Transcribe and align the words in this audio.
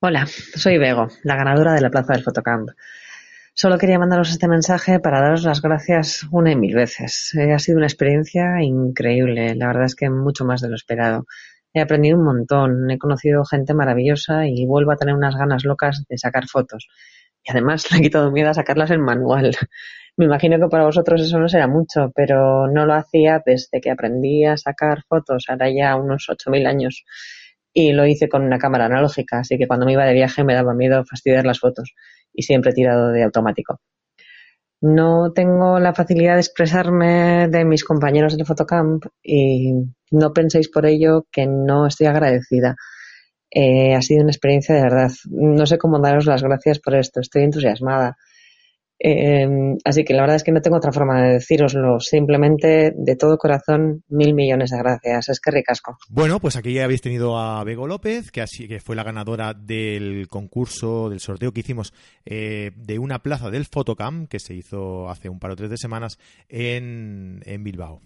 Hola, 0.00 0.26
soy 0.28 0.78
Bego, 0.78 1.08
la 1.24 1.34
ganadora 1.34 1.74
de 1.74 1.80
la 1.80 1.90
plaza 1.90 2.12
del 2.12 2.22
Fotocamp. 2.22 2.70
Solo 3.52 3.78
quería 3.78 3.98
mandaros 3.98 4.30
este 4.30 4.46
mensaje 4.46 5.00
para 5.00 5.20
daros 5.20 5.42
las 5.42 5.60
gracias 5.60 6.24
una 6.30 6.52
y 6.52 6.56
mil 6.56 6.76
veces. 6.76 7.34
Eh, 7.34 7.52
ha 7.52 7.58
sido 7.58 7.78
una 7.78 7.88
experiencia 7.88 8.62
increíble, 8.62 9.56
la 9.56 9.66
verdad 9.66 9.86
es 9.86 9.96
que 9.96 10.08
mucho 10.08 10.44
más 10.44 10.60
de 10.60 10.68
lo 10.68 10.76
esperado. 10.76 11.26
He 11.74 11.80
aprendido 11.80 12.16
un 12.16 12.24
montón, 12.24 12.88
he 12.92 12.96
conocido 12.96 13.44
gente 13.44 13.74
maravillosa 13.74 14.46
y 14.46 14.66
vuelvo 14.66 14.92
a 14.92 14.96
tener 14.96 15.16
unas 15.16 15.34
ganas 15.34 15.64
locas 15.64 16.04
de 16.08 16.16
sacar 16.16 16.46
fotos. 16.46 16.86
Y 17.42 17.50
además 17.50 17.90
le 17.90 17.98
he 17.98 18.02
quitado 18.02 18.30
miedo 18.30 18.50
a 18.50 18.54
sacarlas 18.54 18.92
en 18.92 19.00
manual. 19.00 19.50
Me 20.16 20.26
imagino 20.26 20.60
que 20.60 20.68
para 20.68 20.84
vosotros 20.84 21.20
eso 21.22 21.40
no 21.40 21.48
será 21.48 21.66
mucho, 21.66 22.12
pero 22.14 22.68
no 22.68 22.86
lo 22.86 22.94
hacía 22.94 23.42
desde 23.44 23.80
que 23.80 23.90
aprendí 23.90 24.44
a 24.44 24.56
sacar 24.56 25.02
fotos, 25.08 25.46
ahora 25.48 25.68
ya 25.70 25.96
unos 25.96 26.28
8.000 26.28 26.68
años 26.68 27.04
y 27.72 27.92
lo 27.92 28.06
hice 28.06 28.28
con 28.28 28.42
una 28.42 28.58
cámara 28.58 28.86
analógica, 28.86 29.40
así 29.40 29.58
que 29.58 29.66
cuando 29.66 29.86
me 29.86 29.92
iba 29.92 30.04
de 30.04 30.14
viaje 30.14 30.44
me 30.44 30.54
daba 30.54 30.74
miedo 30.74 31.04
fastidiar 31.04 31.44
las 31.46 31.60
fotos 31.60 31.94
y 32.32 32.42
siempre 32.42 32.70
he 32.70 32.74
tirado 32.74 33.10
de 33.10 33.22
automático. 33.22 33.80
No 34.80 35.32
tengo 35.32 35.80
la 35.80 35.92
facilidad 35.92 36.34
de 36.34 36.40
expresarme 36.40 37.48
de 37.48 37.64
mis 37.64 37.84
compañeros 37.84 38.36
de 38.36 38.44
Fotocamp 38.44 39.04
y 39.22 39.72
no 40.12 40.32
penséis 40.32 40.68
por 40.68 40.86
ello 40.86 41.26
que 41.32 41.46
no 41.48 41.86
estoy 41.86 42.06
agradecida. 42.06 42.76
Eh, 43.50 43.94
ha 43.94 44.02
sido 44.02 44.22
una 44.22 44.30
experiencia 44.30 44.74
de 44.76 44.82
verdad. 44.82 45.10
No 45.30 45.66
sé 45.66 45.78
cómo 45.78 45.98
daros 45.98 46.26
las 46.26 46.42
gracias 46.42 46.78
por 46.78 46.94
esto. 46.94 47.20
Estoy 47.20 47.42
entusiasmada. 47.42 48.16
Eh, 49.00 49.76
así 49.84 50.04
que 50.04 50.14
la 50.14 50.22
verdad 50.22 50.36
es 50.36 50.44
que 50.44 50.52
no 50.52 50.60
tengo 50.60 50.76
otra 50.76 50.92
forma 50.92 51.22
de 51.22 51.32
deciroslo. 51.34 52.00
Simplemente, 52.00 52.92
de 52.96 53.16
todo 53.16 53.38
corazón, 53.38 54.02
mil 54.08 54.34
millones 54.34 54.70
de 54.70 54.78
gracias. 54.78 55.28
Es 55.28 55.40
que 55.40 55.50
ricasco. 55.50 55.98
Bueno, 56.08 56.40
pues 56.40 56.56
aquí 56.56 56.78
habéis 56.78 57.02
tenido 57.02 57.38
a 57.38 57.62
Bego 57.64 57.86
López, 57.86 58.30
que, 58.30 58.40
así, 58.40 58.66
que 58.66 58.80
fue 58.80 58.96
la 58.96 59.04
ganadora 59.04 59.54
del 59.54 60.28
concurso, 60.28 61.10
del 61.10 61.20
sorteo 61.20 61.52
que 61.52 61.60
hicimos 61.60 61.92
eh, 62.24 62.72
de 62.76 62.98
una 62.98 63.20
plaza 63.20 63.50
del 63.50 63.66
Fotocam, 63.66 64.26
que 64.26 64.40
se 64.40 64.54
hizo 64.54 65.08
hace 65.08 65.28
un 65.28 65.38
par 65.38 65.52
o 65.52 65.56
tres 65.56 65.70
de 65.70 65.76
semanas 65.76 66.18
en, 66.48 67.40
en 67.44 67.64
Bilbao. 67.64 68.00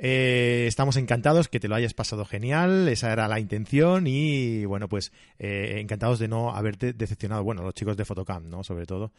Eh, 0.00 0.66
estamos 0.68 0.96
encantados 0.96 1.48
que 1.48 1.58
te 1.58 1.66
lo 1.66 1.74
hayas 1.74 1.92
pasado 1.92 2.24
genial, 2.24 2.88
esa 2.88 3.12
era 3.12 3.26
la 3.26 3.40
intención 3.40 4.06
y 4.06 4.64
bueno, 4.64 4.88
pues 4.88 5.12
eh, 5.40 5.78
encantados 5.80 6.20
de 6.20 6.28
no 6.28 6.54
haberte 6.54 6.92
decepcionado, 6.92 7.42
bueno, 7.42 7.62
los 7.62 7.74
chicos 7.74 7.96
de 7.96 8.04
Fotocam, 8.04 8.48
¿no? 8.48 8.62
Sobre 8.62 8.86
todo. 8.86 9.10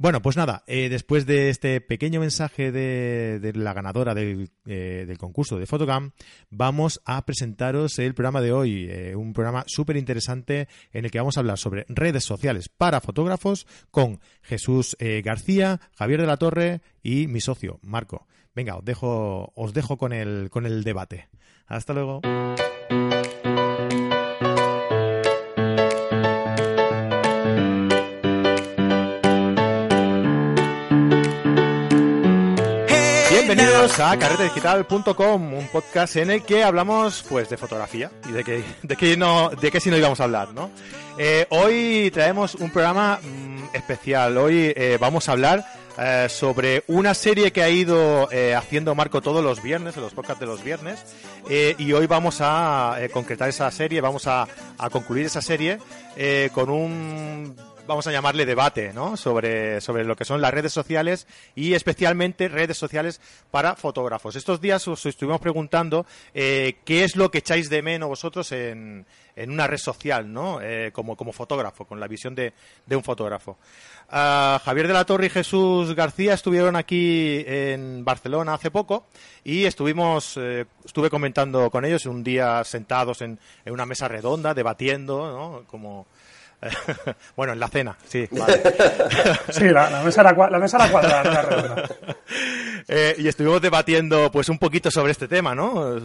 Bueno, 0.00 0.22
pues 0.22 0.36
nada, 0.36 0.62
eh, 0.68 0.88
después 0.88 1.26
de 1.26 1.50
este 1.50 1.80
pequeño 1.80 2.20
mensaje 2.20 2.70
de, 2.70 3.52
la 3.56 3.74
ganadora 3.74 4.14
del, 4.14 4.48
eh, 4.64 5.12
concurso 5.18 5.58
de 5.58 5.66
Photocam, 5.66 6.12
vamos 6.50 7.02
a 7.04 7.26
presentaros 7.26 7.98
el 7.98 8.14
programa 8.14 8.40
de 8.40 8.52
hoy, 8.52 8.86
eh, 8.88 9.16
un 9.16 9.32
programa 9.32 9.64
súper 9.66 9.96
interesante 9.96 10.68
en 10.92 11.04
el 11.04 11.10
que 11.10 11.18
vamos 11.18 11.36
a 11.36 11.40
hablar 11.40 11.58
sobre 11.58 11.84
redes 11.88 12.22
sociales 12.22 12.68
para 12.68 13.00
fotógrafos 13.00 13.66
con 13.90 14.20
Jesús 14.42 14.96
García, 15.24 15.80
Javier 15.96 16.20
de 16.20 16.26
la 16.28 16.36
Torre 16.36 16.80
y 17.02 17.26
mi 17.26 17.40
socio, 17.40 17.80
Marco. 17.82 18.28
Venga, 18.54 18.76
os 18.76 18.84
dejo, 18.84 19.52
os 19.56 19.74
dejo 19.74 19.98
con 19.98 20.12
el, 20.12 20.48
con 20.48 20.64
el 20.64 20.84
debate. 20.84 21.28
Hasta 21.66 21.92
luego. 21.92 22.20
Bienvenidos 33.58 33.98
a 33.98 34.16
carretedigital.com, 34.16 35.52
un 35.52 35.66
podcast 35.66 36.14
en 36.14 36.30
el 36.30 36.44
que 36.44 36.62
hablamos 36.62 37.24
pues 37.28 37.48
de 37.48 37.56
fotografía 37.56 38.08
y 38.28 38.30
de 38.30 38.44
que 38.44 38.62
de 38.84 38.94
que 38.94 39.16
no 39.16 39.48
de 39.48 39.72
qué 39.72 39.80
si 39.80 39.90
no 39.90 39.96
íbamos 39.96 40.20
a 40.20 40.24
hablar, 40.24 40.54
¿no? 40.54 40.70
Eh, 41.18 41.44
hoy 41.50 42.08
traemos 42.14 42.54
un 42.54 42.70
programa 42.70 43.18
mmm, 43.20 43.74
especial. 43.74 44.38
Hoy 44.38 44.72
eh, 44.76 44.96
vamos 45.00 45.28
a 45.28 45.32
hablar 45.32 45.64
eh, 45.98 46.28
sobre 46.30 46.84
una 46.86 47.14
serie 47.14 47.50
que 47.50 47.64
ha 47.64 47.68
ido 47.68 48.28
haciendo 48.56 48.94
Marco 48.94 49.20
todos 49.22 49.42
los 49.42 49.60
viernes, 49.60 49.96
en 49.96 50.04
los 50.04 50.14
podcasts 50.14 50.38
de 50.38 50.46
los 50.46 50.62
viernes, 50.62 51.04
y 51.50 51.92
hoy 51.92 52.06
vamos 52.06 52.38
a 52.40 52.96
concretar 53.12 53.48
esa 53.48 53.68
serie, 53.72 54.00
vamos 54.00 54.28
a, 54.28 54.46
a 54.78 54.88
concluir 54.88 55.26
esa 55.26 55.42
serie 55.42 55.78
con 56.54 56.70
un 56.70 57.56
vamos 57.88 58.06
a 58.06 58.12
llamarle 58.12 58.46
debate, 58.46 58.92
¿no? 58.92 59.16
Sobre, 59.16 59.80
sobre 59.80 60.04
lo 60.04 60.14
que 60.14 60.26
son 60.26 60.40
las 60.40 60.52
redes 60.52 60.72
sociales 60.72 61.26
y 61.56 61.72
especialmente 61.72 62.46
redes 62.46 62.76
sociales 62.76 63.20
para 63.50 63.74
fotógrafos. 63.74 64.36
Estos 64.36 64.60
días 64.60 64.86
os 64.86 65.04
estuvimos 65.06 65.40
preguntando 65.40 66.06
eh, 66.34 66.76
qué 66.84 67.02
es 67.02 67.16
lo 67.16 67.30
que 67.30 67.38
echáis 67.38 67.70
de 67.70 67.82
menos 67.82 68.10
vosotros 68.10 68.52
en, 68.52 69.06
en 69.34 69.50
una 69.50 69.66
red 69.66 69.78
social, 69.78 70.30
¿no? 70.30 70.60
Eh, 70.60 70.90
como, 70.92 71.16
como 71.16 71.32
fotógrafo, 71.32 71.86
con 71.86 71.98
la 71.98 72.06
visión 72.06 72.34
de, 72.34 72.52
de 72.86 72.94
un 72.94 73.02
fotógrafo. 73.02 73.56
Uh, 74.10 74.58
Javier 74.64 74.86
de 74.86 74.92
la 74.92 75.04
Torre 75.04 75.26
y 75.26 75.30
Jesús 75.30 75.94
García 75.94 76.34
estuvieron 76.34 76.76
aquí 76.76 77.42
en 77.46 78.04
Barcelona 78.04 78.54
hace 78.54 78.70
poco 78.70 79.06
y 79.44 79.64
estuvimos, 79.64 80.36
eh, 80.36 80.66
estuve 80.84 81.08
comentando 81.08 81.70
con 81.70 81.84
ellos 81.84 82.04
un 82.06 82.22
día 82.22 82.62
sentados 82.64 83.22
en, 83.22 83.38
en 83.64 83.72
una 83.72 83.86
mesa 83.86 84.08
redonda, 84.08 84.52
debatiendo, 84.52 85.32
¿no? 85.32 85.64
Como, 85.66 86.06
bueno, 87.36 87.52
en 87.52 87.60
la 87.60 87.68
cena, 87.68 87.96
sí. 88.06 88.26
Vale. 88.30 88.60
sí, 89.50 89.64
la, 89.64 89.90
la, 89.90 90.02
mesa 90.02 90.20
era, 90.22 90.50
la 90.50 90.58
mesa 90.58 90.76
era 90.76 90.90
cuadrada. 90.90 91.88
eh, 92.88 93.14
y 93.18 93.28
estuvimos 93.28 93.62
debatiendo 93.62 94.30
pues 94.30 94.48
un 94.48 94.58
poquito 94.58 94.90
sobre 94.90 95.12
este 95.12 95.28
tema, 95.28 95.54
¿no? 95.54 96.00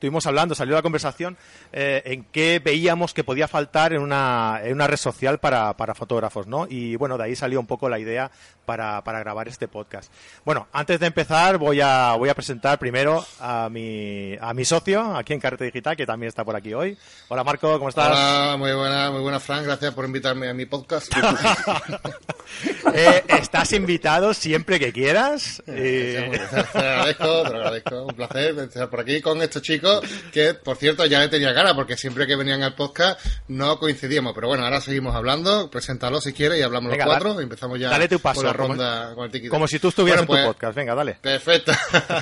Estuvimos 0.00 0.26
hablando, 0.26 0.54
salió 0.54 0.74
la 0.74 0.80
conversación 0.80 1.36
eh, 1.74 2.00
en 2.06 2.24
qué 2.32 2.58
veíamos 2.58 3.12
que 3.12 3.22
podía 3.22 3.46
faltar 3.46 3.92
en 3.92 4.00
una, 4.00 4.58
en 4.64 4.72
una 4.72 4.86
red 4.86 4.96
social 4.96 5.38
para, 5.40 5.76
para, 5.76 5.94
fotógrafos, 5.94 6.46
¿no? 6.46 6.66
Y 6.70 6.96
bueno, 6.96 7.18
de 7.18 7.24
ahí 7.24 7.36
salió 7.36 7.60
un 7.60 7.66
poco 7.66 7.86
la 7.90 7.98
idea 7.98 8.30
para, 8.64 9.04
para, 9.04 9.18
grabar 9.20 9.46
este 9.46 9.68
podcast. 9.68 10.10
Bueno, 10.42 10.68
antes 10.72 11.00
de 11.00 11.06
empezar 11.06 11.58
voy 11.58 11.82
a, 11.82 12.14
voy 12.14 12.30
a 12.30 12.34
presentar 12.34 12.78
primero 12.78 13.22
a 13.40 13.68
mi, 13.68 14.38
a 14.40 14.54
mi 14.54 14.64
socio 14.64 15.14
aquí 15.14 15.34
en 15.34 15.40
Carrete 15.40 15.66
Digital, 15.66 15.94
que 15.98 16.06
también 16.06 16.28
está 16.28 16.46
por 16.46 16.56
aquí 16.56 16.72
hoy. 16.72 16.96
Hola 17.28 17.44
Marco, 17.44 17.70
¿cómo 17.76 17.90
estás? 17.90 18.08
Hola, 18.08 18.56
muy 18.56 18.72
buena, 18.72 19.10
muy 19.10 19.20
buena 19.20 19.38
Frank, 19.38 19.64
gracias 19.64 19.92
por 19.92 20.06
invitarme 20.06 20.48
a 20.48 20.54
mi 20.54 20.64
podcast. 20.64 21.12
eh, 22.94 23.22
estás 23.28 23.74
invitado 23.74 24.32
siempre 24.32 24.80
que 24.80 24.94
quieras. 24.94 25.62
Eh, 25.66 26.40
te 26.72 26.78
agradezco, 26.78 27.42
te 27.42 27.48
agradezco. 27.48 28.06
Un 28.06 28.14
placer 28.14 28.58
estar 28.60 28.88
por 28.88 29.00
aquí 29.00 29.20
con 29.20 29.42
estos 29.42 29.60
chicos 29.60 29.89
que 30.32 30.54
por 30.54 30.76
cierto 30.76 31.04
ya 31.06 31.20
le 31.20 31.28
tenía 31.28 31.54
cara 31.54 31.74
porque 31.74 31.96
siempre 31.96 32.26
que 32.26 32.36
venían 32.36 32.62
al 32.62 32.74
podcast 32.74 33.20
no 33.48 33.78
coincidíamos. 33.78 34.32
Pero 34.34 34.48
bueno, 34.48 34.64
ahora 34.64 34.80
seguimos 34.80 35.14
hablando. 35.14 35.70
Preséntalo 35.70 36.20
si 36.20 36.32
quieres 36.32 36.58
y 36.58 36.62
hablamos 36.62 36.90
Venga, 36.90 37.04
los 37.04 37.14
cuatro. 37.14 37.30
Dale, 37.30 37.42
y 37.42 37.44
empezamos 37.44 37.78
ya 37.78 37.90
dale 37.90 38.08
tu 38.08 38.20
paso, 38.20 38.40
con 38.40 38.46
la 38.46 38.52
como, 38.52 38.68
ronda 38.68 39.14
con 39.14 39.24
el 39.24 39.30
tiki 39.30 39.48
Como 39.48 39.66
si 39.66 39.78
tú 39.78 39.88
estuvieras 39.88 40.26
bueno, 40.26 40.42
en 40.42 40.48
tu 40.48 40.52
podcast. 40.54 40.76
Venga, 40.76 40.94
dale. 40.94 41.18
Perfecto. 41.20 41.72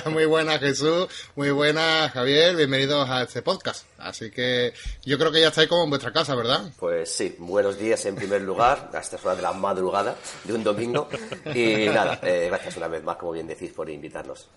muy 0.09 0.25
buena 0.25 0.57
Jesús, 0.59 1.07
muy 1.35 1.51
buena 1.51 2.09
Javier. 2.13 2.55
Bienvenidos 2.55 3.09
a 3.09 3.23
este 3.23 3.41
podcast. 3.41 3.85
Así 3.97 4.31
que 4.31 4.73
yo 5.03 5.17
creo 5.17 5.31
que 5.31 5.41
ya 5.41 5.49
estáis 5.49 5.67
como 5.67 5.83
en 5.83 5.89
vuestra 5.89 6.11
casa, 6.11 6.35
¿verdad? 6.35 6.71
Pues 6.79 7.11
sí, 7.11 7.35
buenos 7.37 7.77
días 7.77 8.05
en 8.05 8.15
primer 8.15 8.41
lugar, 8.41 8.89
a 8.93 8.99
estas 8.99 9.23
horas 9.25 9.37
de 9.37 9.43
la 9.43 9.53
madrugada 9.53 10.15
de 10.43 10.53
un 10.53 10.63
domingo. 10.63 11.09
Y 11.53 11.87
nada, 11.89 12.19
eh, 12.23 12.47
gracias 12.49 12.77
una 12.77 12.87
vez 12.87 13.03
más, 13.03 13.17
como 13.17 13.33
bien 13.33 13.47
decís, 13.47 13.71
por 13.71 13.89
invitarnos. 13.89 14.47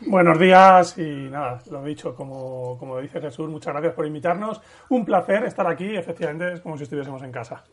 Buenos 0.00 0.38
días 0.38 0.98
y 0.98 1.30
nada, 1.30 1.62
lo 1.70 1.82
dicho, 1.82 2.14
como, 2.14 2.76
como 2.78 3.00
dice 3.00 3.18
Jesús, 3.18 3.48
muchas 3.48 3.72
gracias 3.72 3.94
por 3.94 4.06
invitarnos. 4.06 4.60
Un 4.90 5.06
placer 5.06 5.44
estar 5.44 5.66
aquí, 5.66 5.96
efectivamente, 5.96 6.52
es 6.54 6.60
como 6.60 6.76
si 6.76 6.84
estuviésemos 6.84 7.22
en 7.22 7.32
casa. 7.32 7.64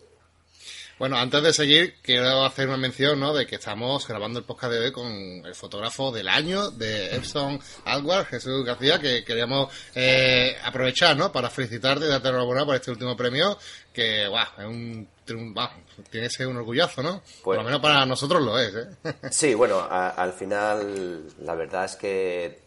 Bueno, 0.99 1.17
antes 1.17 1.43
de 1.43 1.53
seguir, 1.53 1.95
quiero 2.01 2.45
hacer 2.45 2.67
una 2.67 2.77
mención, 2.77 3.19
¿no? 3.19 3.33
De 3.33 3.47
que 3.47 3.55
estamos 3.55 4.07
grabando 4.07 4.39
el 4.39 4.45
podcast 4.45 4.73
de 4.73 4.79
hoy 4.79 4.91
con 4.91 5.07
el 5.07 5.55
fotógrafo 5.55 6.11
del 6.11 6.29
año 6.29 6.69
de 6.69 7.15
Epson 7.15 7.59
Alwar, 7.83 8.25
Jesús 8.25 8.63
García, 8.63 8.99
que 8.99 9.23
queríamos 9.23 9.73
eh, 9.95 10.55
aprovechar, 10.63 11.17
¿no? 11.17 11.31
Para 11.31 11.49
felicitarte 11.49 12.05
y 12.05 12.07
darte 12.07 12.29
enhorabuena 12.29 12.65
por 12.65 12.75
este 12.75 12.91
último 12.91 13.17
premio, 13.17 13.57
que, 13.93 14.27
guau, 14.27 14.45
es 14.57 14.65
un, 14.65 15.07
wow, 15.53 15.67
tiene 16.09 16.27
que 16.27 16.33
ser 16.33 16.47
un 16.47 16.57
orgullazo, 16.57 17.01
¿no? 17.01 17.21
Pues 17.21 17.43
por 17.43 17.55
lo 17.57 17.63
menos 17.63 17.79
para 17.79 18.05
nosotros 18.05 18.41
lo 18.41 18.59
es, 18.59 18.73
¿eh? 18.75 19.15
Sí, 19.31 19.53
bueno, 19.53 19.79
a, 19.79 20.09
al 20.09 20.33
final, 20.33 21.23
la 21.39 21.55
verdad 21.55 21.85
es 21.85 21.95
que 21.95 22.59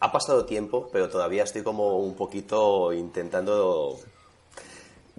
ha 0.00 0.12
pasado 0.12 0.44
tiempo, 0.44 0.88
pero 0.92 1.08
todavía 1.08 1.44
estoy 1.44 1.62
como 1.62 1.98
un 1.98 2.14
poquito 2.14 2.92
intentando 2.92 3.98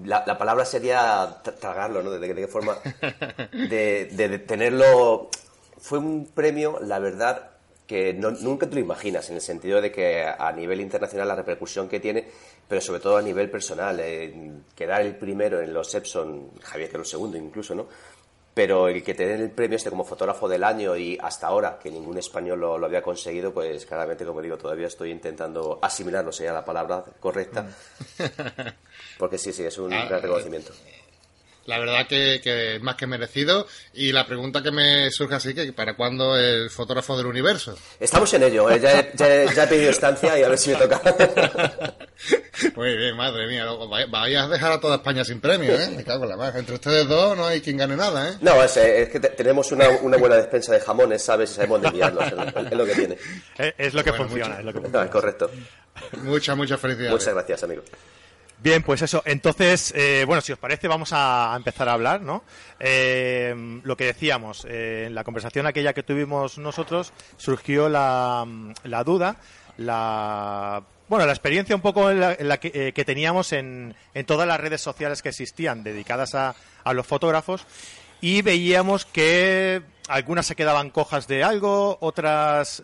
la, 0.06 0.24
la, 0.26 0.38
palabra 0.38 0.66
sería 0.66 1.42
tragarlo, 1.60 2.02
¿no? 2.04 2.12
De, 2.12 2.20
de 2.20 2.36
qué 2.36 2.48
forma. 2.48 2.78
De, 3.52 4.06
de, 4.12 4.30
de, 4.30 4.40
tenerlo. 4.40 5.30
Fue 5.78 5.98
un 5.98 6.26
premio, 6.26 6.80
la 6.82 7.00
verdad, 7.00 7.52
que 7.90 8.14
no, 8.14 8.30
nunca 8.30 8.70
te 8.70 8.76
lo 8.76 8.82
imaginas, 8.82 9.28
en 9.32 9.36
el 9.38 9.42
sentido 9.42 9.82
de 9.82 9.92
que 9.92 10.24
a 10.24 10.52
nivel 10.52 10.80
internacional 10.80 11.28
la 11.28 11.36
repercusión 11.36 11.90
que 11.90 12.00
tiene, 12.00 12.24
pero 12.68 12.80
sobre 12.82 13.00
todo 13.00 13.18
a 13.18 13.22
nivel 13.24 13.50
personal. 13.50 14.00
Eh, 14.00 14.52
quedar 14.76 15.02
el 15.02 15.16
primero 15.16 15.60
en 15.60 15.74
los 15.74 15.96
Epson, 15.96 16.52
Javier 16.62 16.92
que 16.92 16.98
el 16.98 17.06
segundo 17.06 17.36
incluso, 17.36 17.74
¿no? 17.74 17.88
pero 18.54 18.90
el 18.90 19.02
que 19.02 19.16
te 19.16 19.26
den 19.26 19.42
el 19.42 19.50
premio 19.52 19.78
este 19.78 19.90
como 19.90 20.04
fotógrafo 20.04 20.48
del 20.48 20.64
año 20.64 20.96
y 20.96 21.18
hasta 21.20 21.48
ahora 21.48 21.80
que 21.82 21.90
ningún 21.90 22.18
español 22.18 22.60
lo, 22.60 22.86
había 22.86 23.02
conseguido, 23.02 23.52
pues 23.54 23.88
claramente, 23.88 24.24
como 24.24 24.42
digo, 24.42 24.58
todavía 24.58 24.88
estoy 24.88 25.12
intentando 25.12 25.80
asimilar, 25.82 26.24
no 26.24 26.32
sería 26.32 26.54
la 26.54 26.66
palabra 26.66 27.04
correcta, 27.20 27.64
mm. 27.64 28.64
porque 29.18 29.38
sí, 29.40 29.52
sí, 29.52 29.64
es 29.64 29.78
un 29.80 29.94
ah, 29.94 30.06
gran 30.06 30.22
reconocimiento. 30.22 30.74
La 31.70 31.78
verdad 31.78 32.08
que, 32.08 32.42
que, 32.44 32.78
es 32.78 32.82
más 32.82 32.96
que 32.96 33.06
merecido. 33.06 33.68
Y 33.94 34.12
la 34.12 34.26
pregunta 34.26 34.64
que 34.64 34.72
me 34.72 35.12
surge 35.12 35.36
así, 35.36 35.54
que 35.54 35.72
¿para 35.72 35.96
cuándo 35.96 36.36
el 36.36 36.72
fotógrafo 36.72 37.16
del 37.16 37.28
universo? 37.28 37.78
Estamos 38.00 38.34
en 38.34 38.42
ello, 38.42 38.72
¿eh? 38.72 38.80
ya, 38.82 39.02
he 39.02 39.68
pedido 39.68 39.92
estancia 39.92 40.40
y 40.40 40.42
a 40.42 40.50
ver 40.50 40.58
si 40.58 40.72
me 40.72 40.78
toca. 40.78 41.00
Muy 42.76 42.98
bien, 42.98 43.16
madre 43.16 43.46
mía. 43.46 43.68
Vayas 44.10 44.46
a 44.46 44.50
dejar 44.50 44.72
a 44.72 44.80
toda 44.80 44.96
España 44.96 45.24
sin 45.24 45.40
premio, 45.40 45.80
¿eh? 45.80 45.92
Me 45.96 46.04
cago 46.04 46.24
en 46.24 46.32
la 46.32 46.38
maja. 46.38 46.58
Entre 46.58 46.74
ustedes 46.74 47.08
dos 47.08 47.38
no 47.38 47.46
hay 47.46 47.62
quien 47.62 47.78
gane 47.78 47.96
nada, 47.96 48.32
¿eh? 48.32 48.38
No, 48.42 48.64
es, 48.64 48.76
es 48.76 49.10
que 49.10 49.20
tenemos 49.20 49.72
una, 49.72 49.90
una, 49.90 50.18
buena 50.18 50.38
despensa 50.38 50.74
de 50.74 50.80
jamones, 50.80 51.22
¿sabes? 51.22 51.52
Y 51.52 51.54
sabemos 51.54 51.84
de 51.84 51.88
enviarlos. 51.90 52.26
Es, 52.26 52.72
lo 52.78 52.86
que 52.86 52.96
tiene. 52.96 53.18
Es, 53.78 53.94
lo 53.94 54.04
que 54.04 54.14
funciona, 54.14 54.58
es 54.58 54.66
lo 54.66 54.74
que 54.74 54.80
funciona. 54.80 55.00
No, 55.02 55.06
es 55.06 55.12
correcto. 55.12 55.52
Muchas, 56.24 56.58
muchas 56.58 56.80
felicidades. 56.80 57.12
Muchas 57.12 57.34
gracias, 57.36 57.62
amigo. 57.62 57.84
Bien, 58.62 58.84
pues 58.84 59.02
eso. 59.02 59.24
Entonces, 59.26 59.94
eh, 59.96 60.26
bueno, 60.28 60.42
si 60.42 60.52
os 60.52 60.60
parece, 60.60 60.90
vamos 60.90 61.12
a, 61.14 61.54
empezar 61.56 61.88
a 61.88 61.94
hablar, 61.94 62.22
¿no? 62.22 62.44
Eh, 62.78 63.56
lo 63.84 63.96
que 63.96 64.06
decíamos, 64.06 64.66
eh, 64.70 65.06
en 65.08 65.16
la 65.16 65.24
conversación 65.24 65.66
aquella 65.66 65.94
que 65.94 66.04
tuvimos 66.04 66.58
nosotros, 66.58 67.14
surgió 67.38 67.88
la, 67.88 68.46
la 68.84 69.04
duda, 69.06 69.38
la 69.78 70.84
bueno, 71.08 71.26
la 71.26 71.32
experiencia 71.32 71.76
un 71.76 71.82
poco 71.82 72.12
en 72.12 72.20
la, 72.20 72.58
que, 72.60 72.94
que, 72.94 73.06
teníamos 73.06 73.54
en, 73.54 73.96
en, 74.14 74.26
todas 74.26 74.48
las 74.48 74.60
redes 74.60 74.82
sociales 74.82 75.24
que 75.24 75.30
existían 75.30 75.82
dedicadas 75.84 76.36
a, 76.36 76.54
a 76.84 76.94
los 76.94 77.08
fotógrafos 77.08 77.66
y 78.22 78.44
veíamos 78.44 79.06
que 79.06 79.82
algunas 80.08 80.46
se 80.46 80.56
quedaban 80.56 80.92
cojas 80.92 81.28
de 81.28 81.44
algo, 81.44 81.98
otras 82.02 82.84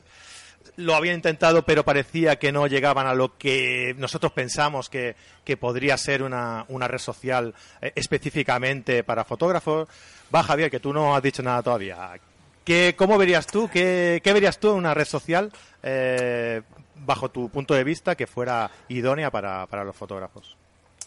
lo 0.78 0.96
habían 0.96 1.16
intentado, 1.16 1.64
pero 1.64 1.84
parecía 1.84 2.38
que 2.38 2.52
no 2.52 2.68
llegaban 2.68 3.08
a 3.08 3.14
lo 3.14 3.38
que 3.38 3.96
nosotros 3.98 4.32
pensamos 4.32 4.90
que, 4.90 5.16
podría 5.60 5.98
ser 5.98 6.24
una, 6.24 6.66
una 6.70 6.88
red 6.88 7.00
social 7.00 7.54
eh, 7.82 7.92
específicamente 7.96 9.04
para 9.04 9.24
fotógrafos. 9.24 9.88
Va, 10.34 10.44
Javier, 10.44 10.72
que 10.72 10.80
tú 10.80 10.92
no 10.92 11.16
has 11.16 11.24
dicho 11.24 11.44
nada 11.44 11.62
todavía. 11.62 12.20
¿Qué, 12.64 12.96
¿Cómo 12.98 13.18
verías 13.18 13.48
tú, 13.48 13.70
qué, 13.72 14.22
qué 14.24 14.34
verías 14.34 14.60
tú 14.60 14.72
en 14.72 14.78
una 14.78 14.94
red 14.94 15.06
social, 15.06 15.52
eh, 15.84 16.62
bajo 16.96 17.30
tu 17.30 17.50
punto 17.50 17.74
de 17.74 17.84
vista, 17.84 18.16
que 18.16 18.26
fuera 18.26 18.72
idónea 18.90 19.30
para, 19.30 19.68
para 19.68 19.84
los 19.84 19.96
fotógrafos? 19.96 20.58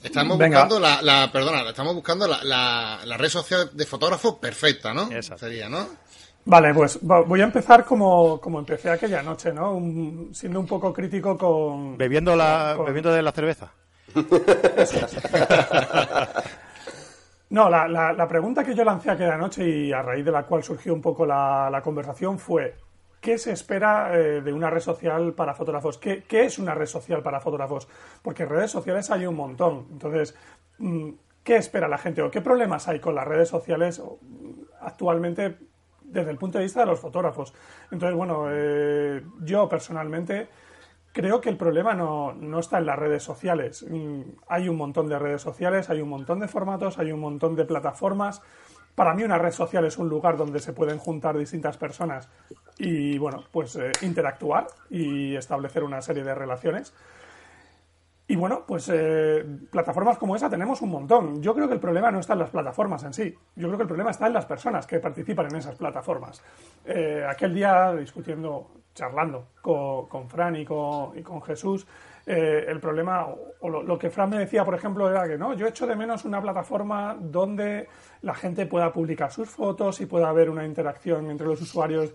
Estamos 0.03 0.39
buscando 0.39 0.79
la, 0.79 1.03
la, 1.03 1.31
perdona, 1.33 1.69
estamos 1.69 1.95
buscando 1.95 2.29
la, 2.29 2.45
la, 2.45 3.01
la 3.05 3.17
red 3.17 3.29
social 3.29 3.71
de 3.73 3.85
fotógrafos 3.85 4.37
perfecta, 4.37 4.95
¿no? 4.95 5.11
Sería, 5.37 5.69
¿no? 5.69 5.89
Vale, 6.45 6.73
pues 6.73 6.99
voy 7.03 7.41
a 7.43 7.45
empezar 7.45 7.85
como, 7.85 8.41
como 8.41 8.59
empecé 8.59 8.91
aquella 8.91 9.23
noche, 9.23 9.53
¿no? 9.53 9.79
siendo 10.33 10.61
un 10.61 10.67
poco 10.67 10.95
crítico 10.95 11.37
con... 11.37 11.99
Bebiendo, 11.99 12.35
la, 12.35 12.75
bebiendo 12.87 13.13
de 13.13 13.21
la 13.21 13.33
cerveza. 13.33 13.71
no, 17.51 17.69
la, 17.69 17.87
la, 17.87 18.29
pregunta 18.29 18.65
que 18.65 18.75
yo 18.75 18.83
lancé 18.83 19.11
aquella 19.11 19.37
noche 19.37 19.69
y 19.69 19.93
a 19.93 20.01
raíz 20.01 20.25
de 20.25 20.33
la 20.33 20.45
cual 20.45 20.63
surgió 20.63 20.95
un 20.95 21.03
poco 21.03 21.27
la, 21.27 21.83
conversación 21.85 22.39
fue, 22.39 22.77
¿qué 23.21 23.37
se 23.37 23.53
espera 23.53 24.19
eh, 24.19 24.41
de 24.41 24.53
una 24.53 24.71
red 24.71 24.81
social 24.81 25.35
para 25.35 25.53
fotógrafos? 25.53 25.99
¿Qué, 25.99 26.23
¿Qué, 26.23 26.47
es 26.47 26.59
una 26.59 26.75
red 26.75 26.87
social 26.87 27.23
para 27.23 27.41
fotógrafos? 27.41 27.87
Porque 28.23 28.47
redes 28.47 28.71
sociales 28.71 29.11
hay 29.11 29.27
un 29.27 29.37
montón. 29.37 29.89
Entonces, 29.93 30.35
mm, 30.79 31.11
¿qué 31.45 31.57
espera 31.57 31.89
la 31.89 31.99
gente 31.99 32.23
o 32.23 32.31
qué 32.31 32.41
problemas 32.41 32.89
hay 32.89 33.01
con 33.01 33.15
las 33.15 33.29
redes 33.29 33.51
sociales 33.51 34.03
actualmente 34.81 35.68
desde 36.09 36.31
el 36.31 36.39
punto 36.39 36.59
de 36.59 36.65
vista 36.65 36.81
de 36.81 36.87
los 36.87 37.01
fotógrafos. 37.01 37.55
Entonces, 37.91 38.17
bueno, 38.17 38.47
eh, 38.51 39.23
yo 39.41 39.69
personalmente 39.69 40.49
creo 41.13 41.41
que 41.41 41.49
el 41.49 41.57
problema 41.57 41.95
no, 41.95 42.33
no, 42.33 42.61
está 42.61 42.79
en 42.79 42.87
las 42.87 42.99
redes 42.99 43.23
sociales. 43.23 43.85
Mm, 43.89 44.23
hay 44.49 44.69
un 44.69 44.77
montón 44.77 45.09
de 45.09 45.19
redes 45.19 45.43
sociales, 45.43 45.91
hay 45.91 46.01
un 46.01 46.09
montón 46.09 46.41
de 46.41 46.49
formatos, 46.49 46.99
hay 46.99 47.13
un 47.13 47.21
montón 47.21 47.57
de 47.57 47.65
plataformas. 47.65 48.43
Para 48.95 49.15
mí 49.15 49.23
una 49.23 49.39
red 49.39 49.53
social 49.53 49.85
es 49.85 49.99
un 49.99 50.09
lugar 50.09 50.37
donde 50.37 50.59
se 50.59 50.73
pueden 50.73 50.99
juntar 50.99 51.39
distintas 51.39 51.77
personas 51.77 52.29
y, 52.79 53.17
bueno, 53.19 53.45
pues 53.53 53.77
eh, 53.77 53.93
interactuar 54.03 54.67
y 54.91 55.37
establecer 55.37 55.85
una 55.85 56.03
serie 56.03 56.25
de 56.25 56.35
relaciones. 56.35 56.95
Y 58.31 58.37
bueno, 58.37 58.65
pues 58.67 58.91
eh, 58.93 59.43
plataformas 59.71 60.19
como 60.19 60.37
esa 60.37 60.51
tenemos 60.51 60.83
un 60.83 60.91
montón. 60.91 61.43
Yo 61.43 61.55
creo 61.55 61.67
que 61.67 61.73
el 61.73 61.81
problema 61.81 62.11
no 62.11 62.21
está 62.21 62.35
en 62.35 62.41
las 62.41 62.51
plataformas 62.51 63.03
en 63.05 63.15
sí. 63.15 63.35
Yo 63.57 63.69
creo 63.69 63.79
que 63.79 63.85
el 63.85 63.89
problema 63.89 64.11
está 64.11 64.27
en 64.27 64.35
las 64.35 64.45
personas 64.45 64.87
que 64.87 65.01
participan 65.01 65.47
en 65.47 65.57
esas 65.57 65.77
plataformas. 65.77 66.43
Eh, 66.85 67.25
aquel 67.27 67.55
día, 67.55 67.95
discutiendo, 67.95 68.71
charlando 68.95 69.47
con, 69.63 70.29
Fran 70.29 70.57
y 70.57 70.67
con, 70.67 71.41
Jesús, 71.41 71.87
eh, 72.27 72.67
el 72.69 72.79
problema, 72.81 73.29
o 73.61 73.69
lo, 73.71 73.99
que 73.99 74.11
Fran 74.11 74.29
me 74.29 74.39
decía, 74.41 74.63
por 74.63 74.75
ejemplo, 74.75 75.09
era 75.09 75.27
que 75.27 75.39
no, 75.39 75.55
yo 75.55 75.67
echo 75.67 75.87
de 75.87 75.97
menos 75.97 76.27
una 76.27 76.43
plataforma 76.43 77.17
donde 77.19 77.89
la 78.21 78.35
gente 78.35 78.67
pueda 78.67 78.93
publicar 78.93 79.33
sus 79.33 79.49
fotos 79.49 80.03
y 80.03 80.07
pueda 80.07 80.29
haber 80.29 80.51
una 80.51 80.67
interacción 80.67 81.31
entre 81.31 81.47
los 81.47 81.63
usuarios 81.63 82.13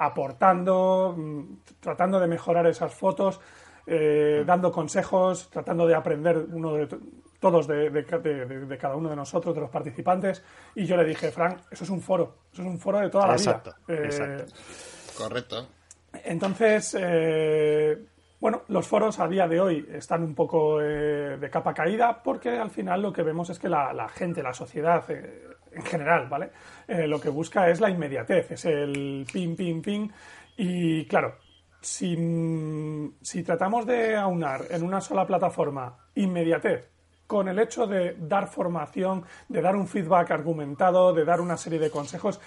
aportando, 0.00 1.14
mm, 1.16 1.42
tratando 1.78 2.18
de 2.18 2.26
mejorar 2.26 2.66
esas 2.66 2.92
fotos. 2.92 3.40
Eh, 3.86 4.44
dando 4.46 4.72
consejos, 4.72 5.50
tratando 5.50 5.86
de 5.86 5.94
aprender 5.94 6.38
uno 6.38 6.72
de 6.72 6.88
todos 7.38 7.66
de, 7.66 8.76
cada 8.80 8.96
uno 8.96 9.10
de 9.10 9.16
nosotros, 9.16 9.54
de 9.54 9.60
los 9.60 9.70
participantes. 9.70 10.42
Y 10.74 10.86
yo 10.86 10.96
le 10.96 11.04
dije, 11.04 11.30
Frank, 11.30 11.60
eso 11.70 11.84
es 11.84 11.90
un 11.90 12.00
foro, 12.00 12.36
eso 12.50 12.62
es 12.62 12.68
un 12.68 12.78
foro 12.78 13.00
de 13.00 13.10
toda 13.10 13.26
la 13.26 13.36
vida. 13.36 13.62
Eh, 13.88 14.46
Correcto. 15.18 15.68
Entonces, 16.24 16.96
eh, 16.98 17.98
bueno, 18.40 18.62
los 18.68 18.86
foros 18.86 19.20
a 19.20 19.28
día 19.28 19.46
de 19.46 19.60
hoy 19.60 19.86
están 19.92 20.22
un 20.22 20.34
poco 20.34 20.78
de 20.78 21.50
capa 21.50 21.74
caída 21.74 22.22
porque 22.22 22.50
al 22.50 22.70
final 22.70 23.02
lo 23.02 23.12
que 23.12 23.22
vemos 23.22 23.50
es 23.50 23.58
que 23.58 23.68
la, 23.68 23.92
la 23.92 24.08
gente, 24.08 24.42
la 24.42 24.54
sociedad 24.54 25.04
en 25.10 25.82
general, 25.82 26.28
¿vale? 26.28 26.50
lo 26.86 27.20
que 27.20 27.28
busca 27.28 27.68
es 27.68 27.80
la 27.80 27.90
inmediatez, 27.90 28.52
es 28.52 28.64
el 28.64 29.26
ping, 29.30 29.56
ping, 29.56 29.82
ping. 29.82 30.08
Y 30.56 31.04
claro, 31.06 31.36
si, 31.84 33.42
tratamos 33.44 33.86
de 33.86 34.16
aunar 34.16 34.66
en 34.70 34.82
una 34.82 35.00
sola 35.00 35.26
plataforma 35.26 35.96
inmediatez 36.14 36.93
con 37.34 37.48
el 37.48 37.58
hecho 37.58 37.88
de 37.88 38.14
dar 38.16 38.46
formación, 38.46 39.24
de 39.48 39.60
dar 39.60 39.74
un 39.74 39.88
feedback 39.88 40.30
argumentado, 40.30 41.12
de 41.12 41.24
dar 41.24 41.40
una 41.40 41.56
serie 41.56 41.80
de 41.80 41.90
consejos, 41.90 42.40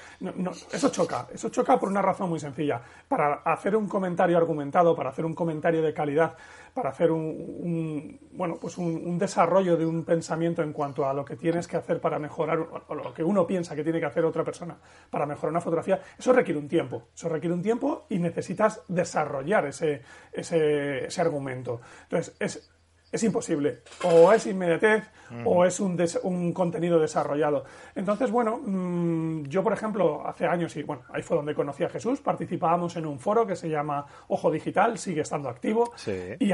eso 0.71 0.87
choca. 0.87 1.27
Eso 1.29 1.49
choca 1.49 1.77
por 1.77 1.89
una 1.89 2.01
razón 2.01 2.29
muy 2.29 2.39
sencilla. 2.39 2.81
Para 3.05 3.41
hacer 3.43 3.75
un 3.75 3.89
comentario 3.89 4.37
argumentado, 4.37 4.95
para 4.95 5.09
hacer 5.09 5.25
un 5.25 5.33
comentario 5.33 5.81
de 5.81 5.93
calidad, 5.93 6.37
para 6.73 6.91
hacer 6.91 7.11
un, 7.11 8.17
bueno, 8.31 8.55
pues 8.61 8.77
un, 8.77 9.17
desarrollo 9.17 9.75
de 9.75 9.85
un 9.85 10.05
pensamiento 10.05 10.63
en 10.63 10.71
cuanto 10.71 11.05
a 11.05 11.13
lo 11.13 11.25
que 11.25 11.35
tienes 11.35 11.67
que 11.67 11.75
hacer 11.75 11.99
para 11.99 12.17
mejorar, 12.17 12.57
o 12.87 12.95
lo 12.95 13.13
que 13.13 13.25
uno 13.25 13.45
piensa 13.45 13.75
que 13.75 13.83
tiene 13.83 13.99
que 13.99 14.05
hacer 14.05 14.23
otra 14.23 14.45
persona 14.45 14.77
para 15.09 15.25
mejorar 15.25 15.49
una 15.49 15.59
fotografía, 15.59 15.99
eso 16.17 16.31
requiere 16.31 16.61
un 16.61 16.69
tiempo. 16.69 17.09
Eso 17.13 17.27
requiere 17.27 17.53
un 17.53 17.61
tiempo 17.61 18.05
y 18.09 18.19
necesitas 18.19 18.83
desarrollar 18.87 19.65
ese, 19.65 20.01
ese, 20.31 21.07
ese 21.07 21.19
argumento. 21.19 21.81
Entonces, 22.03 22.37
es 22.39 22.76
es 23.11 23.23
imposible. 23.23 23.79
O 24.03 24.31
es 24.31 24.45
inmediatez 24.47 25.09
o 25.45 25.65
es 25.65 25.79
un, 25.79 25.97
un, 26.23 26.53
contenido 26.53 26.99
desarrollado. 26.99 27.65
Entonces, 27.95 28.31
bueno, 28.31 28.61
mm, 28.63 29.43
yo, 29.43 29.63
por 29.63 29.73
ejemplo, 29.73 30.25
hace 30.25 30.45
años, 30.45 30.75
y 30.77 30.83
bueno, 30.83 31.03
ahí 31.09 31.21
fue 31.21 31.37
donde 31.37 31.53
conocí 31.53 31.83
a 31.83 31.89
Jesús, 31.89 32.21
participábamos 32.21 32.95
en 32.95 33.05
un 33.05 33.19
foro 33.19 33.45
que 33.45 33.55
se 33.55 33.69
llama 33.69 34.05
Ojo 34.29 34.49
Digital, 34.51 34.97
sigue 34.97 35.21
estando 35.21 35.49
activo, 35.49 35.91
y 36.39 36.51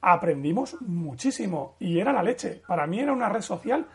aprendimos 0.00 0.80
muchísimo. 0.82 1.76
Y 1.78 1.98
era 2.00 2.12
la 2.12 2.22
leche. 2.22 2.62
Para 2.66 2.86
mí 2.86 3.00
era 3.00 3.12
una 3.12 3.28
red 3.28 3.42
social 3.42 3.86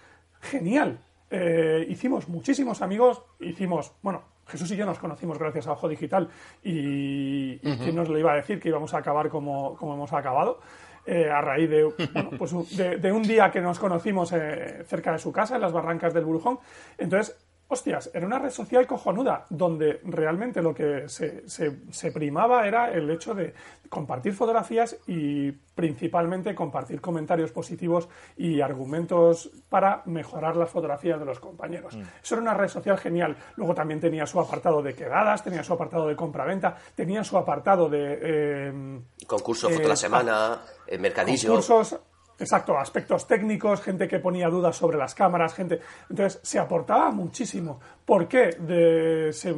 genial. 0.41 0.99
Eh, 1.29 1.85
hicimos 1.89 2.29
muchísimos 2.29 2.81
amigos, 2.81 3.23
hicimos, 3.39 3.91
bueno, 4.01 4.21
Jesús 4.47 4.69
y 4.71 4.75
yo 4.75 4.85
nos 4.85 4.99
conocimos 4.99 5.39
gracias 5.39 5.67
a 5.67 5.71
Ojo 5.71 5.87
Digital 5.87 6.29
y, 6.63 7.57
¿quién 7.59 7.95
nos 7.95 8.09
lo 8.09 8.19
iba 8.19 8.33
a 8.33 8.35
decir 8.35 8.59
que 8.59 8.69
íbamos 8.69 8.93
a 8.93 8.97
acabar 8.97 9.29
como, 9.29 9.75
como 9.77 9.95
hemos 9.95 10.13
acabado? 10.13 10.59
Eh, 11.05 11.29
a 11.29 11.41
raíz 11.41 11.69
de, 11.69 11.89
pues, 12.37 12.53
de, 12.77 13.11
un 13.11 13.23
día 13.23 13.51
que 13.51 13.59
nos 13.59 13.77
conocimos 13.77 14.31
eh, 14.31 14.83
cerca 14.87 15.11
de 15.11 15.19
su 15.19 15.33
casa, 15.33 15.55
en 15.55 15.61
las 15.61 15.73
barrancas 15.73 16.13
del 16.13 16.23
Burujón. 16.23 16.59
Entonces, 16.97 17.35
hostias, 17.73 18.09
era 18.13 18.25
una 18.25 18.39
red 18.39 18.49
social 18.49 18.87
cojonuda, 18.87 19.45
donde 19.49 19.99
realmente 20.05 20.61
lo 20.61 20.73
que 20.73 21.09
se, 21.09 21.43
se, 21.47 22.11
primaba 22.11 22.67
era 22.67 22.91
el 22.91 23.09
hecho 23.09 23.33
de 23.33 23.53
compartir 23.89 24.33
fotografías 24.33 24.97
y 25.07 25.51
principalmente 25.51 26.55
compartir 26.55 27.01
comentarios 27.01 27.51
positivos 27.51 28.07
y 28.37 28.61
argumentos 28.61 29.49
para 29.69 30.01
mejorar 30.05 30.55
las 30.55 30.69
fotografías 30.69 31.19
de 31.19 31.25
los 31.25 31.39
compañeros. 31.39 31.95
Mm. 31.95 32.01
Eso 32.23 32.35
era 32.35 32.41
una 32.41 32.53
red 32.53 32.69
social 32.69 32.97
genial. 32.97 33.35
Luego 33.55 33.75
también 33.75 33.99
tenía 33.99 34.25
su 34.25 34.39
apartado 34.39 34.81
de 34.81 34.95
quedadas, 34.95 35.43
tenía 35.43 35.63
su 35.63 35.73
apartado 35.73 36.07
de 36.07 36.15
compra-venta, 36.15 36.77
tenía 36.95 37.23
su 37.23 37.37
apartado 37.37 37.89
de... 37.89 38.19
Eh, 38.21 38.99
Concurso 39.27 39.69
foto 39.69 39.81
de 39.81 39.87
la 39.87 39.95
semana, 39.95 40.61
mercadillo. 40.99 41.49
Concursos, 41.49 41.99
exacto, 42.43 42.77
aspectos 42.77 43.27
técnicos, 43.27 43.81
gente 43.81 44.07
que 44.07 44.19
ponía 44.19 44.49
dudas 44.49 44.75
sobre 44.75 44.97
las 44.97 45.15
cámaras, 45.15 45.53
gente. 45.53 45.79
Entonces, 46.09 46.39
se 46.43 46.59
aportaba 46.59 47.11
muchísimo. 47.11 47.79
¿Por 48.05 48.27
qué? 48.27 48.49
De, 48.59 49.33
se 49.33 49.55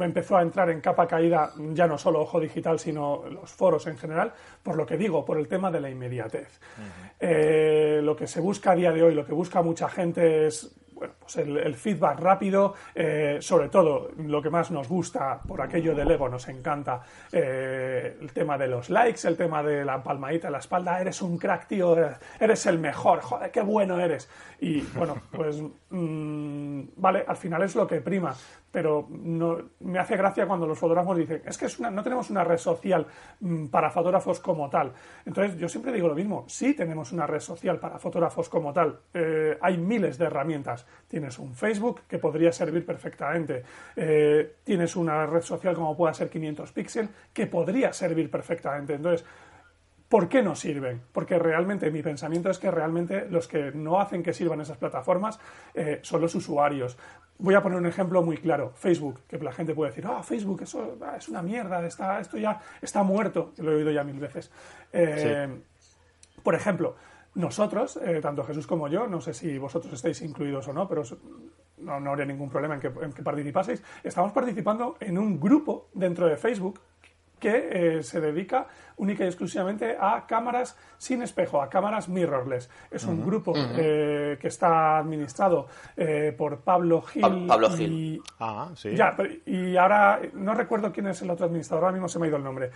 empezó 0.00 0.36
a 0.36 0.42
entrar 0.42 0.70
en 0.70 0.80
capa 0.80 1.06
caída 1.06 1.52
ya 1.72 1.86
no 1.86 1.96
solo 1.96 2.20
Ojo 2.20 2.40
Digital, 2.40 2.78
sino 2.78 3.24
los 3.28 3.50
foros 3.50 3.86
en 3.86 3.96
general, 3.96 4.32
por 4.62 4.76
lo 4.76 4.84
que 4.84 4.96
digo, 4.96 5.24
por 5.24 5.38
el 5.38 5.48
tema 5.48 5.70
de 5.70 5.80
la 5.80 5.90
inmediatez. 5.90 6.60
Eh, 7.18 8.00
lo 8.02 8.14
que 8.16 8.26
se 8.26 8.40
busca 8.40 8.72
a 8.72 8.74
día 8.74 8.92
de 8.92 9.02
hoy, 9.02 9.14
lo 9.14 9.24
que 9.24 9.32
busca 9.32 9.62
mucha 9.62 9.88
gente 9.88 10.46
es 10.46 10.74
bueno, 10.98 11.14
pues 11.20 11.36
el, 11.36 11.74
feedback 11.76 12.18
rápido, 12.18 12.74
eh, 12.92 13.38
sobre 13.40 13.68
todo 13.68 14.10
lo 14.16 14.42
que 14.42 14.50
más 14.50 14.72
nos 14.72 14.88
gusta 14.88 15.40
por 15.46 15.62
aquello 15.62 15.94
del 15.94 16.10
ego, 16.10 16.28
nos 16.28 16.48
encanta 16.48 17.02
eh, 17.30 18.16
el 18.20 18.32
tema 18.32 18.58
de 18.58 18.66
los 18.66 18.90
likes, 18.90 19.26
el 19.28 19.36
tema 19.36 19.62
de 19.62 19.84
la 19.84 20.02
palmadita 20.02 20.48
en 20.48 20.54
la 20.54 20.58
espalda, 20.58 21.00
eres 21.00 21.22
un 21.22 21.38
crack, 21.38 21.68
tío, 21.68 21.96
eres 22.40 22.66
el 22.66 22.80
mejor, 22.80 23.20
joder, 23.20 23.52
qué 23.52 23.60
bueno 23.60 24.00
eres. 24.00 24.28
Y 24.60 24.80
bueno, 24.80 25.14
pues 25.30 25.62
mm, 25.90 26.80
vale, 26.96 27.24
al 27.28 27.36
final 27.36 27.62
es 27.62 27.76
lo 27.76 27.86
que 27.86 28.00
prima, 28.00 28.34
pero 28.70 29.06
no, 29.10 29.58
me 29.80 29.98
hace 29.98 30.16
gracia 30.16 30.46
cuando 30.46 30.66
los 30.66 30.78
fotógrafos 30.78 31.16
dicen, 31.16 31.42
es 31.46 31.56
que 31.56 31.66
es 31.66 31.78
una, 31.78 31.90
no 31.90 32.02
tenemos 32.02 32.28
una 32.30 32.44
red 32.44 32.58
social 32.58 33.06
mm, 33.40 33.66
para 33.66 33.90
fotógrafos 33.90 34.40
como 34.40 34.68
tal. 34.68 34.92
Entonces 35.24 35.56
yo 35.58 35.68
siempre 35.68 35.92
digo 35.92 36.08
lo 36.08 36.14
mismo, 36.14 36.44
sí 36.48 36.74
tenemos 36.74 37.12
una 37.12 37.26
red 37.26 37.40
social 37.40 37.78
para 37.78 37.98
fotógrafos 37.98 38.48
como 38.48 38.72
tal, 38.72 38.98
eh, 39.14 39.56
hay 39.60 39.78
miles 39.78 40.18
de 40.18 40.24
herramientas. 40.26 40.86
Tienes 41.08 41.38
un 41.38 41.54
Facebook 41.54 42.02
que 42.08 42.18
podría 42.18 42.52
servir 42.52 42.84
perfectamente, 42.84 43.64
eh, 43.96 44.56
tienes 44.62 44.94
una 44.96 45.24
red 45.26 45.42
social 45.42 45.74
como 45.74 45.96
pueda 45.96 46.12
ser 46.12 46.28
500 46.28 46.72
píxeles 46.72 47.10
que 47.32 47.46
podría 47.46 47.92
servir 47.92 48.30
perfectamente. 48.30 48.94
Entonces, 48.94 49.24
¿Por 50.08 50.28
qué 50.28 50.42
no 50.42 50.56
sirven? 50.56 51.02
Porque 51.12 51.38
realmente 51.38 51.90
mi 51.90 52.02
pensamiento 52.02 52.48
es 52.48 52.58
que 52.58 52.70
realmente 52.70 53.26
los 53.28 53.46
que 53.46 53.72
no 53.72 54.00
hacen 54.00 54.22
que 54.22 54.32
sirvan 54.32 54.60
esas 54.62 54.78
plataformas 54.78 55.38
eh, 55.74 56.00
son 56.02 56.22
los 56.22 56.34
usuarios. 56.34 56.96
Voy 57.38 57.54
a 57.54 57.62
poner 57.62 57.78
un 57.78 57.86
ejemplo 57.86 58.22
muy 58.22 58.38
claro. 58.38 58.72
Facebook, 58.74 59.20
que 59.28 59.38
la 59.38 59.52
gente 59.52 59.74
puede 59.74 59.90
decir, 59.90 60.06
ah, 60.08 60.22
Facebook, 60.22 60.62
eso 60.62 60.96
ah, 61.02 61.16
es 61.18 61.28
una 61.28 61.42
mierda, 61.42 61.86
está, 61.86 62.20
esto 62.20 62.38
ya 62.38 62.58
está 62.80 63.02
muerto. 63.02 63.52
Lo 63.58 63.72
he 63.72 63.74
oído 63.76 63.90
ya 63.90 64.02
mil 64.02 64.18
veces. 64.18 64.50
Eh, 64.94 65.46
por 66.42 66.54
ejemplo, 66.54 66.96
nosotros, 67.38 67.98
eh, 68.04 68.20
tanto 68.20 68.44
Jesús 68.44 68.66
como 68.66 68.88
yo, 68.88 69.06
no 69.06 69.20
sé 69.20 69.32
si 69.32 69.56
vosotros 69.58 69.92
estáis 69.94 70.20
incluidos 70.22 70.68
o 70.68 70.72
no, 70.72 70.86
pero 70.88 71.02
no, 71.78 72.00
no 72.00 72.10
habría 72.10 72.26
ningún 72.26 72.50
problema 72.50 72.74
en 72.74 72.80
que, 72.80 72.88
en 72.88 73.12
que 73.12 73.22
participaseis, 73.22 73.82
estamos 74.02 74.32
participando 74.32 74.96
en 75.00 75.16
un 75.16 75.40
grupo 75.40 75.88
dentro 75.94 76.26
de 76.26 76.36
Facebook 76.36 76.80
que 77.38 77.68
eh, 77.98 78.02
se 78.02 78.20
dedica 78.20 78.66
única 78.96 79.24
y 79.24 79.28
exclusivamente 79.28 79.96
a 79.98 80.26
cámaras 80.26 80.76
sin 80.96 81.22
espejo, 81.22 81.62
a 81.62 81.68
cámaras 81.68 82.08
mirrorless. 82.08 82.68
Es 82.90 83.04
un 83.04 83.24
grupo 83.24 83.52
eh, 83.56 84.36
que 84.40 84.48
está 84.48 84.98
administrado 84.98 85.68
eh, 85.96 86.34
por 86.36 86.58
Pablo 86.60 87.02
Gil. 87.02 87.46
Pablo 87.46 87.70
Gil. 87.70 87.92
Y, 87.92 88.22
ah, 88.40 88.70
sí. 88.74 88.96
Ya, 88.96 89.16
y 89.46 89.76
ahora 89.76 90.20
no 90.34 90.54
recuerdo 90.54 90.92
quién 90.92 91.06
es 91.06 91.22
el 91.22 91.30
otro 91.30 91.46
administrador, 91.46 91.84
ahora 91.84 91.92
mismo 91.92 92.08
se 92.08 92.18
me 92.18 92.26
ha 92.26 92.28
ido 92.28 92.38
el 92.38 92.44
nombre. 92.44 92.70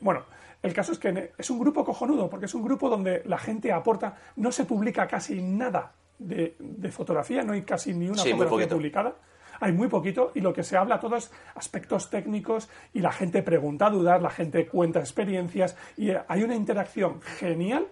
bueno, 0.00 0.22
el 0.64 0.72
caso 0.72 0.92
es 0.92 0.98
que 0.98 1.32
es 1.36 1.50
un 1.50 1.58
grupo 1.58 1.84
cojonudo, 1.84 2.30
porque 2.30 2.46
es 2.46 2.54
un 2.54 2.64
grupo 2.64 2.88
donde 2.88 3.22
la 3.26 3.36
gente 3.36 3.70
aporta, 3.70 4.16
no 4.36 4.50
se 4.50 4.64
publica 4.64 5.06
casi 5.06 5.42
nada 5.42 5.92
de, 6.18 6.56
fotografía, 6.90 7.42
no 7.42 7.52
hay 7.52 7.62
casi 7.62 7.92
ni 7.92 8.08
una 8.08 8.22
fotografía 8.22 8.68
publicada 8.68 9.14
hay 9.60 9.72
muy 9.72 9.88
poquito 9.88 10.32
y 10.34 10.40
lo 10.40 10.52
que 10.52 10.62
se 10.62 10.76
habla 10.76 10.98
todo 10.98 11.16
es 11.16 11.30
aspectos 11.54 12.10
técnicos 12.10 12.68
y 12.92 13.00
la 13.00 13.12
gente 13.12 13.42
pregunta 13.42 13.88
dudas, 13.88 14.20
la 14.20 14.30
gente 14.30 14.66
cuenta 14.66 14.98
experiencias 14.98 15.76
y 15.96 16.10
hay 16.10 16.42
una 16.42 16.56
interacción 16.56 17.20
genial 17.22 17.86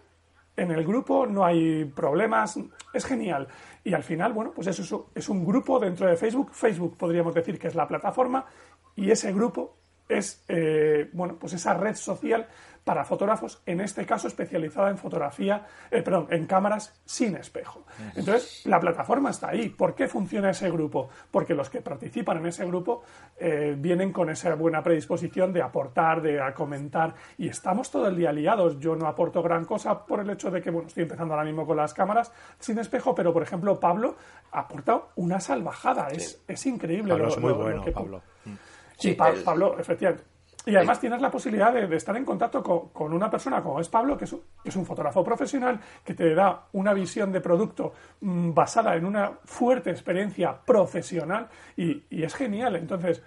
en 0.57 0.71
el 0.71 0.85
grupo, 0.85 1.27
no 1.27 1.45
hay 1.45 1.85
problemas, 1.85 2.59
es 2.93 3.05
genial. 3.05 3.49
Y 3.85 3.95
al 3.95 4.03
final, 4.03 4.33
bueno, 4.33 4.53
pues 4.53 4.67
eso 4.67 5.11
es 5.15 5.29
un 5.29 5.45
grupo 5.45 5.79
dentro 5.79 6.07
de 6.07 6.17
Facebook. 6.17 6.51
Facebook 6.53 6.97
podríamos 6.97 7.35
decir 7.35 7.59
que 7.59 7.69
es 7.69 7.75
la 7.75 7.89
plataforma 7.89 8.45
y 8.95 9.11
ese 9.11 9.33
grupo 9.33 9.77
es, 10.09 10.45
eh, 10.49 11.09
bueno, 11.13 11.37
pues 11.39 11.53
esa 11.53 11.75
red 11.75 11.95
social 11.95 12.47
para 12.85 13.05
fotógrafos, 13.05 13.63
en 13.65 13.81
este 13.81 14.05
caso 14.05 14.27
especializada 14.27 14.91
en 14.91 14.99
fotografía, 14.99 15.67
eh, 15.91 16.03
perdón, 16.03 16.27
en 16.31 16.47
cámaras 16.47 17.01
sin 17.05 17.37
espejo. 17.37 17.85
Entonces, 18.17 18.67
la 18.67 18.81
plataforma 18.81 19.31
está 19.31 19.51
ahí. 19.51 19.69
¿Por 19.69 19.95
qué 19.95 20.09
funciona 20.09 20.51
ese 20.51 20.69
grupo? 20.71 21.09
Porque 21.31 21.55
los 21.55 21.71
que 21.71 21.81
participan 21.81 22.39
en 22.39 22.47
ese 22.47 22.67
grupo 22.67 23.05
eh, 23.39 23.77
vienen 23.79 24.13
con 24.13 24.31
esa 24.31 24.55
buena 24.57 24.83
predisposición 24.83 25.53
de 25.53 25.63
aportar, 25.63 26.23
de 26.23 26.41
comentar, 26.55 27.15
y 27.39 27.49
estamos 27.49 27.91
todo 27.91 28.09
el 28.09 28.17
día 28.17 28.33
liados. 28.33 28.81
Yo 28.81 28.97
no 28.97 29.07
aporto 29.07 29.43
gran 29.43 29.65
cosa 29.65 30.05
por 30.05 30.21
el 30.21 30.31
hecho 30.31 30.51
de 30.51 30.61
que, 30.61 30.71
bueno, 30.71 30.89
estoy 30.89 31.05
empezando 31.05 31.35
ahora 31.35 31.47
mismo 31.47 31.65
con 31.65 31.77
las 31.77 31.95
cámaras 31.95 32.33
sin 32.59 32.79
espejo, 32.79 33.15
pero 33.15 33.33
por 33.33 33.45
ejemplo, 33.45 33.79
Pablo 33.79 34.17
ha 34.51 34.61
aportado 34.61 35.11
una 35.15 35.39
salvajada. 35.39 36.09
Es, 36.09 36.43
es 36.49 36.67
increíble. 36.67 37.15
Pablo 37.15 37.29
es 37.29 37.39
muy 37.39 37.53
bueno, 37.53 37.85
Pablo. 37.93 38.23
Sí, 38.99 39.15
Pablo, 39.15 39.77
efectivamente. 39.79 40.33
Y 40.65 40.77
además 40.77 41.01
tienes 41.01 41.21
la 41.21 41.31
posibilidad 41.31 41.73
de, 41.73 41.97
estar 41.97 42.17
en 42.17 42.25
contacto 42.25 42.63
con, 42.63 43.13
una 43.13 43.29
persona 43.31 43.63
como 43.63 43.81
es 43.81 43.89
Pablo, 43.89 44.17
que 44.17 44.27
es, 44.27 44.77
un, 44.77 44.87
fotógrafo 44.87 45.25
profesional, 45.25 45.81
que 46.05 46.15
te 46.15 46.35
da 46.35 46.67
una 46.73 46.93
visión 46.95 47.33
de 47.33 47.41
producto 47.41 47.93
mm, 48.21 48.53
basada 48.55 48.95
en 48.95 49.05
una 49.05 49.33
fuerte 49.45 49.91
experiencia 49.91 50.57
profesional 50.65 51.49
y, 51.77 52.03
es 52.11 52.35
genial. 52.35 52.77
Entonces, 52.77 53.25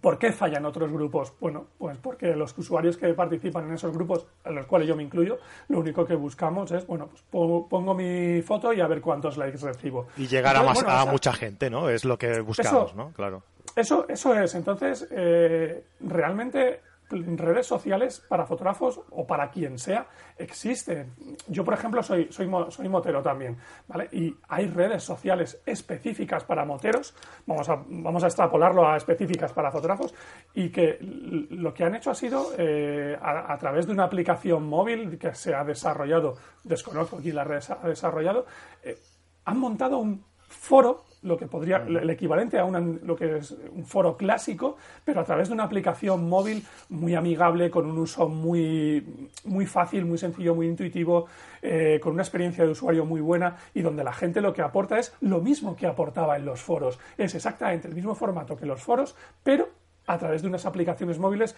¿por 0.00 0.18
qué 0.18 0.32
fallan 0.32 0.64
otros 0.64 0.90
grupos? 0.90 1.34
Bueno, 1.38 1.66
pues 1.76 1.98
porque 1.98 2.34
los 2.34 2.56
usuarios 2.56 2.96
que 2.96 3.12
participan 3.12 3.68
en 3.68 3.74
esos 3.74 3.92
grupos, 3.92 4.26
en 4.42 4.54
los 4.54 4.64
cuales 4.64 4.88
yo 4.88 4.96
me 4.96 5.02
incluyo, 5.02 5.38
lo 5.68 5.80
único 5.80 6.06
que 6.06 6.14
buscamos 6.14 6.70
es, 6.72 6.86
bueno, 6.86 7.08
pues 7.08 7.22
pongo, 7.30 7.94
mi 7.94 8.40
foto 8.40 8.72
y 8.72 8.80
a 8.80 8.86
ver 8.86 9.02
cuántos 9.02 9.36
likes 9.36 9.58
recibo. 9.58 10.06
Y 10.16 10.26
llegar 10.26 10.56
a, 10.56 10.62
más, 10.62 10.82
a 10.82 11.04
mucha 11.04 11.34
gente, 11.34 11.68
¿no? 11.68 11.90
Es 11.90 12.06
lo 12.06 12.16
que 12.16 12.40
buscamos, 12.40 12.94
¿no? 12.94 13.12
Claro. 13.12 13.42
Eso, 13.78 14.06
eso 14.08 14.34
es. 14.34 14.56
Entonces, 14.56 15.06
eh, 15.12 15.84
realmente 16.00 16.80
redes 17.10 17.64
sociales 17.64 18.20
para 18.28 18.44
fotógrafos 18.44 19.00
o 19.10 19.24
para 19.24 19.52
quien 19.52 19.78
sea 19.78 20.08
existen. 20.36 21.14
Yo, 21.46 21.64
por 21.64 21.74
ejemplo, 21.74 22.02
soy, 22.02 22.26
soy, 22.32 22.50
soy 22.70 22.88
motero 22.88 23.22
también, 23.22 23.56
¿vale? 23.86 24.08
Y 24.10 24.36
hay 24.48 24.66
redes 24.66 25.04
sociales 25.04 25.62
específicas 25.64 26.42
para 26.42 26.64
moteros, 26.64 27.14
vamos 27.46 27.68
a, 27.68 27.76
vamos 27.86 28.24
a 28.24 28.26
extrapolarlo 28.26 28.84
a 28.84 28.96
específicas 28.96 29.52
para 29.52 29.70
fotógrafos, 29.70 30.12
y 30.54 30.70
que 30.70 30.98
lo 31.00 31.72
que 31.72 31.84
han 31.84 31.94
hecho 31.94 32.10
ha 32.10 32.16
sido, 32.16 32.50
eh, 32.58 33.16
a, 33.22 33.56
través 33.58 33.86
de 33.86 33.92
una 33.92 34.04
aplicación 34.04 34.66
móvil 34.66 35.18
que 35.20 35.32
se 35.34 35.54
ha 35.54 35.62
desarrollado, 35.62 36.36
desconozco 36.64 37.18
quién 37.18 37.36
la 37.36 37.42
ha 37.42 37.88
desarrollado, 37.88 38.44
eh, 38.82 38.98
han 39.44 39.58
montado 39.60 39.98
un 39.98 40.24
foro 40.48 41.04
lo 41.22 41.36
que 41.36 41.46
podría, 41.46 41.78
el 41.78 42.08
equivalente 42.10 42.58
a 42.58 42.66
lo 42.68 43.16
que 43.16 43.38
es 43.38 43.56
un 43.72 43.84
foro 43.84 44.16
clásico, 44.16 44.76
pero 45.04 45.20
a 45.20 45.24
través 45.24 45.48
de 45.48 45.54
una 45.54 45.64
aplicación 45.64 46.28
móvil 46.28 46.64
muy 46.90 47.14
amigable, 47.14 47.70
con 47.70 47.86
un 47.86 47.98
uso 47.98 48.28
muy, 48.28 49.04
muy 49.44 49.66
fácil, 49.66 50.04
muy 50.04 50.18
sencillo, 50.18 50.54
muy 50.54 50.66
intuitivo, 50.66 51.26
eh, 51.62 51.98
con 52.02 52.14
una 52.14 52.22
experiencia 52.22 52.64
de 52.64 52.70
usuario 52.70 53.04
muy 53.04 53.20
buena 53.20 53.56
y 53.74 53.82
donde 53.82 54.04
la 54.04 54.12
gente 54.12 54.40
lo 54.40 54.52
que 54.52 54.62
aporta 54.62 54.98
es 54.98 55.12
lo 55.20 55.40
mismo 55.40 55.74
que 55.76 55.86
aportaba 55.86 56.36
en 56.36 56.44
los 56.44 56.60
foros. 56.60 56.98
Es 57.16 57.34
exactamente 57.34 57.88
el 57.88 57.94
mismo 57.94 58.14
formato 58.14 58.56
que 58.56 58.66
los 58.66 58.80
foros, 58.80 59.16
pero 59.42 59.68
a 60.06 60.18
través 60.18 60.42
de 60.42 60.48
unas 60.48 60.64
aplicaciones 60.66 61.18
móviles 61.18 61.54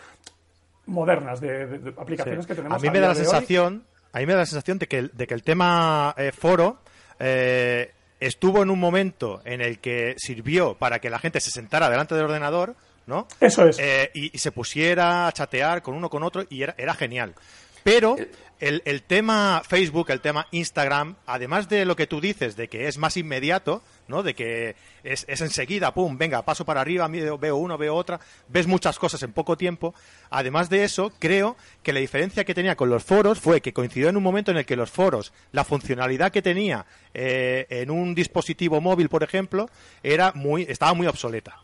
modernas, 0.86 1.40
de, 1.40 1.92
aplicaciones 1.96 2.46
que 2.46 2.54
tenemos. 2.54 2.78
A 2.78 2.80
mí 2.80 2.90
me 2.90 3.00
da 3.00 3.08
la 3.08 3.14
sensación, 3.14 3.84
a 4.12 4.18
mí 4.18 4.26
me 4.26 4.32
da 4.32 4.40
la 4.40 4.46
sensación 4.46 4.78
de 4.78 4.86
que 4.86 4.98
el, 4.98 5.10
de 5.14 5.26
que 5.26 5.34
el 5.34 5.42
tema 5.42 6.14
eh, 6.16 6.32
foro 6.32 6.78
eh, 7.18 7.92
estuvo 8.20 8.62
en 8.62 8.70
un 8.70 8.78
momento 8.78 9.40
en 9.44 9.60
el 9.60 9.78
que 9.78 10.14
sirvió 10.18 10.74
para 10.74 11.00
que 11.00 11.10
la 11.10 11.18
gente 11.18 11.40
se 11.40 11.50
sentara 11.50 11.90
delante 11.90 12.14
del 12.14 12.24
ordenador, 12.24 12.76
¿no? 13.06 13.26
Eso 13.40 13.66
es. 13.66 13.78
Eh, 13.78 14.10
y, 14.14 14.38
se 14.38 14.52
pusiera 14.52 15.26
a 15.26 15.32
chatear 15.32 15.82
con 15.82 15.94
uno 15.94 16.08
con 16.08 16.22
otro 16.22 16.44
y 16.48 16.62
era, 16.62 16.74
era 16.78 16.94
genial. 16.94 17.34
Pero 17.82 18.18
eh, 18.18 18.30
el, 18.60 18.82
el, 18.84 19.02
tema 19.02 19.62
Facebook, 19.66 20.10
el 20.10 20.20
tema 20.20 20.46
Instagram, 20.50 21.16
además 21.26 21.68
de 21.68 21.84
lo 21.84 21.96
que 21.96 22.06
tú 22.06 22.20
dices, 22.20 22.56
de 22.56 22.68
que 22.68 22.88
es 22.88 22.98
más 22.98 23.16
inmediato, 23.16 23.82
¿no? 24.06 24.22
De 24.22 24.34
que 24.34 24.76
es, 25.02 25.24
es 25.28 25.40
enseguida, 25.40 25.94
pum, 25.94 26.18
venga, 26.18 26.42
paso 26.42 26.64
para 26.64 26.80
arriba, 26.80 27.08
veo 27.08 27.56
uno, 27.56 27.78
veo 27.78 27.94
otra, 27.94 28.20
ves 28.48 28.66
muchas 28.66 28.98
cosas 28.98 29.22
en 29.22 29.32
poco 29.32 29.56
tiempo. 29.56 29.94
Además 30.28 30.68
de 30.68 30.84
eso, 30.84 31.12
creo 31.18 31.56
que 31.82 31.92
la 31.92 32.00
diferencia 32.00 32.44
que 32.44 32.54
tenía 32.54 32.76
con 32.76 32.90
los 32.90 33.02
foros 33.02 33.40
fue 33.40 33.60
que 33.60 33.72
coincidió 33.72 34.08
en 34.08 34.16
un 34.16 34.22
momento 34.22 34.50
en 34.50 34.58
el 34.58 34.66
que 34.66 34.76
los 34.76 34.90
foros, 34.90 35.32
la 35.52 35.64
funcionalidad 35.64 36.32
que 36.32 36.42
tenía 36.42 36.84
eh, 37.14 37.66
en 37.70 37.90
un 37.90 38.14
dispositivo 38.14 38.80
móvil, 38.80 39.08
por 39.08 39.22
ejemplo, 39.22 39.70
era 40.02 40.32
muy, 40.34 40.66
estaba 40.68 40.92
muy 40.92 41.06
obsoleta. 41.06 41.62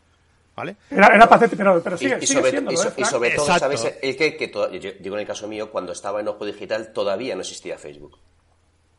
¿Vale? 0.56 0.76
Era, 0.90 1.08
era 1.08 1.28
patético, 1.28 1.58
pero, 1.58 1.82
pero 1.82 1.98
sigue, 1.98 2.18
y, 2.18 2.26
sobre, 2.26 2.50
siendo, 2.50 2.72
y, 2.72 2.74
¿eh, 2.74 2.92
y 2.96 3.04
sobre 3.04 3.30
todo, 3.32 3.46
¿sabes? 3.58 3.92
Es 4.00 4.16
que, 4.16 4.36
que 4.36 4.50
yo 4.50 4.90
digo 4.98 5.16
en 5.16 5.20
el 5.20 5.26
caso 5.26 5.46
mío, 5.46 5.70
cuando 5.70 5.92
estaba 5.92 6.20
en 6.20 6.28
Ojo 6.28 6.46
Digital 6.46 6.92
todavía 6.94 7.34
no 7.34 7.42
existía 7.42 7.76
Facebook. 7.76 8.18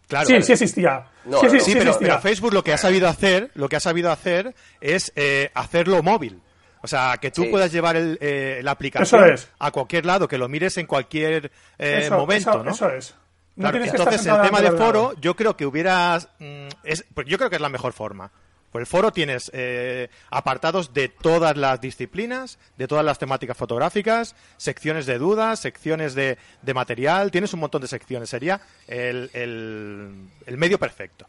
Claro, 0.08 0.28
sí, 0.28 0.42
sí 0.42 0.54
existía. 0.54 1.06
sí, 1.50 1.60
sí, 1.60 1.76
pero, 1.76 2.22
Facebook 2.22 2.54
lo 2.54 2.64
que 2.64 2.74
ha 2.74 2.78
sabido 2.78 3.10
hacer, 3.10 3.52
lo 3.56 3.68
que 3.68 3.76
ha 3.76 3.80
sabido 3.80 4.12
hacer 4.12 4.54
es 4.80 5.12
eh, 5.16 5.50
hacerlo 5.54 6.02
móvil. 6.04 6.42
O 6.82 6.88
sea, 6.88 7.18
que 7.20 7.32
tú 7.32 7.50
puedas 7.50 7.72
llevar 7.72 7.98
el, 7.98 8.18
eh, 8.22 8.62
la 8.64 8.72
aplicación 8.72 9.36
a 9.60 9.72
cualquier 9.72 10.06
lado, 10.06 10.28
que 10.28 10.38
lo 10.38 10.48
mires 10.48 10.78
en 10.78 10.86
cualquier 10.86 11.52
eh, 11.78 12.08
momento, 12.10 12.52
eso, 12.52 12.64
¿no? 12.64 12.72
Eso 12.72 12.90
es. 12.90 13.16
No 13.56 13.70
Claro, 13.70 13.84
entonces 13.84 14.22
estar 14.22 14.40
el 14.40 14.52
tema 14.52 14.62
de 14.62 14.72
foro, 14.78 15.14
yo 15.20 15.36
creo 15.36 15.58
que 15.58 15.66
hubieras, 15.66 16.30
mm, 16.38 16.68
es, 16.84 17.04
pues 17.14 17.26
yo 17.28 17.40
creo 17.40 17.50
que 17.50 17.56
es 17.56 17.62
la 17.62 17.70
mejor 17.70 17.92
forma. 17.92 18.32
El 18.80 18.86
foro 18.86 19.12
tienes 19.12 19.50
eh, 19.54 20.10
apartados 20.30 20.94
de 20.94 21.10
todas 21.10 21.56
las 21.58 21.80
disciplinas, 21.82 22.60
de 22.78 22.88
todas 22.88 23.04
las 23.06 23.20
temáticas 23.20 23.58
fotográficas, 23.58 24.36
secciones 24.58 25.06
de 25.06 25.18
dudas, 25.18 25.60
secciones 25.60 26.16
de, 26.16 26.38
de 26.62 26.74
material, 26.74 27.32
tienes 27.32 27.54
un 27.54 27.60
montón 27.62 27.82
de 27.82 27.88
secciones. 27.88 28.30
Sería 28.30 28.62
el, 28.88 29.30
el- 29.34 30.30
el 30.46 30.58
medio 30.58 30.80
perfecto. 30.80 31.28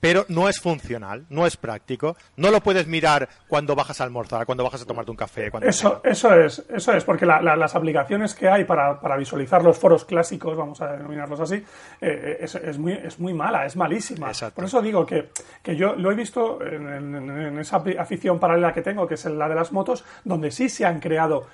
Pero 0.00 0.24
no 0.28 0.48
es 0.48 0.60
funcional, 0.60 1.26
no 1.28 1.46
es 1.46 1.56
práctico. 1.56 2.16
No 2.36 2.50
lo 2.50 2.60
puedes 2.60 2.86
mirar 2.86 3.28
cuando 3.48 3.74
bajas 3.74 4.00
a 4.00 4.04
almorzar, 4.04 4.46
cuando 4.46 4.62
bajas 4.64 4.82
a 4.82 4.84
tomarte 4.86 5.10
un 5.10 5.16
café. 5.16 5.50
Cuando 5.50 5.68
Eso, 5.68 6.00
eso 6.04 6.34
es, 6.34 6.64
eso 6.68 6.92
es, 6.92 7.04
porque 7.04 7.26
la- 7.26 7.40
la- 7.42 7.56
las 7.56 7.74
aplicaciones 7.74 8.34
que 8.34 8.48
hay 8.48 8.64
para, 8.64 9.00
para 9.00 9.16
visualizar 9.16 9.62
los 9.64 9.78
foros 9.78 10.04
clásicos, 10.04 10.56
vamos 10.56 10.80
a 10.80 10.92
denominarlos 10.92 11.40
así, 11.40 11.62
eh, 12.00 12.38
es, 12.40 12.54
es 12.54 12.78
muy, 12.78 12.92
es 12.92 13.18
muy 13.18 13.34
mala, 13.34 13.66
es 13.66 13.76
malísima. 13.76 14.28
Exacto. 14.28 14.54
Por 14.56 14.64
eso 14.64 14.80
digo 14.82 15.04
que, 15.04 15.30
que 15.62 15.74
yo 15.76 15.94
lo 15.94 16.12
he 16.12 16.14
visto 16.14 16.62
en, 16.64 16.88
en- 16.88 17.30
en 17.30 17.58
esa 17.58 17.82
afi- 17.82 17.98
afición 17.98 18.38
paralela 18.38 18.72
que 18.72 18.82
tengo, 18.82 19.06
que 19.08 19.14
es 19.14 19.24
la 19.24 19.48
de 19.48 19.54
las 19.54 19.72
motos, 19.72 20.04
donde 20.24 20.50
sí 20.50 20.68
se 20.68 20.84
han 20.86 21.00
creado 21.00 21.46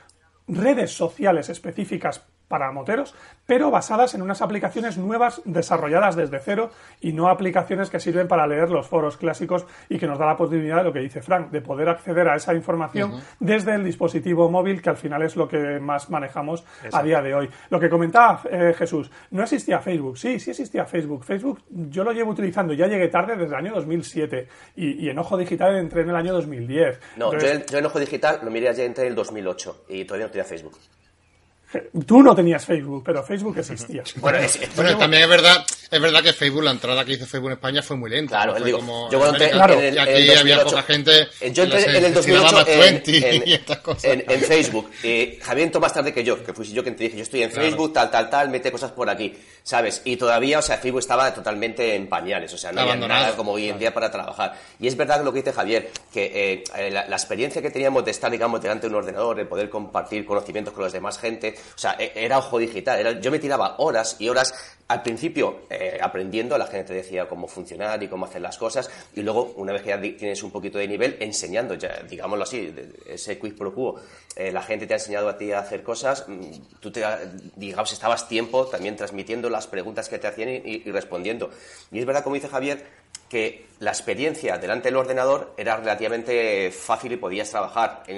redes 0.47 0.93
sociales 0.95 1.49
específicas 1.49 2.23
para 2.49 2.71
moteros, 2.73 3.15
pero 3.47 3.71
basadas 3.71 4.15
en 4.15 4.23
unas 4.23 4.43
aplicaciones 4.43 4.97
nuevas 4.99 5.41
desarrolladas 5.45 6.15
desde 6.17 6.39
cero 6.41 6.71
y 7.01 7.13
no 7.13 7.29
aplicaciones 7.29 7.91
que 7.91 7.99
sirven 8.01 8.29
para 8.29 8.47
leer 8.47 8.71
los 8.71 8.87
foros 8.87 9.17
clásicos 9.17 9.67
y 9.89 9.99
que 9.99 10.07
nos 10.07 10.19
da 10.19 10.27
la 10.27 10.37
posibilidad 10.37 10.77
de 10.79 10.85
lo 10.85 10.93
que 10.93 11.01
dice 11.01 11.23
Frank, 11.23 11.51
de 11.51 11.61
poder 11.61 11.89
acceder 11.89 12.29
a 12.29 12.37
esa 12.37 12.55
información 12.55 13.13
desde 13.41 13.75
el 13.75 13.85
dispositivo 13.85 14.51
móvil, 14.51 14.81
que 14.83 14.91
al 14.91 14.97
final 14.97 15.23
es 15.23 15.37
lo 15.37 15.49
que 15.49 15.81
más 15.81 16.11
manejamos 16.11 16.65
a 16.93 17.03
día 17.03 17.21
de 17.23 17.35
hoy. 17.35 17.51
Lo 17.71 17.81
que 17.81 17.89
comentaba 17.89 18.41
eh, 18.51 18.75
Jesús, 18.77 19.11
no 19.31 19.43
existía 19.43 19.79
Facebook, 19.81 20.17
sí, 20.19 20.39
sí 20.39 20.51
existía 20.51 20.85
Facebook. 20.85 21.25
Facebook 21.25 21.63
yo 21.69 22.05
lo 22.05 22.13
llevo 22.13 22.31
utilizando, 22.31 22.73
ya 22.73 22.87
llegué 22.87 23.09
tarde 23.09 23.37
desde 23.37 23.55
el 23.55 23.67
año 23.67 23.75
2007 23.75 24.49
y, 24.77 25.05
y 25.07 25.09
en 25.11 25.19
Ojo 25.19 25.37
Digital 25.37 25.77
entré 25.77 26.03
en 26.03 26.11
el 26.11 26.17
año 26.17 26.33
2010. 26.35 27.01
No, 27.17 27.27
yo, 27.27 27.39
Entonces, 27.39 27.61
en- 27.61 27.67
yo 27.67 27.79
en 27.79 27.87
Ojo 27.87 27.99
Digital 27.99 28.41
lo 28.43 28.51
miré 28.51 28.73
ya 28.75 28.85
entre 28.85 29.07
el 29.07 29.15
2008 29.15 29.85
y 29.89 30.05
todavía 30.05 30.27
no 30.27 30.31
tenía 30.33 30.45
Facebook. 30.45 30.77
Tú 32.07 32.23
no 32.23 32.35
tenías 32.35 32.65
Facebook, 32.65 33.03
pero 33.05 33.23
Facebook 33.23 33.59
existía. 33.59 34.03
Bueno, 34.17 34.39
es- 34.39 34.59
Bueno, 34.77 34.97
también 34.99 35.23
es 35.25 35.29
verdad, 35.29 35.65
es 35.95 36.01
verdad 36.01 36.23
que 36.23 36.33
Facebook, 36.33 36.63
la 36.65 36.71
entrada 36.73 37.05
que 37.05 37.13
hizo 37.13 37.27
Facebook 37.27 37.51
en 37.51 37.55
España 37.55 37.83
fue 37.83 37.97
muy 37.97 38.11
lenta. 38.11 38.37
Claro, 38.37 38.59
no 38.59 38.65
digo, 38.65 38.79
como 38.79 39.11
yo 39.11 39.19
cuando. 39.19 39.39
Claro. 39.39 39.75
en 39.75 39.85
el, 39.85 39.95
y 39.95 39.99
en 39.99 40.03
aquí 40.03 40.11
el 40.31 40.39
había 40.39 40.57
2008, 40.57 40.65
poca 40.71 40.83
gente. 40.83 41.29
Yo 41.53 41.63
entré 41.65 41.97
en 41.99 42.05
el 42.05 42.15
se 42.15 42.23
tiraba 42.23 42.51
2008 42.51 42.55
más 42.55 42.69
en, 42.69 42.81
20 42.81 43.37
en- 43.37 43.43
y 43.49 43.53
estas 43.55 43.79
cosas. 43.79 44.05
en- 44.05 44.41
Facebook. 44.45 44.91
Eh, 45.03 45.39
Javier 45.43 45.67
entró 45.67 45.81
más 45.81 45.93
tarde 45.95 46.13
que 46.13 46.25
yo, 46.25 46.43
que 46.45 46.53
fui 46.53 46.67
yo 46.67 46.83
quien 46.83 46.97
te 46.97 47.05
dije, 47.05 47.17
yo 47.17 47.23
estoy 47.23 47.43
en 47.43 47.51
Claro. 47.51 47.69
Facebook, 47.69 47.93
tal, 47.93 48.11
tal, 48.11 48.29
tal, 48.31 48.49
mete 48.51 48.71
cosas 48.73 48.91
por 48.93 49.09
aquí, 49.09 49.35
¿sabes? 49.63 50.03
Y 50.05 50.17
todavía, 50.17 50.59
o 50.59 50.63
sea, 50.63 50.79
Facebook 50.79 51.01
estaba 51.01 51.33
totalmente 51.33 51.95
en 51.95 52.09
pañales, 52.09 52.53
o 52.53 52.59
sea, 52.59 52.73
no 52.73 52.81
había 52.83 52.97
nada 52.97 53.37
como 53.37 53.53
hoy 53.53 53.69
en 53.69 53.79
día 53.79 53.95
para 53.95 54.11
trabajar. 54.11 54.59
Y 54.81 54.87
es 54.89 54.97
verdad 54.97 55.23
lo 55.25 55.33
que 55.33 55.39
dice 55.41 55.53
Javier, 55.53 55.91
que 56.13 56.25
eh, 56.55 56.65
eh, 56.77 56.91
la, 56.91 57.07
la 57.07 57.17
experiencia 57.17 57.63
que 57.63 57.71
teníamos 57.71 58.05
de 58.05 58.11
estar, 58.11 58.31
digamos, 58.31 58.61
delante 58.61 58.89
de 58.89 58.93
un 58.95 58.99
ordenador, 59.01 59.37
de 59.37 59.45
poder 59.45 59.71
compartir 59.71 60.25
conocimientos 60.25 60.75
con 60.75 60.85
los 60.85 60.93
demás 60.93 61.19
gente, 61.19 61.55
o 61.75 61.79
sea, 61.79 61.97
e- 61.99 62.13
era 62.17 62.39
ojo 62.39 62.59
digital, 62.59 62.99
era- 62.99 63.21
yo 63.21 63.31
me 63.31 63.39
tiraba 63.39 63.77
horas 63.79 64.17
y 64.19 64.29
horas 64.29 64.53
al 64.87 65.03
principio 65.03 65.61
eh, 65.71 65.99
aprendiendo, 66.01 66.59
la 66.59 66.67
gente 66.67 66.89
te 66.89 66.95
decía 66.95 67.27
cómo 67.29 67.47
funcionar 67.49 68.03
y 68.03 68.09
cómo 68.09 68.27
hacer 68.27 68.43
las 68.43 68.59
cosas, 68.59 68.91
y 69.15 69.23
luego, 69.23 69.55
una 69.57 69.73
vez 69.73 69.83
que 69.83 69.89
ya 69.89 70.01
tienes 70.01 70.43
un 70.43 70.51
poquito 70.51 70.79
de 70.79 70.87
nivel, 70.87 71.17
enseñando, 71.21 71.75
ya, 71.75 72.03
digámoslo 72.09 72.45
así, 72.45 72.75
ese 73.07 73.39
quiz 73.39 73.55
pro 73.55 73.75
quo, 73.75 74.01
eh, 74.37 74.53
la 74.53 74.63
gente 74.63 74.87
te 74.87 74.95
ha 74.95 74.97
enseñado 74.99 75.29
a 75.29 75.39
ti 75.39 75.53
a 75.53 75.61
hacer 75.61 75.83
cosas, 75.83 76.27
mm, 76.29 76.51
tú 76.81 76.91
te, 76.91 77.03
digamos, 77.57 77.93
estabas 77.93 78.29
tiempo 78.29 78.67
también 78.67 78.95
transmitiendo 78.97 79.49
las 79.49 79.67
preguntas 79.67 80.09
que 80.09 80.19
te 80.19 80.27
hacían 80.27 80.51
y- 80.51 80.83
y 80.85 80.91
respondiendo. 80.93 81.51
Y 81.91 81.99
es 82.01 82.05
verdad, 82.07 82.23
como 82.23 82.35
dice 82.35 82.49
Javier, 82.49 82.85
que 83.29 83.65
la 83.81 83.91
experiencia 83.91 84.57
delante 84.59 84.89
del 84.89 84.97
ordenador 84.97 85.53
era 85.57 85.77
relativamente 85.77 86.71
fácil 86.71 87.13
y 87.13 87.17
podías 87.17 87.51
trabajar 87.51 88.03
en, 88.07 88.17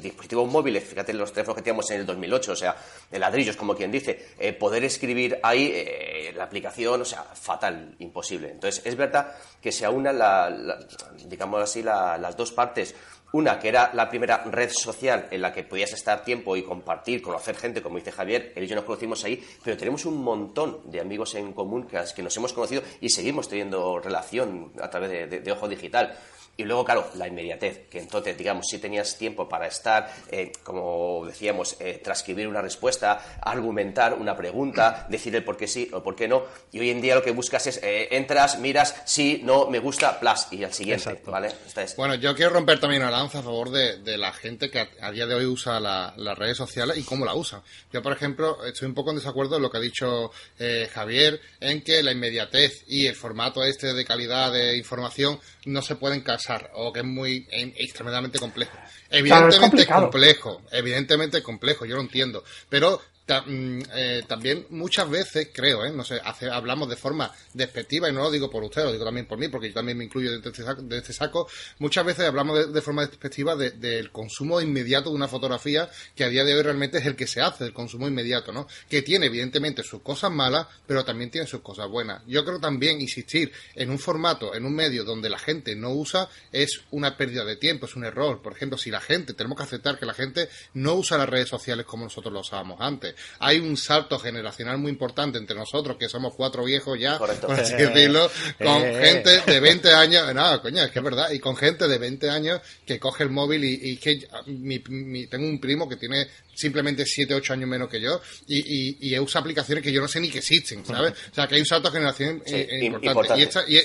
dispositivos 0.00 0.48
móviles, 0.50 0.84
fíjate 0.84 1.12
los 1.12 1.32
teléfonos 1.32 1.56
que 1.56 1.62
teníamos 1.62 1.90
en 1.90 2.00
el 2.00 2.06
2008, 2.06 2.52
o 2.52 2.56
sea, 2.56 2.76
de 3.10 3.18
ladrillos, 3.18 3.56
como 3.56 3.74
quien 3.74 3.90
dice, 3.90 4.28
eh, 4.38 4.52
poder 4.52 4.84
escribir 4.84 5.40
ahí 5.42 5.72
eh, 5.74 6.32
la 6.36 6.44
aplicación, 6.44 7.02
o 7.02 7.04
sea, 7.04 7.22
fatal, 7.24 7.96
imposible. 7.98 8.50
Entonces, 8.50 8.80
es 8.86 8.94
verdad 8.96 9.34
que 9.60 9.72
se 9.72 9.84
aunan, 9.84 10.16
la- 10.18 10.78
digamos 11.26 11.60
así, 11.62 11.82
la- 11.82 12.16
las 12.16 12.36
dos 12.36 12.52
partes. 12.52 12.94
Una, 13.30 13.58
que 13.58 13.68
era 13.68 13.90
la 13.92 14.08
primera 14.08 14.44
red 14.44 14.70
social 14.70 15.28
en 15.30 15.42
la 15.42 15.52
que 15.52 15.62
podías 15.62 15.92
estar 15.92 16.24
tiempo 16.24 16.56
y 16.56 16.62
compartir, 16.62 17.20
conocer 17.20 17.56
gente, 17.56 17.82
como 17.82 17.98
dice 17.98 18.10
Javier, 18.10 18.52
él 18.56 18.64
y 18.64 18.66
yo 18.66 18.74
nos 18.74 18.84
conocimos 18.84 19.22
ahí, 19.24 19.44
pero 19.62 19.76
tenemos 19.76 20.06
un 20.06 20.22
montón 20.22 20.80
de 20.90 21.00
amigos 21.00 21.34
en 21.34 21.52
común 21.52 21.86
que, 21.86 22.22
nos 22.22 22.36
hemos 22.36 22.52
conocido 22.54 22.82
y 23.00 23.10
seguimos 23.10 23.48
teniendo 23.48 23.98
relación 23.98 24.72
a 24.80 24.88
través 24.88 25.30
de 25.30 25.52
Ojo 25.52 25.68
Digital. 25.68 26.16
Y 26.60 26.64
luego, 26.64 26.84
claro, 26.84 27.08
la 27.14 27.28
inmediatez, 27.28 27.86
que 27.88 28.00
entonces, 28.00 28.36
digamos, 28.36 28.66
si 28.68 28.78
tenías 28.78 29.16
tiempo 29.16 29.48
para 29.48 29.68
estar, 29.68 30.12
eh, 30.28 30.50
como 30.64 31.24
decíamos, 31.24 31.76
eh, 31.78 32.00
transcribir 32.02 32.48
una 32.48 32.60
respuesta, 32.60 33.38
argumentar 33.40 34.14
una 34.14 34.36
pregunta, 34.36 35.06
decir 35.08 35.36
el 35.36 35.44
por 35.44 35.56
qué 35.56 35.68
sí 35.68 35.88
o 35.92 36.02
por 36.02 36.16
qué 36.16 36.26
no. 36.26 36.42
Y 36.72 36.80
hoy 36.80 36.90
en 36.90 37.00
día 37.00 37.14
lo 37.14 37.22
que 37.22 37.30
buscas 37.30 37.68
es, 37.68 37.78
eh, 37.84 38.08
entras, 38.10 38.58
miras, 38.58 38.96
sí, 39.04 39.40
no, 39.44 39.70
me 39.70 39.78
gusta, 39.78 40.18
plus, 40.18 40.48
y 40.50 40.64
al 40.64 40.72
siguiente, 40.72 41.10
Exacto. 41.10 41.30
¿vale? 41.30 41.52
Esta 41.64 41.84
es- 41.84 41.94
Bueno, 41.94 42.16
yo 42.16 42.34
quiero 42.34 42.50
romper 42.54 42.80
también 42.80 43.02
una 43.02 43.12
lanza 43.12 43.38
a 43.38 43.42
favor 43.44 43.70
de, 43.70 43.98
de 43.98 44.18
la 44.18 44.32
gente 44.32 44.68
que 44.68 44.80
a, 44.80 44.88
a 45.00 45.12
día 45.12 45.26
de 45.26 45.36
hoy 45.36 45.46
usa 45.46 45.78
la- 45.78 46.12
las 46.16 46.36
redes 46.36 46.56
sociales 46.56 46.98
y 46.98 47.04
cómo 47.04 47.24
la 47.24 47.36
usa. 47.36 47.62
Yo, 47.92 48.02
por 48.02 48.12
ejemplo, 48.12 48.64
estoy 48.66 48.88
un 48.88 48.94
poco 48.94 49.10
en 49.10 49.16
desacuerdo 49.18 49.54
en 49.58 49.62
lo 49.62 49.70
que 49.70 49.76
ha 49.76 49.80
dicho 49.80 50.32
eh, 50.58 50.90
Javier, 50.92 51.40
en 51.60 51.82
que 51.84 52.02
la 52.02 52.10
inmediatez 52.10 52.82
y 52.88 53.06
el 53.06 53.14
formato 53.14 53.62
este 53.62 53.94
de 53.94 54.04
calidad 54.04 54.52
de 54.52 54.76
información 54.76 55.38
no 55.64 55.82
se 55.82 55.94
pueden 55.94 56.22
casar 56.22 56.47
o 56.74 56.92
que 56.92 57.00
es 57.00 57.06
muy 57.06 57.46
em, 57.50 57.72
extremadamente 57.76 58.38
complejo. 58.38 58.76
Evidentemente 59.10 59.56
es 59.56 59.60
complicado. 59.60 60.02
complejo, 60.02 60.62
evidentemente 60.70 61.38
es 61.38 61.44
complejo, 61.44 61.84
yo 61.84 61.96
lo 61.96 62.02
entiendo, 62.02 62.44
pero 62.68 63.00
mm, 63.46 63.78
eh, 63.94 64.22
también 64.26 64.66
muchas 64.70 65.08
veces 65.08 65.48
creo, 65.52 65.84
¿eh? 65.84 65.90
no 65.92 66.04
sé, 66.04 66.20
hace- 66.24 66.48
hablamos 66.50 66.88
de 66.88 66.96
forma 66.96 67.30
despectiva 67.52 68.08
y 68.08 68.12
no 68.12 68.22
lo 68.22 68.30
digo 68.30 68.50
por 68.50 68.62
usted, 68.64 68.84
lo 68.84 68.92
digo 68.92 69.04
también 69.04 69.26
por 69.26 69.38
mí, 69.38 69.48
porque 69.48 69.68
yo 69.68 69.74
también 69.74 69.98
me 69.98 70.04
incluyo 70.04 70.30
dentro 70.32 70.50
de 70.50 70.56
este 70.56 70.64
saco, 70.64 70.82
de 70.82 70.98
este 70.98 71.12
saco. 71.12 71.48
muchas 71.78 72.04
veces 72.04 72.26
hablamos 72.26 72.72
de, 72.72 72.82
forma 72.82 73.06
despectiva 73.06 73.54
de- 73.56 73.70
del 73.72 74.10
consumo 74.10 74.60
inmediato 74.60 75.10
de 75.10 75.16
una 75.16 75.28
fotografía 75.28 75.90
que 76.14 76.24
a 76.24 76.28
día 76.28 76.44
de 76.44 76.54
hoy 76.54 76.62
realmente 76.62 76.98
es 76.98 77.06
el 77.06 77.16
que 77.16 77.26
se 77.26 77.40
hace, 77.40 77.64
el 77.64 77.72
consumo 77.72 78.08
inmediato, 78.08 78.52
¿no? 78.52 78.66
Que 78.88 79.02
tiene 79.02 79.26
evidentemente 79.26 79.82
sus 79.82 80.02
cosas 80.02 80.30
malas, 80.30 80.66
pero 80.86 81.04
también 81.04 81.30
tiene 81.30 81.46
sus 81.46 81.60
cosas 81.60 81.88
buenas. 81.88 82.22
Yo 82.26 82.44
creo 82.44 82.58
también 82.60 83.00
insistir 83.00 83.52
en 83.74 83.90
un 83.90 83.98
formato, 83.98 84.54
en 84.54 84.64
un 84.64 84.74
medio 84.74 85.04
donde 85.04 85.28
la 85.28 85.38
gente 85.38 85.74
no 85.76 85.90
usa 85.90 86.28
es 86.52 86.80
una 86.90 87.16
pérdida 87.16 87.44
de 87.44 87.56
tiempo, 87.56 87.86
es 87.86 87.96
un 87.96 88.04
error. 88.04 88.40
Por 88.42 88.52
ejemplo, 88.52 88.78
si 88.78 88.90
la 88.90 89.00
gente, 89.00 89.34
tenemos 89.34 89.56
que 89.58 89.64
aceptar 89.64 89.98
que 89.98 90.06
la 90.06 90.14
gente 90.14 90.48
no 90.74 90.94
usa 90.94 91.18
las 91.18 91.28
redes 91.28 91.48
sociales 91.48 91.84
como 91.86 92.04
nosotros 92.04 92.32
lo 92.32 92.40
usábamos 92.40 92.80
antes. 92.80 93.14
Hay 93.40 93.58
un 93.58 93.76
salto 93.76 94.18
generacional 94.18 94.78
muy 94.78 94.90
importante 94.90 95.38
entre 95.38 95.56
nosotros, 95.56 95.96
que 95.98 96.08
somos 96.08 96.34
cuatro 96.34 96.64
viejos 96.64 96.98
ya, 96.98 97.18
Correcto. 97.18 97.46
por 97.48 97.60
así 97.60 97.74
decirlo, 97.74 98.30
con 98.58 98.82
Eh. 98.84 99.00
gente 99.02 99.40
de 99.50 99.60
20 99.60 99.92
años, 99.92 100.34
no, 100.34 100.62
coño, 100.62 100.82
es 100.84 100.90
que 100.90 100.98
es 100.98 101.04
verdad, 101.04 101.30
y 101.30 101.38
con 101.38 101.56
gente 101.56 101.86
de 101.88 101.98
20 101.98 102.30
años 102.30 102.60
que 102.86 102.98
coge 102.98 103.24
el 103.24 103.30
móvil 103.30 103.64
y, 103.64 103.90
y 103.92 103.96
que 103.96 104.26
mi- 104.46 104.82
mi- 104.88 105.26
tengo 105.26 105.46
un 105.46 105.60
primo 105.60 105.88
que 105.88 105.96
tiene 105.96 106.28
simplemente 106.54 107.06
7, 107.06 107.34
8 107.34 107.52
años 107.52 107.68
menos 107.68 107.88
que 107.88 108.00
yo 108.00 108.20
y, 108.46 108.58
y, 108.58 109.14
y 109.14 109.18
usa 109.18 109.40
aplicaciones 109.40 109.82
que 109.84 109.92
yo 109.92 110.00
no 110.00 110.08
sé 110.08 110.20
ni 110.20 110.28
que 110.30 110.38
existen, 110.38 110.84
¿sabes? 110.84 111.12
O 111.30 111.34
sea, 111.34 111.46
que 111.46 111.54
hay 111.54 111.60
un 111.60 111.66
salto 111.66 111.90
generacional 111.90 112.42
Sí, 112.44 112.54
eh, 112.54 112.68
im- 112.82 112.86
importante. 112.86 113.06
importante. 113.06 113.40
Y 113.40 113.44
esta, 113.44 113.64
y, 113.68 113.80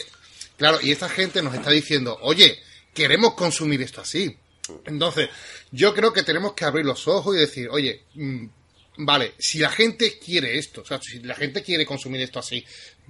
claro, 0.57 0.79
y 0.81 0.91
esta 0.91 1.09
gente 1.09 1.41
nos 1.41 1.53
está 1.53 1.69
diciendo, 1.69 2.17
oye, 2.21 2.59
queremos 2.93 3.33
consumir 3.35 3.81
esto 3.81 4.01
así. 4.01 4.35
Entonces, 4.85 5.29
yo 5.71 5.93
creo 5.93 6.13
que 6.13 6.23
tenemos 6.23 6.53
que 6.53 6.63
abrir 6.65 6.85
los 6.85 7.07
ojos 7.07 7.35
y 7.35 7.39
decir, 7.39 7.67
oye, 7.69 8.03
mm, 8.15 8.45
vale, 8.97 9.33
si 9.37 9.59
la 9.59 9.69
gente 9.69 10.17
quiere 10.19 10.57
esto, 10.57 10.81
o 10.81 10.85
sea, 10.85 10.99
si 11.01 11.19
la 11.19 11.35
gente 11.35 11.63
quiere 11.63 11.85
consumir 11.85 12.21
esto 12.21 12.39
así, 12.39 12.65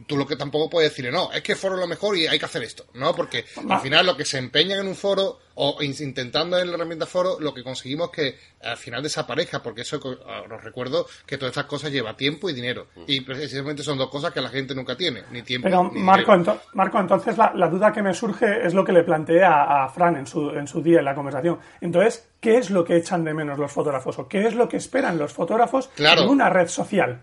tú 0.08 0.17
lo 0.17 0.25
que 0.27 0.36
tampoco 0.36 0.69
puedes 0.69 0.89
decirle, 0.91 1.12
no, 1.12 1.32
es 1.32 1.41
que 1.41 1.53
el 1.53 1.58
foro 1.58 1.75
es 1.75 1.82
lo 1.82 1.88
mejor 1.88 2.17
y 2.17 2.27
hay 2.27 2.39
que 2.39 2.45
hacer 2.45 2.63
esto, 2.63 2.86
¿no? 2.95 3.15
Porque 3.15 3.45
al 3.69 3.79
final 3.79 4.06
lo 4.06 4.17
que 4.17 4.25
se 4.25 4.38
empeñan 4.38 4.79
en 4.79 4.88
un 4.88 4.95
foro 4.95 5.39
o 5.56 5.77
in- 5.84 5.93
intentando 5.99 6.58
en 6.58 6.67
la 6.69 6.73
herramienta 6.75 7.06
foro, 7.06 7.38
lo 7.39 7.53
que 7.53 7.63
conseguimos 7.63 8.10
es 8.10 8.15
que 8.15 8.39
al 8.67 8.75
final 8.77 9.03
desaparezca, 9.03 9.62
porque 9.62 9.82
eso, 9.82 9.99
ah, 10.27 10.41
os 10.51 10.63
recuerdo 10.63 11.06
que 11.27 11.38
todas 11.38 11.51
estas 11.51 11.65
cosas 11.65 11.91
lleva 11.91 12.17
tiempo 12.17 12.49
y 12.49 12.53
dinero. 12.53 12.88
Y 13.08 13.21
precisamente 13.21 13.84
son 13.84 13.97
dos 13.99 14.10
cosas 14.10 14.32
que 14.34 14.41
la 14.41 14.49
gente 14.49 14.73
nunca 14.73 14.97
tiene, 14.97 15.23
ni 15.32 15.43
tiempo 15.43 15.67
Pero 15.67 15.91
ni 15.93 15.99
Marco, 16.01 16.32
dinero. 16.36 16.53
ento- 16.56 16.62
Marco 16.73 16.99
entonces 16.99 17.38
la, 17.38 17.53
la 17.56 17.67
duda 17.69 17.91
que 17.93 18.01
me 18.01 18.13
surge 18.13 18.65
es 18.65 18.73
lo 18.73 18.84
que 18.84 18.91
le 18.93 19.03
planteé 19.03 19.43
a, 19.43 19.84
a 19.86 19.89
Fran 19.89 20.17
en 20.17 20.25
su, 20.25 20.49
en 20.49 20.67
su 20.67 20.82
día 20.82 20.99
en 20.99 21.06
la 21.06 21.13
conversación. 21.15 21.60
Entonces, 21.82 22.27
¿qué 22.39 22.58
es 22.58 22.71
lo 22.71 22.84
que 22.84 22.97
echan 22.97 23.23
de 23.23 23.34
menos 23.36 23.60
los 23.60 23.71
fotógrafos 23.71 24.17
o 24.19 24.27
qué 24.27 24.47
es 24.47 24.56
lo 24.56 24.67
que 24.67 24.77
esperan 24.77 25.17
los 25.19 25.32
fotógrafos 25.34 25.89
Claro. 25.95 26.23
en 26.23 26.29
una 26.29 26.49
red 26.49 26.67
social? 26.67 27.21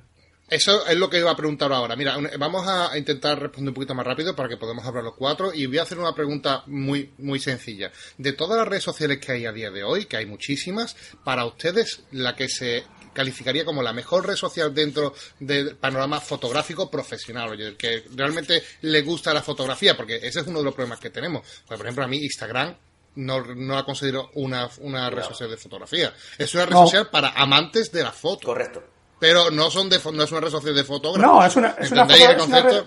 Eso 0.50 0.84
es 0.86 0.96
lo 0.96 1.08
que 1.08 1.18
iba 1.18 1.30
a 1.30 1.36
preguntar 1.36 1.72
ahora. 1.72 1.94
Mira, 1.96 2.16
vamos 2.38 2.66
a 2.66 2.98
intentar 2.98 3.38
responder 3.40 3.70
un 3.70 3.74
poquito 3.74 3.94
más 3.94 4.04
rápido 4.06 4.34
para 4.34 4.48
que 4.48 4.56
podamos 4.56 4.84
hablar 4.84 5.04
los 5.04 5.14
cuatro 5.14 5.52
y 5.54 5.66
voy 5.66 5.78
a 5.78 5.82
hacer 5.82 5.98
una 5.98 6.12
pregunta 6.14 6.64
muy 6.66 7.12
muy 7.18 7.38
sencilla. 7.38 7.92
De 8.18 8.32
todas 8.32 8.58
las 8.58 8.66
redes 8.68 8.82
sociales 8.84 9.18
que 9.18 9.32
hay 9.32 9.46
a 9.46 9.52
día 9.52 9.70
de 9.70 9.84
hoy, 9.84 10.06
que 10.06 10.16
hay 10.16 10.26
muchísimas, 10.26 10.96
para 11.24 11.44
ustedes 11.44 12.02
la 12.12 12.34
que 12.34 12.48
se 12.48 12.84
calificaría 13.14 13.64
como 13.64 13.82
la 13.82 13.92
mejor 13.92 14.26
red 14.26 14.36
social 14.36 14.72
dentro 14.74 15.14
del 15.40 15.76
panorama 15.76 16.20
fotográfico 16.20 16.90
profesional, 16.90 17.50
oye, 17.50 17.66
el 17.68 17.76
que 17.76 18.04
realmente 18.14 18.62
le 18.82 19.02
gusta 19.02 19.34
la 19.34 19.42
fotografía, 19.42 19.96
porque 19.96 20.16
ese 20.16 20.40
es 20.40 20.46
uno 20.46 20.58
de 20.60 20.64
los 20.66 20.74
problemas 20.74 21.00
que 21.00 21.10
tenemos. 21.10 21.42
Pues, 21.66 21.76
por 21.78 21.86
ejemplo, 21.86 22.04
a 22.04 22.08
mí 22.08 22.18
Instagram 22.18 22.76
no, 23.16 23.40
no 23.54 23.74
la 23.74 23.84
considero 23.84 24.30
una, 24.34 24.68
una 24.78 25.10
red 25.10 25.24
social 25.24 25.50
de 25.50 25.56
fotografía. 25.56 26.14
Es 26.38 26.54
una 26.54 26.66
red 26.66 26.72
No. 26.72 26.86
social 26.86 27.08
para 27.10 27.30
amantes 27.30 27.90
de 27.90 28.02
la 28.04 28.12
foto. 28.12 28.46
Correcto. 28.46 28.82
Pero 29.20 29.50
no 29.50 29.70
son 29.70 29.88
de 29.88 30.00
no 30.12 30.24
es 30.24 30.32
una 30.32 30.40
red 30.40 30.50
social 30.50 30.74
de 30.74 30.82
fotógrafos. 30.84 31.20
No, 31.30 31.44
es 31.44 31.54
una, 31.56 31.68
es 31.78 31.90
una, 31.92 32.02
¿Entendéis 32.02 32.20
foto- 32.28 32.32
el 32.32 32.40
es 32.40 32.46
una 32.48 32.60
red, 32.62 32.84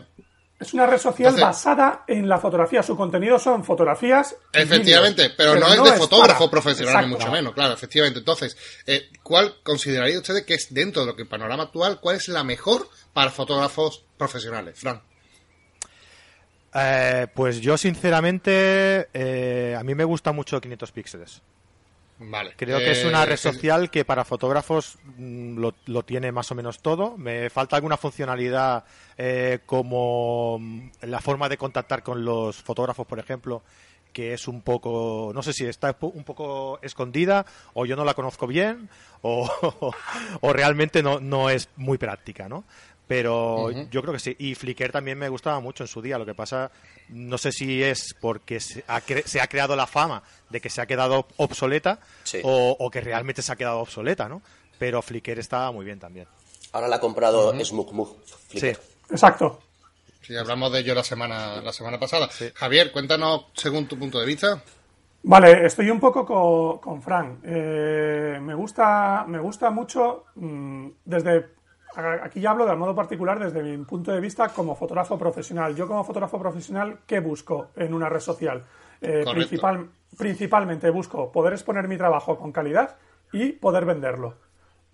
es 0.60 0.74
una 0.74 0.86
red 0.88 0.98
social 0.98 1.28
Entonces- 1.30 1.44
basada 1.44 2.04
en 2.08 2.28
la 2.28 2.40
fotografía. 2.40 2.82
Su 2.84 2.96
contenido 2.98 3.38
son 3.40 3.64
fotografías. 3.64 4.36
Efectivamente, 4.52 5.30
pero, 5.38 5.56
no 5.56 5.68
es 5.68 5.84
de 5.84 5.92
fotógrafo 5.94 6.40
para- 6.50 6.52
profesional, 6.52 7.06
ni 7.06 7.14
mucho 7.16 7.30
menos, 7.32 7.54
claro, 7.54 7.74
efectivamente. 7.74 8.20
Entonces, 8.20 8.58
eh, 8.88 9.10
¿cuál 9.22 9.56
consideraría 9.64 10.18
ustedes 10.18 10.44
que 10.44 10.56
es 10.56 10.74
dentro 10.74 11.02
de 11.04 11.08
lo 11.08 11.16
que 11.16 11.22
el 11.24 11.28
panorama 11.28 11.64
actual, 11.64 12.00
cuál 12.00 12.16
es 12.16 12.28
la 12.30 12.44
mejor 12.44 12.88
para 13.14 13.30
fotógrafos 13.32 14.04
profesionales? 14.18 14.80
Fran. 14.80 15.02
Eh, 16.76 17.28
pues 17.36 17.62
yo, 17.62 17.78
sinceramente, 17.78 19.08
eh, 19.14 19.76
a 19.78 19.84
mí 19.84 19.94
me 19.94 20.04
gusta 20.04 20.32
mucho 20.32 20.60
500 20.60 20.92
píxeles. 20.92 21.42
Vale. 22.26 22.54
Creo 22.58 22.78
que 22.80 22.92
es 22.92 23.04
Eh, 23.04 23.08
una 23.08 23.26
red 23.26 23.32
que- 23.34 23.38
social 23.38 23.90
que 23.92 24.06
para 24.06 24.24
fotógrafos 24.26 24.98
mm, 25.18 25.58
lo, 25.60 25.76
lo 25.88 26.04
tiene 26.04 26.32
más 26.32 26.52
o 26.52 26.56
menos 26.56 26.82
todo. 26.82 27.18
Me 27.18 27.50
falta 27.50 27.76
alguna 27.76 27.98
funcionalidad 27.98 28.86
eh, 29.18 29.60
como 29.66 30.58
mm, 30.60 30.90
la 31.04 31.20
forma 31.20 31.50
de 31.50 31.58
contactar 31.58 32.04
con 32.04 32.24
los 32.26 32.56
fotógrafos, 32.58 33.06
por 33.08 33.20
ejemplo, 33.20 33.64
que 34.14 34.34
es 34.34 34.48
un 34.48 34.62
poco, 34.62 35.32
no 35.34 35.42
sé 35.42 35.54
si 35.54 35.66
está 35.66 35.96
un 36.02 36.24
poco 36.24 36.78
escondida 36.84 37.46
o 37.74 37.86
yo 37.88 37.96
no 37.96 38.06
la 38.06 38.14
conozco 38.14 38.46
bien 38.46 38.88
o, 39.24 39.50
o 40.42 40.54
realmente 40.54 41.02
no, 41.02 41.20
no 41.20 41.50
es 41.50 41.68
muy 41.78 41.98
práctica, 41.98 42.48
¿no? 42.48 42.64
Pero 43.08 43.70
yo 43.92 44.02
creo 44.02 44.14
que 44.14 44.20
sí. 44.20 44.36
Y 44.40 44.56
Flickr 44.56 44.92
también 44.92 45.18
me 45.18 45.30
gustaba 45.30 45.60
mucho 45.60 45.84
en 45.84 45.88
su 45.88 46.02
día. 46.02 46.18
Lo 46.18 46.26
que 46.26 46.34
pasa, 46.34 46.72
no 47.10 47.38
sé 47.38 47.52
si 47.52 47.84
es 47.84 48.16
porque 48.20 48.60
se 48.60 48.84
ha, 48.88 49.02
cre- 49.02 49.26
se 49.26 49.42
ha 49.42 49.48
creado 49.48 49.76
la 49.76 49.88
fama 49.88 50.24
de 50.50 50.62
que 50.62 50.70
se 50.70 50.82
ha 50.82 50.86
quedado 50.86 51.28
obsoleta 51.38 52.00
Sí. 52.24 52.40
o, 52.44 52.76
o 52.80 52.90
que 52.90 53.02
realmente 53.02 53.42
se 53.42 53.52
ha 53.52 53.56
quedado 53.56 53.80
obsoleta, 53.80 54.30
¿no? 54.30 54.42
Pero 54.80 55.02
Flickr 55.02 55.38
estaba 55.40 55.72
muy 55.72 55.86
bien 55.86 56.00
también. 56.00 56.28
Ahora 56.72 56.88
la 56.88 56.96
ha 56.96 57.00
comprado 57.00 57.54
SmugMug. 57.64 58.16
Flickr. 58.50 58.76
Sí. 58.76 58.82
Exacto. 59.12 59.60
Sí, 60.22 60.36
hablamos 60.38 60.72
de 60.72 60.80
ello 60.80 60.96
la 60.96 61.04
semana, 61.04 61.62
la 61.62 61.74
semana 61.74 62.00
pasada. 62.00 62.30
Javier, 62.56 62.92
cuéntanos 62.94 63.48
según 63.54 63.86
tu 63.88 64.00
punto 64.00 64.20
de 64.20 64.26
vista. 64.26 64.64
Vale, 65.24 65.66
estoy 65.66 65.90
un 65.90 66.00
poco 66.00 66.26
co- 66.26 66.80
con, 66.82 67.02
Fran. 67.02 67.40
Eh, 67.44 68.40
me 68.42 68.56
gusta, 68.56 69.26
me 69.28 69.40
gusta 69.40 69.70
mucho 69.70 70.26
mm, 70.36 70.88
desde 71.06 71.46
aquí 71.96 72.42
ya 72.42 72.52
hablo 72.52 72.66
de 72.66 72.76
modo 72.76 72.96
particular 72.96 73.40
desde 73.40 73.62
mi 73.64 73.78
punto 73.86 74.12
de 74.12 74.20
vista 74.20 74.50
como 74.50 74.76
fotógrafo 74.76 75.18
profesional. 75.18 75.76
Yo 75.76 75.88
como 75.88 76.04
fotógrafo 76.04 76.40
profesional, 76.40 77.00
¿qué 77.06 77.20
busco 77.20 77.70
en 77.76 77.94
una 77.94 78.10
red 78.10 78.20
social? 78.20 78.64
Eh, 79.02 79.24
principal, 79.34 79.90
principalmente 80.18 80.90
busco 80.90 81.32
poder 81.32 81.54
exponer 81.54 81.88
mi 81.88 81.98
trabajo 81.98 82.38
con 82.38 82.52
calidad 82.52 82.96
y 83.32 83.52
poder 83.54 83.86
venderlo. 83.86 84.36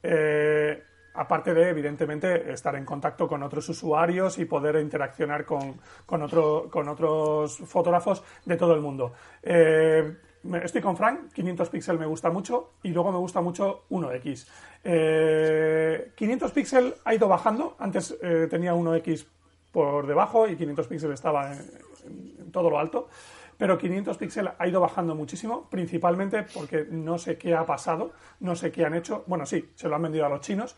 Eh, 0.02 0.84
aparte 1.14 1.54
de, 1.54 1.70
evidentemente, 1.70 2.52
estar 2.52 2.76
en 2.76 2.86
contacto 2.86 3.28
con 3.28 3.44
otros 3.44 3.68
usuarios 3.70 4.38
y 4.40 4.46
poder 4.46 4.76
interaccionar 4.78 5.46
con, 5.46 5.80
con, 6.06 6.22
otro- 6.24 6.70
con 6.72 6.88
otros 6.88 7.58
fotógrafos 7.58 8.24
de 8.46 8.56
todo 8.58 8.74
el 8.74 8.82
mundo. 8.82 9.14
Eh, 9.44 10.16
estoy 10.64 10.82
con 10.82 10.96
Frank, 10.98 11.32
500 11.34 11.70
píxeles 11.70 12.00
me 12.00 12.06
gusta 12.06 12.30
mucho 12.30 12.72
y 12.84 12.90
luego 12.90 13.12
me 13.12 13.18
gusta 13.18 13.42
mucho 13.42 13.84
1X. 13.90 14.48
Eh, 14.84 16.12
500 16.16 16.52
píxeles 16.52 16.94
ha 17.06 17.14
ido 17.14 17.28
bajando, 17.28 17.76
antes 17.80 18.18
eh, 18.22 18.48
tenía 18.50 18.74
1X 18.74 19.26
por 19.72 20.08
debajo 20.08 20.48
y 20.48 20.56
500 20.56 20.88
píxeles 20.88 21.16
estaba 21.16 21.54
en, 21.54 22.52
todo 22.52 22.70
lo 22.70 22.80
alto. 22.80 23.10
Pero 23.58 23.78
500 23.78 24.18
píxeles 24.18 24.54
ha 24.58 24.68
ido 24.68 24.80
bajando 24.80 25.16
muchísimo, 25.16 25.68
principalmente 25.70 26.44
porque 26.54 26.88
no 26.90 27.18
sé 27.18 27.38
qué 27.38 27.54
ha 27.54 27.66
pasado, 27.66 28.14
no 28.40 28.56
sé 28.56 28.72
qué 28.72 28.86
han 28.86 28.94
hecho. 28.94 29.26
Bueno, 29.28 29.46
sí, 29.46 29.72
se 29.76 29.90
lo 29.90 29.96
han 29.98 30.04
vendido 30.04 30.26
a 30.26 30.30
los 30.30 30.40
chinos, 30.40 30.78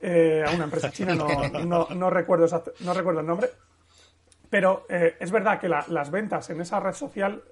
eh, 0.00 0.42
a 0.46 0.50
una 0.52 0.64
empresa 0.64 0.90
china, 0.90 1.14
no, 1.14 1.86
no- 1.90 2.10
recuerdo, 2.10 2.46
no 2.80 2.94
recuerdo 2.94 3.20
el 3.20 3.26
nombre. 3.26 3.50
Pero 4.48 4.86
eh, 4.88 5.16
es 5.20 5.30
verdad 5.30 5.60
que 5.60 5.68
la- 5.68 5.84
las 5.88 6.10
ventas 6.10 6.48
en 6.48 6.62
esa 6.62 6.80
red 6.80 6.94
social 6.94 7.42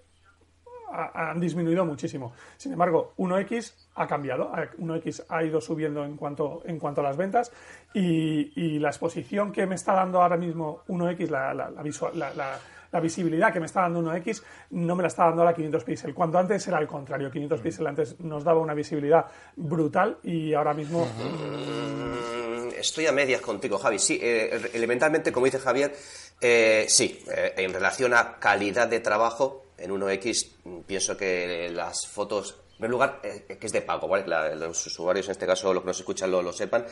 ha- 0.90 1.30
han 1.30 1.40
disminuido 1.40 1.84
muchísimo. 1.84 2.32
Sin 2.56 2.72
embargo, 2.72 3.12
1X 3.16 3.88
ha 3.94 4.06
cambiado. 4.06 4.50
Ha- 4.54 4.70
1X 4.78 5.24
ha 5.28 5.42
ido 5.44 5.60
subiendo 5.60 6.04
en 6.04 6.16
cuanto, 6.16 6.62
en 6.66 6.78
cuanto 6.78 7.00
a 7.00 7.04
las 7.04 7.16
ventas 7.16 7.52
y, 7.94 8.78
la 8.78 8.88
exposición 8.88 9.52
que 9.52 9.66
me 9.66 9.74
está 9.74 9.92
dando 9.94 10.20
ahora 10.22 10.36
mismo 10.36 10.82
1X, 10.88 11.30
la, 11.30 11.70
visual- 11.82 12.18
la- 12.18 12.58
visibilidad 13.00 13.52
que 13.52 13.60
me 13.60 13.66
está 13.66 13.82
dando 13.82 14.00
1X, 14.00 14.42
no 14.70 14.96
me 14.96 15.02
la 15.02 15.08
está 15.08 15.24
dando 15.26 15.42
ahora 15.42 15.54
500 15.54 15.84
píxeles. 15.84 16.14
Cuando 16.16 16.38
antes 16.40 16.66
era 16.66 16.78
el 16.78 16.88
contrario. 16.88 17.30
500 17.30 17.60
píxeles 17.60 17.88
antes 17.88 18.20
nos 18.20 18.42
daba 18.42 18.58
una 18.60 18.74
visibilidad 18.74 19.26
brutal 19.56 20.18
y 20.24 20.54
ahora 20.54 20.74
mismo 20.74 21.06
Mm, 21.06 22.70
Estoy 22.78 23.06
a 23.06 23.12
medias 23.12 23.40
contigo, 23.42 23.78
Javi. 23.78 23.98
Sí, 23.98 24.18
eh, 24.22 24.70
elementalmente, 24.72 25.30
como 25.32 25.44
dice 25.46 25.58
Javier, 25.58 25.92
eh, 26.40 26.86
sí, 26.88 27.22
eh, 27.30 27.52
en 27.58 27.72
relación 27.74 28.14
a 28.14 28.38
calidad 28.38 28.88
de 28.88 29.00
trabajo, 29.00 29.66
en 29.80 29.90
1X 29.90 30.48
mm, 30.64 30.80
pienso 30.80 31.16
que 31.16 31.70
las 31.72 32.06
fotos, 32.06 32.56
primer 32.80 32.90
lugar, 32.90 33.20
eh, 33.22 33.56
que 33.60 33.66
es 33.66 33.72
de 33.72 33.82
pago, 33.82 34.08
¿vale? 34.08 34.24
La- 34.26 34.54
los 34.54 34.86
usuarios, 34.86 35.26
en 35.26 35.32
este 35.32 35.46
caso, 35.46 35.72
los 35.72 35.82
que 35.82 35.86
nos 35.88 35.98
escuchan 35.98 36.30
lo, 36.30 36.42
lo 36.42 36.52
sepan, 36.52 36.84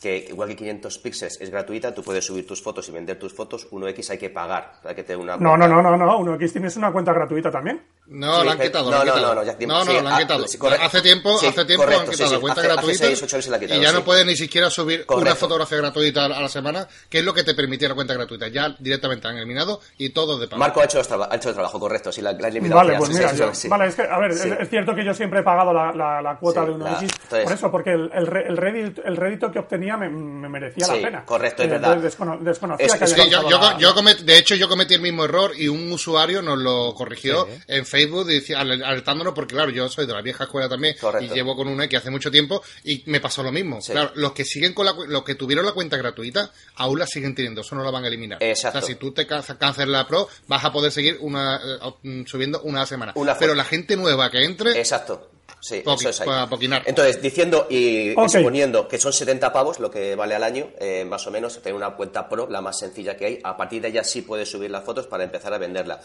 que 0.00 0.26
igual 0.28 0.48
que 0.50 0.56
500 0.56 0.98
píxeles 0.98 1.40
es 1.40 1.50
gratuita, 1.50 1.94
tú 1.94 2.02
puedes 2.02 2.24
subir 2.24 2.46
tus 2.46 2.60
fotos 2.62 2.88
y 2.88 2.92
vender 2.92 3.18
tus 3.18 3.32
fotos, 3.32 3.66
1X 3.70 4.10
hay 4.10 4.18
que 4.18 4.30
pagar, 4.30 4.74
hay 4.84 4.94
que 4.94 5.02
tener 5.04 5.18
una... 5.22 5.36
No, 5.36 5.56
no, 5.56 5.66
no, 5.68 5.80
no, 5.82 5.96
no. 5.96 6.18
1X 6.20 6.52
tienes 6.52 6.76
una 6.76 6.92
cuenta 6.92 7.12
gratuita 7.12 7.50
también. 7.50 7.82
No, 8.08 8.40
Sí, 8.40 8.46
la 8.46 8.52
han 8.52 8.58
quitado. 8.60 8.84
no, 8.84 8.90
la 8.90 9.00
han 9.00 9.06
no, 9.06 9.12
quitado. 9.14 9.28
no, 9.28 9.34
no, 9.34 9.46
ya- 9.46 9.66
no, 9.66 9.78
no, 9.78 9.84
sí, 9.84 9.92
la 9.92 9.98
han 9.98 10.06
ah, 10.06 10.18
quitado. 10.18 10.46
sí, 10.48 10.58
hace 10.80 11.00
tiempo, 11.02 11.38
Sí, 11.38 11.46
hace 11.46 11.64
tiempo 11.64 11.84
correcto, 11.84 12.04
han 12.04 12.10
quitado 12.10 12.28
sí, 12.28 12.34
la 12.36 12.40
cuenta 12.40 12.60
hace- 12.60 12.68
hace 12.68 12.76
gratuita 12.76 13.04
seis, 13.06 13.22
ocho 13.22 13.36
meses 13.36 13.50
la 13.50 13.58
quitaron, 13.58 13.82
y 13.82 13.86
ya 13.86 13.92
no 13.92 14.04
puedes 14.04 14.26
ni 14.26 14.36
siquiera 14.36 14.70
subir 14.70 15.00
una 15.00 15.06
Correcto. 15.06 15.36
fotografía 15.36 15.78
gratuita 15.78 16.24
a 16.26 16.28
la 16.40 16.48
semana, 16.48 16.86
que 17.08 17.18
es 17.18 17.24
lo 17.24 17.34
que 17.34 17.42
te 17.42 17.54
permitía 17.54 17.88
la 17.88 17.94
cuenta 17.94 18.14
gratuita. 18.14 18.48
Ya 18.48 18.76
directamente 18.78 19.26
han 19.28 19.36
eliminado 19.38 19.80
y 19.98 20.10
todo 20.10 20.38
de 20.38 20.46
pago. 20.46 20.60
Marco 20.60 20.80
ha 20.80 20.84
hecho, 20.84 21.00
ha 21.00 21.34
hecho 21.34 21.48
el 21.48 21.54
trabajo 21.54 21.80
correcto, 21.80 22.12
sí, 22.12 22.20
la, 22.20 22.32
la 22.32 22.38
han 22.38 22.44
eliminado 22.52 22.76
Vale, 22.80 22.92
ya, 22.92 22.98
pues 22.98 23.10
mira, 23.10 23.32
yo- 23.34 23.54
sí. 23.54 23.68
vale, 23.68 23.86
es 23.88 23.94
que, 23.96 24.02
a 24.02 24.18
ver, 24.18 24.34
Sí. 24.34 24.48
es, 24.50 24.60
es 24.60 24.68
cierto 24.70 24.94
que 24.94 25.04
yo 25.04 25.12
siempre 25.14 25.35
he 25.40 25.42
pagado 25.42 25.72
la, 25.72 25.92
la- 25.92 26.22
la 26.22 26.36
cuota 26.38 26.62
Sí, 26.64 26.66
de 26.68 26.72
1X, 26.74 26.82
la- 26.84 27.00
entonces- 27.00 27.44
por 27.44 27.52
eso, 27.52 27.70
porque 27.70 27.92
el, 27.92 28.10
el, 28.14 28.26
re- 28.26 28.46
el, 28.48 28.56
rédito, 28.56 29.02
el 29.04 29.16
rédito 29.16 29.50
que 29.52 29.58
obtenía 29.58 29.96
me, 29.96 30.08
me 30.08 30.48
merecía 30.48 30.86
Sí, 30.86 30.96
la 31.00 31.06
pena. 31.06 31.24
correcto, 31.24 31.62
es 31.62 31.68
Eh, 31.68 31.72
verdad. 31.72 31.96
descono- 31.98 32.38
desconocía 32.38 32.86
Es- 32.86 32.94
que 32.94 33.04
es 33.04 33.12
había 33.12 33.24
Sí, 33.24 33.30
yo, 33.30 33.48
yo, 33.50 33.58
la- 33.58 33.78
yo 33.78 33.94
comet- 33.94 34.18
de 34.20 34.38
hecho, 34.38 34.54
yo 34.54 34.68
cometí 34.68 34.94
el 34.94 35.00
mismo 35.00 35.24
error 35.24 35.52
y 35.56 35.68
un 35.68 35.90
usuario 35.92 36.42
nos 36.42 36.58
lo 36.58 36.94
corrigió 36.94 37.46
Sí. 37.46 37.62
en 37.68 37.86
Facebook 37.86 38.26
alertándonos 38.56 39.34
porque, 39.34 39.54
claro, 39.54 39.70
yo 39.70 39.88
soy 39.88 40.06
de 40.06 40.12
la 40.12 40.22
vieja 40.22 40.44
escuela 40.44 40.68
también 40.68 40.96
Correcto. 41.00 41.32
y 41.32 41.36
llevo 41.36 41.56
con 41.56 41.68
un 41.68 41.80
X 41.82 41.98
hace 41.98 42.10
mucho 42.10 42.30
tiempo 42.30 42.62
y 42.84 43.02
me 43.06 43.20
pasó 43.20 43.42
lo 43.42 43.52
mismo. 43.52 43.80
Sí. 43.80 43.92
Claro, 43.92 44.12
los 44.14 44.32
que 44.32 44.44
siguen 44.44 44.74
con 44.74 44.86
la 44.86 44.92
cu- 44.94 45.06
los 45.06 45.24
que 45.24 45.34
tuvieron 45.34 45.64
la 45.64 45.72
cuenta 45.72 45.96
gratuita 45.96 46.50
aún 46.76 46.98
la 46.98 47.06
siguen 47.06 47.34
teniendo, 47.34 47.60
eso 47.60 47.74
no 47.74 47.82
la 47.84 47.90
van 47.90 48.04
a 48.04 48.08
eliminar. 48.08 48.42
Exacto. 48.42 48.78
O 48.78 48.80
sea, 48.80 48.86
si 48.86 48.94
tú 48.96 49.12
te 49.12 49.26
cancelas 49.26 49.88
la 49.88 50.06
Pro, 50.06 50.28
vas 50.46 50.64
a 50.64 50.72
poder 50.72 50.90
seguir 50.92 51.18
una 51.20 51.56
eh, 51.56 52.24
subiendo 52.26 52.60
una 52.62 52.86
semana. 52.86 53.12
Una 53.16 53.36
Pero 53.38 53.54
la 53.54 53.64
gente 53.64 53.96
nueva 53.96 54.30
que 54.30 54.44
entre, 54.44 54.78
Exacto. 54.78 55.25
Sí, 55.68 55.82
Poqui- 55.84 55.94
eso 56.00 56.08
es 56.10 56.20
ahí. 56.20 56.26
para 56.26 56.48
poquinar. 56.48 56.82
Entonces, 56.86 57.20
diciendo 57.20 57.66
y 57.68 58.12
Ok. 58.12 58.24
exponiendo 58.34 58.86
que 58.86 58.98
son 58.98 59.12
70 59.12 59.52
pavos 59.52 59.80
lo 59.80 59.90
que 59.90 60.14
vale 60.14 60.36
al 60.36 60.44
año, 60.44 60.68
eh, 60.78 61.04
más 61.04 61.26
o 61.26 61.32
menos, 61.32 61.58
tener 61.60 61.74
una 61.74 61.90
cuenta 61.96 62.28
pro, 62.28 62.48
la 62.48 62.60
más 62.60 62.78
sencilla 62.78 63.16
que 63.16 63.26
hay, 63.26 63.40
a 63.42 63.56
partir 63.56 63.82
de 63.82 63.88
ella 63.88 64.04
sí 64.04 64.22
puedes 64.22 64.48
subir 64.48 64.70
las 64.70 64.84
fotos 64.84 65.08
para 65.08 65.24
empezar 65.24 65.52
a 65.52 65.58
venderla. 65.58 66.00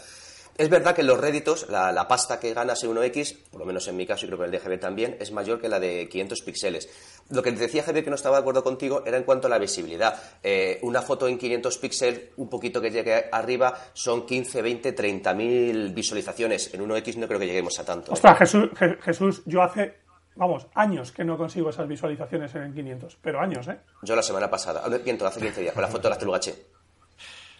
Es 0.58 0.68
verdad 0.68 0.94
que 0.94 1.02
los 1.02 1.18
réditos, 1.18 1.68
la, 1.70 1.92
la 1.92 2.06
pasta 2.06 2.38
que 2.38 2.52
ganas 2.52 2.82
en 2.84 2.94
1X, 2.94 3.36
por 3.50 3.60
lo 3.60 3.66
menos 3.66 3.88
en 3.88 3.96
mi 3.96 4.06
caso 4.06 4.26
y 4.26 4.28
creo 4.28 4.38
que 4.38 4.44
en 4.46 4.54
el 4.54 4.60
de 4.60 4.68
GB 4.68 4.78
también, 4.80 5.16
es 5.18 5.32
mayor 5.32 5.60
que 5.60 5.68
la 5.68 5.80
de 5.80 6.08
500 6.10 6.42
píxeles. 6.42 6.88
Lo 7.30 7.42
que 7.42 7.52
decía 7.52 7.82
Javier 7.82 8.04
que 8.04 8.10
no 8.10 8.16
estaba 8.16 8.36
de 8.36 8.40
acuerdo 8.40 8.62
contigo 8.62 9.02
era 9.06 9.16
en 9.16 9.24
cuanto 9.24 9.46
a 9.46 9.50
la 9.50 9.58
visibilidad. 9.58 10.14
Eh, 10.42 10.78
una 10.82 11.00
foto 11.00 11.26
en 11.26 11.38
500 11.38 11.78
píxeles, 11.78 12.20
un 12.36 12.50
poquito 12.50 12.80
que 12.82 12.90
llegue 12.90 13.24
arriba, 13.32 13.76
son 13.94 14.26
15, 14.26 14.60
20, 14.60 14.92
30 14.92 15.34
mil 15.34 15.88
visualizaciones. 15.94 16.72
En 16.74 16.86
1X 16.86 17.16
no 17.16 17.26
creo 17.26 17.40
que 17.40 17.46
lleguemos 17.46 17.78
a 17.80 17.84
tanto. 17.84 18.10
¿eh? 18.10 18.14
Ostras, 18.14 18.38
Jesús, 18.38 18.70
Je- 18.72 19.00
Jesús, 19.00 19.42
yo 19.46 19.62
hace, 19.62 19.94
vamos, 20.36 20.66
años 20.74 21.12
que 21.12 21.24
no 21.24 21.38
consigo 21.38 21.70
esas 21.70 21.88
visualizaciones 21.88 22.54
en 22.54 22.62
el 22.64 22.74
500, 22.74 23.16
pero 23.22 23.40
años, 23.40 23.66
¿eh? 23.68 23.78
Yo 24.02 24.14
la 24.14 24.22
semana 24.22 24.50
pasada, 24.50 24.82
hace 25.28 25.40
15 25.40 25.60
días, 25.62 25.72
con 25.72 25.82
la 25.82 25.88
foto 25.88 26.02
de 26.02 26.10
la 26.10 26.18
Telugache. 26.18 26.54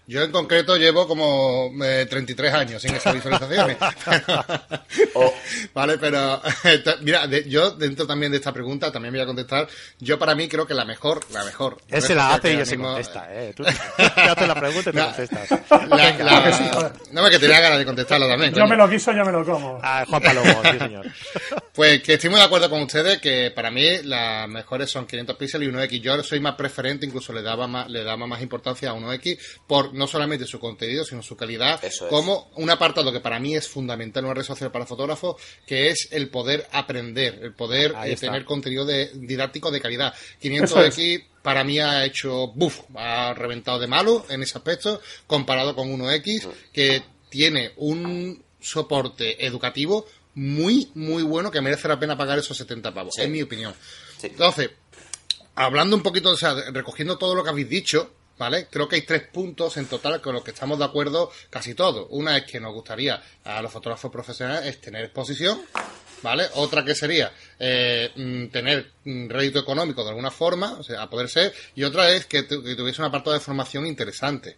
Yo 0.07 0.23
en 0.23 0.33
concreto 0.33 0.77
llevo 0.77 1.07
como 1.07 1.71
33 1.79 2.55
años 2.55 2.83
sin 2.83 2.95
esas 2.95 3.15
visualizaciones. 3.15 3.77
Oh. 5.15 5.33
Vale, 5.75 5.99
pero 5.99 6.41
mira, 7.03 7.27
yo 7.27 7.71
dentro 7.73 8.07
también 8.07 8.33
de 8.33 8.39
esta 8.39 8.53
pregunta 8.53 8.91
también 8.91 9.13
voy 9.13 9.23
a 9.23 9.27
contestar. 9.27 9.69
Yo 9.99 10.19
para 10.19 10.35
mí 10.35 10.49
creo 10.49 10.67
que 10.67 10.75
la 10.75 10.85
mejor, 10.85 11.21
la 11.33 11.45
mejor. 11.45 11.79
Él 11.89 12.01
se 12.01 12.15
la 12.15 12.35
hace 12.35 12.55
y 12.55 12.59
yo 12.59 12.67
se 12.67 12.79
contesta, 12.79 13.27
¿eh? 13.31 13.53
Tú 13.55 13.65
te 13.97 14.21
haces 14.21 14.49
la 14.49 14.55
pregunta 14.55 14.91
y 14.91 14.93
te 14.93 15.03
contestas. 15.03 15.51
no 17.11 17.23
me 17.23 17.31
que 17.31 17.39
tenía 17.39 17.61
ganas 17.61 17.79
de 17.79 17.85
contestarlo 17.85 18.29
también. 18.29 18.55
Yo 18.55 18.67
me 18.67 18.77
lo 18.77 18.89
quiso, 18.89 19.13
yo 19.13 19.25
me 19.25 19.33
lo 19.33 19.45
como. 19.45 19.79
Ah, 19.83 20.05
Juan 20.09 20.23
Palomo, 20.23 20.63
sí 20.71 20.79
señor. 20.79 21.07
Pues 21.75 22.03
que 22.03 22.15
estoy 22.15 22.31
muy 22.31 22.39
de 22.39 22.45
acuerdo 22.45 22.69
con 22.71 22.83
ustedes 22.83 23.19
que 23.19 23.51
para 23.51 23.71
mí 23.71 24.03
las 24.05 24.49
mejores 24.49 24.91
son 24.91 25.07
500 25.07 25.37
píxeles 25.37 25.69
y 25.69 25.73
1X. 25.73 26.01
Yo 26.01 26.23
soy 26.23 26.41
más 26.41 26.55
preferente, 26.55 27.07
incluso 27.07 27.33
le 27.33 27.43
daba 27.43 27.67
más, 27.67 27.89
le 27.89 28.05
daba 28.05 28.27
más 28.27 28.43
importancia 28.43 28.91
a 28.91 28.95
1X 28.95 29.39
por 29.67 29.92
no 29.93 30.07
solamente 30.07 30.47
su 30.47 30.59
contenido, 30.59 31.05
sino 31.05 31.23
su 31.23 31.37
calidad, 31.37 31.81
como 32.09 32.51
un 32.57 32.71
apartado 32.71 33.13
que 33.13 33.21
para 33.21 33.39
mí 33.39 33.55
es 33.55 33.69
fundamental 33.69 34.23
en 34.23 34.27
una 34.27 34.35
red 34.35 34.45
social 34.45 34.71
para 34.71 34.87
fotógrafos, 34.87 35.37
que 35.67 35.91
es 35.91 36.09
el 36.11 36.29
poder 36.29 36.67
aprender, 36.73 37.39
el 37.43 37.55
poder 37.55 37.95
eh, 38.05 38.17
tener 38.17 38.45
contenido 38.45 38.85
de, 38.85 39.11
didáctico 39.15 39.71
de 39.71 39.81
calidad. 39.81 40.15
500X 40.43 41.25
para 41.43 41.65
mí 41.65 41.79
ha 41.79 42.05
hecho, 42.05 42.49
buf, 42.49 42.81
ha 42.95 43.35
reventado 43.35 43.79
de 43.79 43.87
malo 43.87 44.25
en 44.29 44.43
ese 44.43 44.59
aspecto, 44.59 45.01
comparado 45.27 45.75
con 45.75 45.89
1X, 45.89 46.49
que 46.73 47.03
tiene 47.29 47.73
un 47.77 48.43
soporte 48.61 49.45
educativo 49.45 50.07
muy, 50.35 50.91
muy 50.95 51.23
bueno 51.23 51.51
que 51.51 51.61
merece 51.61 51.89
la 51.89 51.99
pena 51.99 52.17
pagar 52.17 52.39
esos 52.39 52.57
70 52.57 52.95
pavos, 52.95 53.19
en 53.19 53.33
mi 53.33 53.43
opinión. 53.43 53.75
Entonces, 54.23 54.71
hablando 55.55 55.97
un 55.97 56.03
poquito, 56.03 56.31
o 56.31 56.37
sea, 56.37 56.55
recogiendo 56.71 57.19
todo 57.19 57.35
lo 57.35 57.43
que 57.43 57.51
habéis 57.51 57.69
dicho, 57.69 58.13
¿vale? 58.43 58.67
Creo 58.69 58.89
que 58.89 58.97
hay 58.97 59.03
tres 59.03 59.23
puntos 59.29 59.77
en 59.77 59.87
total 59.87 60.21
con 60.21 60.35
los 60.35 60.43
que 60.43 60.51
estamos 60.51 60.77
de 60.77 60.85
acuerdo 60.85 61.31
casi 61.49 61.75
todos. 61.75 62.09
Una 62.11 62.37
es 62.37 62.43
que 62.43 62.59
nos 62.59 62.75
gustaría 62.75 63.23
a 63.45 63.63
los 63.63 63.71
fotógrafos 63.71 64.11
profesionales 64.11 64.67
es 64.67 64.81
tener 64.81 65.05
exposición, 65.05 65.61
¿vale? 66.25 66.47
Otra 66.57 66.85
que 66.85 66.97
sería 66.97 67.31
eh, 67.61 68.11
mm, 68.17 68.47
tener 68.49 68.91
mm, 69.05 69.29
rédito 69.29 69.61
económico 69.61 70.03
de 70.03 70.11
alguna 70.11 70.33
forma, 70.33 70.73
o 70.73 70.83
sea, 70.83 71.03
a 71.03 71.09
poder 71.09 71.29
ser, 71.29 71.53
y 71.77 71.85
otra 71.85 72.11
es 72.11 72.27
que, 72.27 72.45
que 72.45 72.75
tuviese 72.75 73.01
un 73.01 73.07
apartado 73.07 73.35
de 73.35 73.39
formación 73.39 73.87
interesante. 73.87 74.57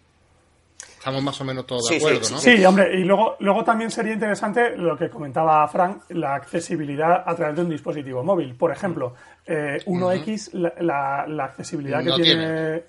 Estamos 0.97 1.23
más 1.23 1.39
o 1.43 1.45
menos 1.45 1.67
todos 1.67 1.87
de 1.91 1.99
acuerdo, 1.99 2.31
¿no? 2.31 2.39
Sí, 2.39 2.65
hombre, 2.65 2.99
y 2.99 3.05
luego, 3.05 3.37
luego 3.41 3.63
también 3.65 3.91
sería 3.91 4.15
interesante 4.15 4.79
lo 4.79 4.97
que 4.97 5.11
comentaba 5.11 5.69
Frank, 5.69 6.05
la 6.09 6.35
accesibilidad 6.35 7.23
a 7.27 7.37
través 7.37 7.57
de 7.57 7.61
un 7.61 7.69
dispositivo 7.69 8.25
móvil. 8.25 8.55
Por 8.55 8.73
ejemplo, 8.73 9.15
1X, 9.47 10.49
eh, 10.55 10.73
la, 10.81 11.27
la, 11.29 11.45
accesibilidad 11.45 12.03
que 12.03 12.23
tiene, 12.23 12.85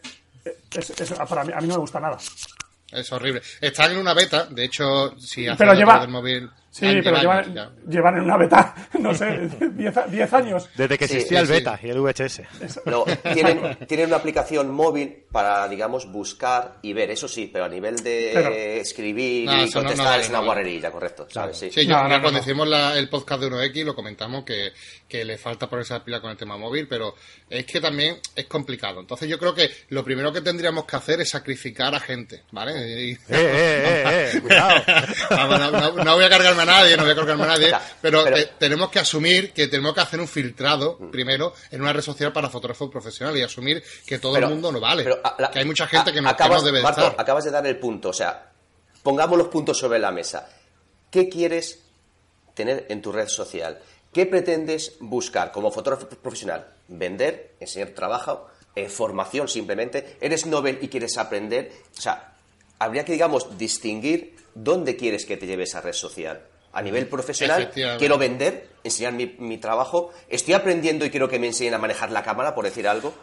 es, 0.46 1.14
para 1.28 1.44
mí, 1.44 1.54
a 1.54 1.62
mí 1.62 1.68
no 1.68 1.76
me 1.76 1.80
gusta 1.80 2.00
nada. 2.00 2.18
Es 2.92 3.12
horrible. 3.12 3.42
Están 3.60 3.92
en 3.92 3.98
una 3.98 4.14
beta, 4.14 4.46
de 4.46 4.66
hecho, 4.66 5.18
si 5.20 5.48
hace 5.48 5.64
el 5.64 6.08
móvil 6.08 6.50
Sí, 6.76 6.88
pero 7.02 7.16
llevan, 7.88 8.18
en 8.18 8.24
una 8.24 8.36
beta, 8.36 8.76
no 9.00 9.14
sé, 9.14 9.50
10 10.10 10.34
años. 10.34 10.68
Desde 10.76 10.98
que 10.98 11.06
existía 11.06 11.40
el 11.40 11.48
beta 11.48 11.80
y 11.82 11.88
el 11.88 12.02
VHS. 12.02 12.42
tienen, 13.34 13.78
tienen, 13.88 14.08
una 14.08 14.18
aplicación 14.18 14.72
móvil 14.72 15.24
para, 15.32 15.70
digamos, 15.70 16.12
buscar 16.12 16.80
y 16.82 16.92
ver, 16.92 17.12
eso 17.12 17.30
sí, 17.30 17.50
pero 17.52 17.64
a 17.64 17.70
nivel 17.70 18.04
de 18.04 18.82
escribir 18.82 19.50
y 19.50 19.72
contestar 19.72 20.20
es 20.20 20.28
una 20.28 20.40
guarrería, 20.40 20.92
correcto. 20.92 21.26
Sí, 21.54 21.72
sí 21.72 21.86
yo, 21.86 21.96
cuando 22.22 22.40
hicimos 22.40 22.68
el 22.98 23.08
podcast 23.08 23.44
de 23.44 23.52
1X 23.52 23.86
lo 23.86 23.96
comentamos 23.96 24.44
que, 24.44 24.74
que 25.08 25.24
le 25.24 25.38
falta 25.38 25.70
ponerse 25.70 25.94
la 25.94 26.04
pila 26.04 26.20
con 26.20 26.32
el 26.32 26.36
tema 26.36 26.58
móvil, 26.58 26.90
pero 26.90 27.16
es 27.50 27.66
que 27.66 27.80
también 27.80 28.18
es 28.36 28.48
complicado. 28.48 29.00
Entonces 29.00 29.30
yo 29.30 29.40
creo 29.40 29.56
que 29.56 29.70
lo 29.90 30.04
primero 30.04 30.34
que 30.34 30.42
tendríamos 30.42 30.84
que 30.84 30.98
hacer 30.98 31.22
es 31.22 31.30
sacrificar 31.30 31.96
a 31.96 32.02
gente, 32.02 32.44
¿vale? 32.52 32.74
eh, 32.74 33.18
eh, 33.30 34.32
eh, 34.34 34.42
cuidado. 34.42 34.84
no, 36.04 36.16
voy 36.16 36.26
a 36.26 36.30
cargarme 36.30 36.65
nadie, 36.66 36.98
no 36.98 37.04
voy 37.04 37.12
a 37.12 37.16
colgarme 37.16 37.44
a 37.44 37.48
nadie, 37.48 37.72
pero, 38.02 38.28
eh, 38.28 38.52
tenemos 38.58 38.90
que 38.90 39.00
asumir 39.00 39.54
que 39.54 39.68
tenemos 39.68 39.94
que 39.94 40.02
hacer 40.02 40.20
un 40.20 40.28
filtrado 40.28 40.98
mm. 41.00 41.12
primero 41.12 41.54
en 41.72 41.82
una 41.82 41.94
red 41.94 42.02
social 42.02 42.32
para 42.34 42.50
fotógrafos 42.50 42.90
profesionales 42.90 43.40
y 43.42 43.44
asumir 43.44 43.84
que 44.06 44.20
todo 44.20 44.38
el 44.38 44.48
mundo 44.48 44.72
no 44.72 44.80
vale. 44.80 45.06
que 45.52 45.60
hay 45.60 45.66
mucha 45.66 45.88
gente 45.88 46.12
que, 46.12 46.22
no, 46.22 46.30
acabas, 46.30 46.64
debe 46.64 46.80
estar. 46.80 47.16
Acabas 47.18 47.44
de 47.44 47.52
dar 47.52 47.66
el 47.68 47.78
punto, 47.78 48.10
o 48.10 48.14
sea, 48.14 48.52
pongamos 49.04 49.38
los 49.38 49.48
puntos 49.48 49.78
sobre 49.78 50.00
la 50.00 50.12
mesa. 50.12 50.50
¿Qué 51.10 51.30
quieres 51.30 51.80
tener 52.54 52.86
en 52.90 53.02
tu 53.02 53.12
red 53.12 53.28
social? 53.28 53.80
¿Qué 54.12 54.26
pretendes 54.26 54.94
buscar 55.00 55.52
como 55.52 55.72
fotógrafo 55.72 56.08
profesional? 56.08 56.68
¿Vender? 56.88 57.56
¿Enseñar 57.60 57.90
trabajo? 57.90 58.48
Eh, 58.76 58.90
¿Formación 58.90 59.48
simplemente? 59.48 60.18
¿Eres 60.22 60.46
novel 60.46 60.80
y 60.82 60.88
quieres 60.88 61.18
aprender? 61.18 61.72
O 61.98 62.02
sea, 62.02 62.34
habría 62.80 63.06
que, 63.06 63.12
digamos, 63.12 63.58
distinguir 63.58 64.36
dónde 64.54 64.96
quieres 64.96 65.26
que 65.26 65.38
te 65.38 65.46
lleve 65.46 65.64
esa 65.64 65.82
red 65.82 65.94
social 65.94 66.42
a 66.76 66.82
nivel 66.82 67.08
profesional, 67.08 67.72
quiero 67.72 68.18
vender, 68.18 68.68
enseñar 68.84 69.14
mi, 69.14 69.58
trabajo, 69.58 70.12
estoy 70.28 70.54
aprendiendo 70.56 71.06
y 71.06 71.10
quiero 71.10 71.30
que 71.30 71.40
me 71.40 71.48
enseñen 71.48 71.74
a 71.74 71.78
manejar 71.78 72.12
la 72.12 72.22
cámara, 72.22 72.54
por 72.54 72.66
decir 72.66 72.86
algo. 72.86 73.16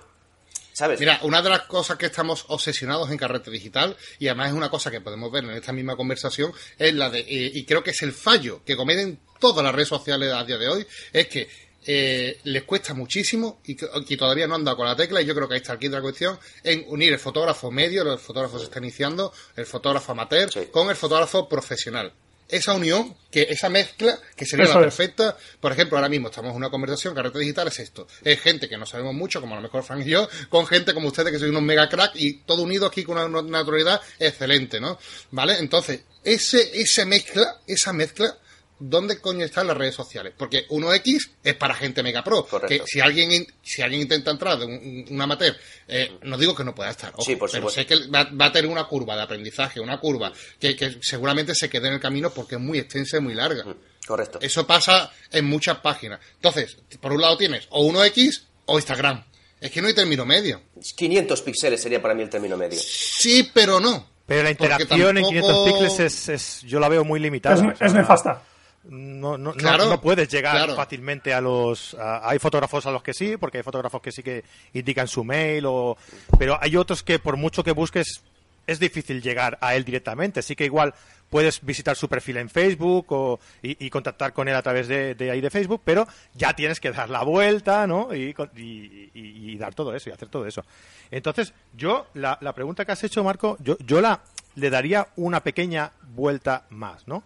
¿Sabes? 0.73 0.99
Mira, 0.99 1.21
una 1.23 1.43
de 1.43 1.51
las 1.51 1.62
cosas 1.62 1.99
que 1.99 2.07
estamos 2.07 2.47
obsesionados 2.49 3.11
en 3.11 3.19
Carrete 3.19 3.51
Digital, 3.51 3.95
y 4.19 4.29
además 4.29 4.49
es 4.49 4.55
una 4.55 4.71
cosa 4.71 4.91
que 4.91 5.03
podemos 5.03 5.31
ver 5.31 5.45
en 5.45 5.51
esta 5.51 5.71
misma 5.71 5.97
conversación, 5.97 6.51
es 6.79 6.95
la 6.95 7.11
de, 7.11 7.21
eh, 7.21 7.51
y 7.53 7.65
creo 7.67 7.85
que 7.85 7.91
es 7.91 8.01
el 8.01 8.15
fallo 8.15 8.62
que 8.65 8.75
cometen 8.75 9.21
todas 9.38 9.62
las 9.62 9.75
redes 9.75 9.88
sociales 9.88 10.33
a 10.33 10.45
día 10.45 10.57
de 10.57 10.69
hoy, 10.69 10.87
es 11.12 11.29
que 11.29 11.47
eh, 11.85 12.38
les 12.45 12.62
cuesta 12.62 12.95
muchísimo 12.95 13.61
y 13.67 13.77
que, 13.77 14.17
todavía 14.17 14.47
no 14.47 14.55
han 14.55 14.65
dado 14.65 14.79
con 14.79 14.87
la 14.87 14.97
tecla 14.97 15.21
y 15.21 15.27
yo 15.27 15.35
creo 15.35 15.47
que 15.47 15.55
ahí 15.55 15.61
está 15.61 15.75
aquí 15.75 15.91
la 15.91 16.01
cuestión 16.01 16.38
en 16.65 16.87
unir 16.88 17.12
el 17.12 17.19
fotógrafo 17.19 17.71
medio, 17.71 18.11
el 18.11 18.19
fotógrafo 18.19 18.59
se 18.59 18.65
está 18.65 18.79
iniciando, 18.79 19.31
el 19.57 19.67
fotógrafo 19.67 20.12
amateur 20.12 20.49
con 20.71 20.88
el 20.88 20.97
fotógrafo 20.97 21.47
profesional 21.49 22.15
esa 22.53 22.75
unión, 22.75 23.17
que 23.31 23.47
esa 23.51 23.69
mezcla, 23.69 24.19
que 24.37 24.47
sería 24.47 24.67
la 24.67 24.79
perfecta. 24.79 25.37
Por 25.59 25.73
ejemplo, 25.73 25.97
ahora 25.97 26.09
mismo 26.09 26.29
estamos 26.29 26.51
en 26.51 26.57
una 26.59 26.71
conversación, 26.71 27.15
carrete 27.15 27.38
digital 27.38 27.69
es 27.69 27.81
esto. 27.81 28.07
Es 28.23 28.41
gente 28.41 28.69
que 28.69 28.77
no 28.77 28.87
sabemos 28.87 29.15
mucho, 29.15 29.41
como 29.41 29.55
a 29.55 29.57
lo 29.57 29.62
mejor 29.62 29.83
Frank 29.83 30.07
y 30.07 30.11
yo, 30.11 30.29
con 30.49 30.67
gente 30.67 30.95
como 30.95 31.09
ustedes 31.09 31.33
que 31.33 31.38
son 31.38 31.49
unos 31.49 31.62
mega 31.62 31.88
crack 31.88 32.12
y 32.15 32.35
todo 32.45 32.62
unido 32.62 32.87
aquí 32.87 33.05
con 33.05 33.19
una 33.19 33.43
naturalidad 33.43 34.01
excelente, 34.19 34.81
¿no? 34.81 34.99
¿Vale? 35.31 35.59
Entonces, 35.59 36.03
ese, 36.23 36.81
esa 36.81 37.05
mezcla, 37.07 37.57
esa 37.67 37.93
mezcla 37.93 38.37
¿dónde 38.83 39.21
coño 39.21 39.45
están 39.45 39.66
las 39.66 39.77
redes 39.77 39.95
sociales? 39.95 40.35
Porque 40.37 40.66
1X 40.68 41.31
es 41.45 41.55
para 41.55 41.75
gente 41.75 42.03
mega 42.03 42.25
pro. 42.25 42.47
Que 42.66 42.83
si 42.85 43.01
alguien 43.01 43.47
si 43.62 43.83
alguien 43.83 44.03
intenta 44.03 44.31
entrar 44.31 44.59
de 44.59 44.66
un, 44.66 45.21
amateur, 45.21 45.57
eh, 45.87 46.18
no 46.23 46.37
digo 46.37 46.55
que 46.55 46.64
no 46.64 46.75
pueda 46.75 46.90
estar, 46.90 47.12
pero 47.27 47.71
sé 47.71 47.87
que 47.87 48.09
va, 48.09 48.29
a 48.38 48.53
tener 48.53 48.68
una 48.68 48.85
curva 48.85 49.14
de 49.16 49.23
aprendizaje, 49.23 49.81
una 49.81 49.99
curva 49.99 50.33
que, 50.59 50.99
seguramente 51.01 51.55
se 51.55 51.71
quede 51.71 51.88
en 51.88 51.95
el 51.95 52.01
camino 52.01 52.31
porque 52.31 52.57
es 52.57 52.61
muy 52.61 52.79
extensa 52.79 53.18
y 53.18 53.21
muy 53.21 53.35
larga. 53.35 53.64
Correcto. 54.07 54.40
Eso 54.42 54.66
pasa 54.66 55.12
en 55.31 55.45
muchas 55.45 55.79
páginas. 55.79 56.18
Entonces, 56.35 56.77
por 57.01 57.12
un 57.12 57.21
lado 57.21 57.37
tienes 57.37 57.68
o 57.71 57.87
1X 57.88 58.42
o 58.66 58.79
Instagram. 58.79 59.25
Es 59.61 59.71
que 59.71 59.81
no 59.81 59.87
hay 59.87 59.95
término 59.95 60.27
medio. 60.27 60.61
500 60.97 61.40
píxeles 61.42 61.81
sería 61.81 62.03
para 62.03 62.14
mí 62.14 62.23
el 62.23 62.29
término 62.29 62.57
medio. 62.57 62.81
Sí, 62.81 63.49
pero 63.55 63.79
no. 63.79 64.11
Pero 64.27 64.42
la 64.42 64.51
interacción 64.51 65.18
en 65.18 65.25
500 65.25 65.68
píxeles 65.68 66.29
es, 66.29 66.62
yo 66.62 66.81
la 66.81 66.88
veo 66.88 67.05
muy 67.05 67.21
limitada. 67.21 67.75
Es, 67.79 67.92
nefasta 67.92 68.42
no, 68.85 69.38
no, 69.38 69.55
no, 69.55 70.01
puedes 70.01 70.29
llegar 70.29 70.75
fácilmente 70.75 71.33
a 71.33 71.40
los... 71.40 71.97
hay 71.99 72.38
fotógrafos 72.38 72.85
a 72.87 72.90
los 72.90 73.03
que 73.03 73.14
sí, 73.14 73.37
porque 73.37 73.59
hay 73.59 73.64
fotógrafos 73.64 74.03
que 74.03 74.11
sí 74.11 74.23
que 74.23 74.45
indican 74.73 75.07
su 75.07 75.23
mail, 75.25 75.64
o, 75.66 75.97
pero 76.38 76.59
hay 76.61 76.77
otros 76.77 77.03
que 77.03 77.18
por 77.18 77.37
mucho 77.37 77.62
que 77.62 77.73
busques 77.73 78.23
es 78.66 78.79
difícil 78.79 79.23
llegar 79.23 79.59
a 79.61 79.75
él 79.75 79.85
directamente. 79.85 80.42
Sí 80.42 80.57
que 80.57 80.64
igual 80.64 80.95
puedes 81.31 81.64
visitar 81.64 81.97
su 81.97 82.09
perfil 82.09 82.37
en 82.37 82.51
Facebook 82.51 83.07
o, 83.11 83.40
y, 83.62 83.88
contactar 83.88 84.33
con 84.33 84.49
él 84.49 84.55
a 84.55 84.62
través 84.62 84.88
de, 84.88 85.16
ahí 85.31 85.40
de 85.40 85.51
Facebook, 85.51 85.81
pero 85.85 86.07
ya 86.35 86.55
tienes 86.55 86.79
que 86.79 86.92
dar 86.92 87.09
la 87.09 87.23
vuelta, 87.23 87.87
¿no? 87.87 88.14
Y, 88.14 88.35
y, 88.55 89.57
dar 89.57 89.75
todo 89.75 89.95
eso 89.95 90.11
y 90.11 90.12
hacer 90.12 90.29
todo 90.29 90.47
eso. 90.47 90.64
Entonces, 91.11 91.55
yo, 91.73 92.07
la, 92.14 92.37
la 92.40 92.53
pregunta 92.53 92.85
que 92.85 92.92
has 92.92 93.05
hecho, 93.05 93.25
Marco, 93.25 93.57
yo, 93.61 93.79
yo 93.79 94.01
la, 94.01 94.21
le 94.57 94.71
daría 94.71 95.09
una 95.16 95.42
pequeña 95.42 95.92
vuelta 96.14 96.66
más, 96.71 97.07
¿no? 97.09 97.23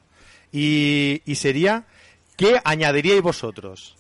Y, 0.59 1.35
sería, 1.35 1.85
¿qué 2.39 2.59
añadiríais 2.65 3.21
vosotros 3.21 3.95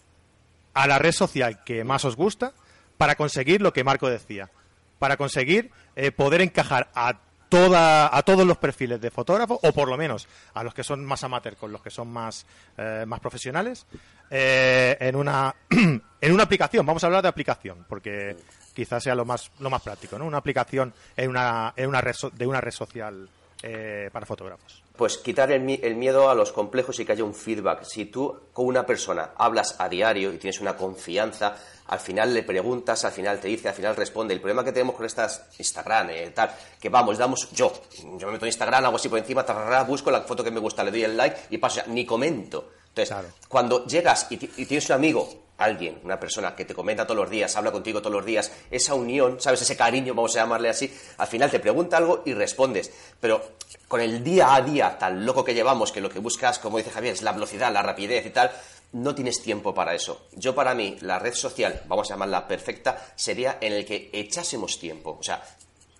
a 0.72 0.86
la 0.86 0.98
red 0.98 1.12
social 1.12 1.62
que 1.64 1.84
más 1.84 2.06
os 2.06 2.16
gusta 2.16 2.54
para 2.96 3.14
conseguir 3.14 3.60
lo 3.60 3.74
que 3.74 3.84
Marco 3.84 4.08
decía? 4.08 4.50
Para 4.98 5.18
conseguir 5.18 5.70
eh, 5.96 6.12
poder 6.12 6.40
encajar 6.40 6.90
a 6.94 7.20
Toda, 7.48 8.10
a 8.14 8.24
todos 8.24 8.44
los 8.44 8.56
perfiles 8.56 9.00
de 9.00 9.08
fotógrafo, 9.08 9.60
o 9.62 9.72
por 9.72 9.88
lo 9.88 9.96
menos 9.96 10.26
a 10.52 10.64
los 10.64 10.74
que 10.74 10.82
son 10.82 11.04
más 11.04 11.22
amateur 11.22 11.54
con 11.54 11.70
los 11.70 11.80
que 11.80 11.90
son 11.90 12.08
más, 12.08 12.44
eh, 12.76 13.04
más 13.06 13.20
profesionales, 13.20 13.86
eh, 14.28 14.96
en, 14.98 15.14
una, 15.14 15.54
en 15.70 16.32
una 16.32 16.42
aplicación. 16.42 16.84
Vamos 16.84 17.04
a 17.04 17.06
hablar 17.06 17.22
de 17.22 17.28
aplicación, 17.28 17.86
porque 17.88 18.36
quizás 18.74 19.04
sea 19.04 19.14
lo 19.14 19.24
más, 19.24 19.52
lo 19.60 19.70
más 19.70 19.80
práctico, 19.80 20.18
¿no? 20.18 20.26
Una 20.26 20.38
aplicación 20.38 20.92
en 21.16 21.30
una, 21.30 21.72
en 21.76 21.88
una 21.88 22.00
red 22.00 22.16
de 22.32 22.46
una 22.48 22.60
red 22.60 22.72
social 22.72 23.28
eh, 23.62 24.10
para 24.12 24.26
fotógrafos? 24.26 24.82
Pues 24.96 25.18
quitar 25.18 25.50
el, 25.52 25.62
miedo 25.62 26.30
a 26.30 26.34
los 26.34 26.52
complejos 26.52 26.98
y 27.00 27.04
que 27.04 27.12
haya 27.12 27.24
un 27.24 27.34
feedback. 27.34 27.84
Si 27.84 28.06
tú 28.06 28.48
con 28.52 28.66
una 28.66 28.84
persona 28.86 29.32
hablas 29.36 29.76
a 29.78 29.88
diario 29.88 30.32
y 30.32 30.38
tienes 30.38 30.60
una 30.60 30.76
confianza, 30.76 31.56
al 31.86 32.00
final 32.00 32.34
le 32.34 32.42
preguntas, 32.42 33.04
al 33.04 33.12
final 33.12 33.38
te 33.38 33.48
dice, 33.48 33.68
al 33.68 33.74
final 33.74 33.96
responde. 33.96 34.34
El 34.34 34.40
problema 34.40 34.64
que 34.64 34.72
tenemos 34.72 34.94
con 34.94 35.06
estas 35.06 35.46
Instagram, 35.58 36.10
eh, 36.10 36.32
tal, 36.34 36.50
que 36.80 36.88
vamos, 36.88 37.18
damos 37.18 37.50
yo. 37.52 37.72
Yo 38.18 38.26
me 38.26 38.32
meto 38.32 38.46
en 38.46 38.48
Instagram, 38.48 38.84
hago 38.84 38.96
así 38.96 39.08
por 39.08 39.18
encima, 39.18 39.44
busco 39.86 40.10
la 40.10 40.22
foto 40.22 40.42
que 40.42 40.50
me 40.50 40.60
gusta, 40.60 40.82
le 40.82 40.90
doy 40.90 41.04
el 41.04 41.16
like 41.16 41.36
y 41.50 41.58
paso, 41.58 41.82
ni 41.88 42.04
comento. 42.04 42.70
Entonces, 42.96 43.34
cuando 43.48 43.84
llegas 43.86 44.26
y, 44.30 44.38
tienes 44.38 44.88
un 44.88 44.94
amigo, 44.94 45.28
alguien, 45.58 46.00
una 46.02 46.18
persona 46.18 46.54
que 46.56 46.64
te 46.64 46.74
comenta 46.74 47.06
todos 47.06 47.20
los 47.20 47.30
días, 47.30 47.54
habla 47.54 47.70
contigo 47.70 48.00
todos 48.00 48.14
los 48.14 48.24
días, 48.24 48.50
esa 48.70 48.94
unión, 48.94 49.38
¿sabes? 49.38 49.60
Ese 49.60 49.76
cariño, 49.76 50.14
vamos 50.14 50.34
a 50.36 50.40
llamarle 50.40 50.70
así, 50.70 50.90
al 51.18 51.26
final 51.26 51.50
te 51.50 51.60
pregunta 51.60 51.98
algo 51.98 52.22
y 52.24 52.32
respondes. 52.32 52.90
Pero 53.20 53.42
con 53.86 54.00
el 54.00 54.24
día 54.24 54.54
a 54.54 54.62
día 54.62 54.96
tan 54.98 55.26
loco 55.26 55.44
que 55.44 55.52
llevamos, 55.52 55.92
que 55.92 56.00
lo 56.00 56.08
que 56.08 56.20
buscas, 56.20 56.58
como 56.58 56.78
dice 56.78 56.90
Javier, 56.90 57.12
es 57.12 57.22
la 57.22 57.32
velocidad, 57.32 57.70
la 57.70 57.82
rapidez 57.82 58.24
y 58.24 58.30
tal, 58.30 58.50
no 58.92 59.14
tienes 59.14 59.42
tiempo 59.42 59.74
para 59.74 59.94
eso. 59.94 60.26
Yo 60.32 60.54
para 60.54 60.74
mí, 60.74 60.96
la 61.02 61.18
red 61.18 61.34
social, 61.34 61.82
vamos 61.86 62.10
a 62.10 62.14
llamarla 62.14 62.48
perfecta, 62.48 63.12
sería 63.14 63.58
en 63.60 63.74
el 63.74 63.84
que 63.84 64.08
echásemos 64.12 64.78
tiempo. 64.78 65.18
O 65.20 65.22
sea, 65.22 65.42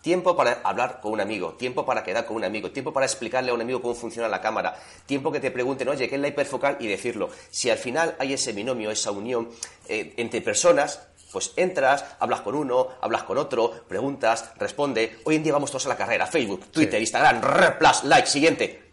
Tiempo 0.06 0.36
para 0.36 0.60
hablar 0.62 1.00
con 1.00 1.10
un 1.10 1.20
amigo, 1.20 1.54
tiempo 1.54 1.84
para 1.84 2.04
quedar 2.04 2.26
con 2.26 2.36
un 2.36 2.44
amigo, 2.44 2.70
tiempo 2.70 2.92
para 2.92 3.06
explicarle 3.06 3.50
a 3.50 3.54
un 3.54 3.60
amigo 3.60 3.82
cómo 3.82 3.92
funciona 3.92 4.28
la 4.28 4.40
cámara, 4.40 4.80
tiempo 5.04 5.32
que 5.32 5.40
te 5.40 5.50
pregunten, 5.50 5.88
oye, 5.88 6.08
¿qué 6.08 6.14
es 6.14 6.20
la 6.20 6.28
hiperfocal? 6.28 6.76
Y 6.78 6.86
decirlo. 6.86 7.28
Si 7.50 7.70
al 7.70 7.78
final 7.78 8.14
hay 8.20 8.34
ese 8.34 8.52
binomio, 8.52 8.92
esa 8.92 9.10
unión 9.10 9.50
eh, 9.88 10.14
entre 10.16 10.42
personas, 10.42 11.00
pues 11.32 11.54
entras, 11.56 12.04
hablas 12.20 12.42
con 12.42 12.54
uno, 12.54 12.86
hablas 13.00 13.24
con 13.24 13.36
otro, 13.36 13.84
preguntas, 13.88 14.52
responde. 14.58 15.18
Hoy 15.24 15.34
en 15.34 15.42
día 15.42 15.52
vamos 15.52 15.72
todos 15.72 15.86
a 15.86 15.88
la 15.88 15.96
carrera, 15.96 16.24
Facebook, 16.28 16.66
Twitter, 16.70 17.00
Instagram, 17.00 17.40
plus, 17.76 18.04
like, 18.04 18.28
siguiente. 18.28 18.84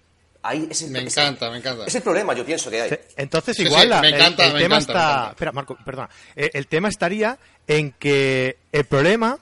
Ahí 0.42 0.68
es 0.68 0.82
el, 0.82 0.90
me 0.90 1.02
encanta, 1.02 1.52
me 1.52 1.58
encanta. 1.58 1.86
Es 1.86 1.94
el 1.94 2.02
problema, 2.02 2.34
yo 2.34 2.44
pienso 2.44 2.72
que 2.72 2.82
hay. 2.82 3.00
Entonces, 3.18 3.60
igual, 3.60 4.04
el, 4.04 4.36
tema 4.36 4.80
está. 4.80 5.30
Espera, 5.30 5.52
Marco, 5.52 5.78
perdona. 5.86 6.10
Eh, 6.36 6.50
el 6.54 6.66
tema 6.66 6.90
estaría 6.90 7.38
en 7.68 7.92
que 7.92 8.58
el 8.72 8.86
problema 8.86 9.38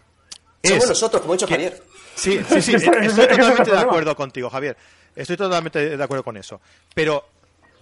somos 0.64 0.90
nosotros, 0.90 1.22
como 1.22 1.34
ha 1.34 1.38
dicho 1.38 1.48
Javier. 1.48 1.84
Sí, 2.16 2.40
sí, 2.48 2.62
sí, 2.62 2.74
estoy 2.76 3.28
totalmente 3.28 3.72
de 3.72 3.80
acuerdo 3.80 4.16
contigo, 4.16 4.50
Javier. 4.50 4.78
Estoy 5.16 5.38
totalmente 5.38 5.98
de 5.98 6.04
acuerdo 6.04 6.24
con 6.24 6.38
eso. 6.38 6.62
Pero 6.94 7.28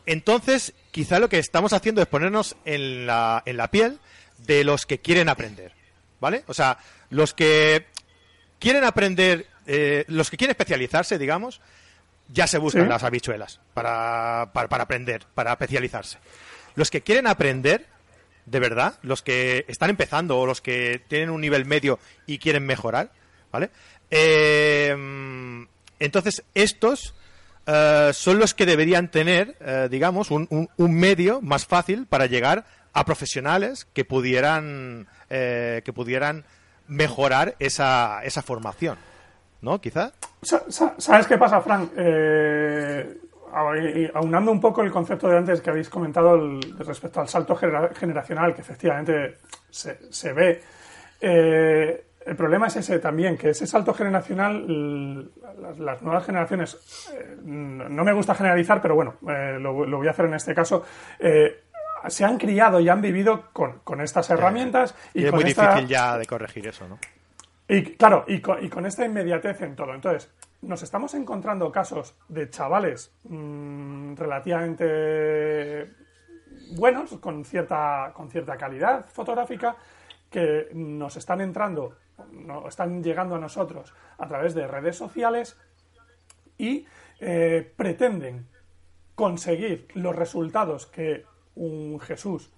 entonces, 0.06 0.74
quizá 0.92 1.20
lo 1.20 1.30
que 1.30 1.40
estamos 1.40 1.74
haciendo 1.74 2.02
es 2.02 2.08
ponernos 2.08 2.56
en 2.66 3.06
la, 3.06 3.44
en 3.46 3.58
la 3.58 3.70
piel 3.70 4.00
de 4.40 4.64
los 4.64 4.86
que 4.86 5.00
quieren 5.00 5.30
aprender. 5.30 5.74
¿Vale? 6.20 6.44
O 6.48 6.54
sea, 6.54 6.78
los 7.10 7.34
que 7.34 7.86
quieren 8.60 8.84
aprender, 8.84 9.48
eh, 9.68 10.04
los 10.08 10.30
que 10.30 10.38
quieren 10.38 10.52
especializarse, 10.52 11.18
digamos, 11.18 11.62
ya 12.28 12.48
se 12.48 12.58
buscan 12.58 12.90
las 12.90 13.04
habichuelas 13.04 13.60
para, 13.74 14.50
para, 14.54 14.68
para 14.68 14.84
aprender, 14.84 15.26
para 15.34 15.52
especializarse. 15.52 16.18
Los 16.76 16.90
que 16.90 17.02
quieren 17.02 17.28
aprender 17.28 17.86
de 18.50 18.60
verdad, 18.60 18.96
los 19.04 19.22
que 19.22 19.66
están 19.68 19.90
empezando 19.90 20.40
o 20.40 20.46
los 20.46 20.62
que 20.62 21.02
tienen 21.08 21.30
un 21.30 21.42
nivel 21.42 21.66
medio 21.66 22.00
y 22.26 22.40
quieren 22.40 22.66
mejorar, 22.66 23.12
¿vale? 23.52 23.70
Eh, 24.10 24.96
entonces, 26.00 26.44
estos 26.56 27.14
eh, 27.68 28.12
son 28.14 28.40
los 28.40 28.54
que 28.54 28.66
deberían 28.66 29.12
tener, 29.12 29.56
eh, 29.60 29.88
digamos, 29.92 30.32
un, 30.32 30.70
un, 30.76 30.94
medio 30.94 31.42
más 31.42 31.66
fácil 31.66 32.08
para 32.08 32.26
llegar 32.26 32.66
a 32.94 33.06
profesionales 33.06 33.88
que 33.94 34.04
pudieran, 34.04 35.08
que 35.30 35.94
pudieran 35.94 36.44
mejorar 36.88 37.56
esa, 37.60 38.24
esa 38.24 38.42
formación, 38.42 38.98
¿no? 39.62 39.80
Quizá. 39.80 40.14
¿Sabes 40.42 41.28
qué 41.28 41.38
pasa, 41.38 41.62
Frank? 41.62 41.92
Aunando 44.14 44.52
un 44.52 44.60
poco 44.60 44.82
el 44.82 44.92
concepto 44.92 45.28
de 45.28 45.38
antes 45.38 45.62
que 45.62 45.70
habéis 45.70 45.90
comentado 45.90 46.60
respecto 46.78 47.22
al 47.22 47.28
salto 47.28 47.56
generacional, 47.56 48.54
que 48.54 48.62
efectivamente 48.62 49.38
se, 49.70 50.34
ve, 50.34 50.62
eh, 51.22 52.06
el 52.26 52.36
problema 52.36 52.68
es 52.68 52.76
ese 52.78 53.00
también, 53.00 53.38
que 53.38 53.50
ese 53.50 53.66
salto 53.66 53.94
generacional, 53.94 55.30
las, 55.80 56.02
nuevas 56.02 56.26
generaciones, 56.26 57.12
eh, 57.14 57.38
no 57.44 58.04
me 58.04 58.14
gusta 58.14 58.36
generalizar, 58.36 58.82
pero 58.82 58.96
bueno, 58.96 59.16
eh, 59.30 59.58
lo, 59.60 59.74
voy 59.74 60.08
a 60.08 60.12
hacer 60.12 60.26
en 60.26 60.36
este 60.36 60.54
caso, 60.54 60.84
se 62.08 62.26
han 62.26 62.38
criado 62.38 62.80
y 62.80 62.88
han 62.88 63.02
vivido 63.02 63.50
con, 63.54 64.02
estas 64.02 64.30
herramientas. 64.30 64.96
Y, 65.14 65.26
es 65.26 65.34
muy 65.34 65.44
difícil 65.44 65.88
ya 65.88 66.18
de 66.18 66.26
corregir 66.26 66.68
eso, 66.68 66.88
¿no? 66.88 66.98
Y 67.72 67.84
claro, 67.96 68.26
y 68.28 68.40
con, 68.42 68.86
esta 68.88 69.06
inmediatez 69.06 69.62
en 69.62 69.76
todo. 69.76 69.94
Entonces, 69.94 70.32
nos 70.62 70.84
estamos 70.84 71.14
encontrando 71.14 71.72
casos 71.72 72.16
de 72.28 72.50
chavales 72.50 73.14
mm, 73.24 74.16
relativamente 74.16 75.94
buenos, 76.76 77.18
con 77.18 77.46
cierta, 77.46 78.12
con 78.14 78.30
cierta 78.30 78.58
calidad 78.58 79.06
fotográfica, 79.10 79.78
que 80.30 80.70
nos 80.74 81.16
están 81.18 81.42
entrando, 81.42 81.96
no, 82.32 82.68
están 82.68 83.04
llegando 83.04 83.36
a 83.36 83.40
nosotros 83.40 83.94
a 84.18 84.28
través 84.28 84.54
de 84.54 84.68
redes 84.68 84.96
sociales 84.96 85.58
y 86.58 86.86
eh, 87.20 87.74
pretenden 87.76 88.48
conseguir 89.16 89.88
los 89.96 90.16
resultados 90.16 90.86
que 90.86 91.26
un 91.56 92.00
Jesús 92.00 92.54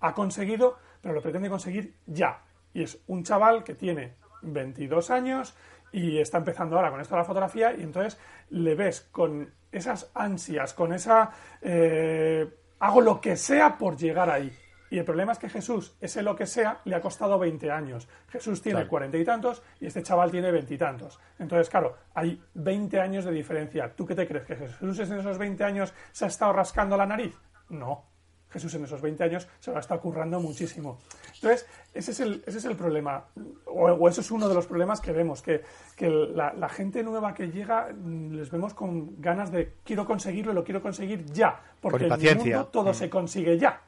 ha 0.00 0.14
conseguido, 0.14 0.76
pero 1.00 1.14
lo 1.14 1.22
pretende 1.22 1.48
conseguir 1.48 1.94
ya. 2.06 2.42
Y 2.74 2.82
es 2.82 3.02
un 3.06 3.22
chaval 3.22 3.64
que 3.64 3.74
tiene 3.74 4.14
22 4.42 5.10
años 5.10 5.54
y 5.92 6.18
está 6.18 6.38
empezando 6.38 6.76
ahora 6.76 6.90
con 6.90 7.00
esto 7.00 7.14
de 7.14 7.20
la 7.20 7.24
fotografía 7.24 7.72
y 7.72 7.82
entonces 7.82 8.18
le 8.50 8.74
ves 8.74 9.02
con 9.12 9.52
esas 9.70 10.10
ansias, 10.14 10.74
con 10.74 10.92
esa... 10.92 11.30
Eh, 11.60 12.48
hago 12.80 13.00
lo 13.00 13.20
que 13.20 13.36
sea 13.36 13.78
por 13.78 13.96
llegar 13.96 14.28
ahí. 14.28 14.52
Y 14.90 14.98
el 14.98 15.04
problema 15.06 15.32
es 15.32 15.38
que 15.38 15.48
Jesús, 15.48 15.96
ese 16.00 16.22
lo 16.22 16.36
que 16.36 16.46
sea, 16.46 16.80
le 16.84 16.94
ha 16.94 17.00
costado 17.00 17.38
20 17.38 17.70
años. 17.70 18.08
Jesús 18.28 18.60
tiene 18.60 18.86
cuarenta 18.86 19.16
y 19.16 19.24
tantos 19.24 19.62
y 19.80 19.86
este 19.86 20.02
chaval 20.02 20.30
tiene 20.30 20.50
veintitantos. 20.50 21.18
Entonces, 21.38 21.70
claro, 21.70 21.96
hay 22.12 22.42
20 22.52 23.00
años 23.00 23.24
de 23.24 23.30
diferencia. 23.30 23.94
¿Tú 23.96 24.04
qué 24.04 24.14
te 24.14 24.28
crees? 24.28 24.44
¿Que 24.44 24.56
Jesús 24.56 24.98
en 24.98 25.18
esos 25.18 25.38
20 25.38 25.64
años 25.64 25.94
se 26.10 26.26
ha 26.26 26.28
estado 26.28 26.52
rascando 26.52 26.98
la 26.98 27.06
nariz? 27.06 27.34
No. 27.70 28.11
Jesús 28.52 28.74
en 28.74 28.84
esos 28.84 29.00
20 29.00 29.24
años 29.24 29.48
se 29.60 29.70
lo 29.70 29.78
ha 29.78 29.80
estado 29.80 30.00
currando 30.00 30.38
muchísimo. 30.40 30.98
Entonces, 31.34 31.66
ese 31.94 32.10
es 32.12 32.20
el, 32.20 32.44
ese 32.46 32.58
es 32.58 32.64
el 32.66 32.76
problema, 32.76 33.24
o, 33.66 34.08
eso 34.08 34.20
es 34.20 34.30
uno 34.30 34.48
de 34.48 34.54
los 34.54 34.66
problemas 34.66 35.00
que 35.00 35.12
vemos, 35.12 35.42
que, 35.42 35.62
la, 36.00 36.68
gente 36.68 37.02
nueva 37.02 37.34
que 37.34 37.50
llega 37.50 37.88
mm, 37.92 38.34
les 38.34 38.50
vemos 38.50 38.74
con 38.74 39.20
ganas 39.20 39.50
de 39.50 39.74
quiero 39.84 40.04
conseguirlo, 40.04 40.52
lo 40.52 40.64
quiero 40.64 40.82
conseguir 40.82 41.24
ya, 41.26 41.58
porque 41.80 42.06
en 42.06 42.12
el 42.12 42.36
mundo 42.36 42.66
todo 42.66 42.90
mm. 42.90 42.94
se 42.94 43.10
consigue 43.10 43.58
ya. 43.58 43.80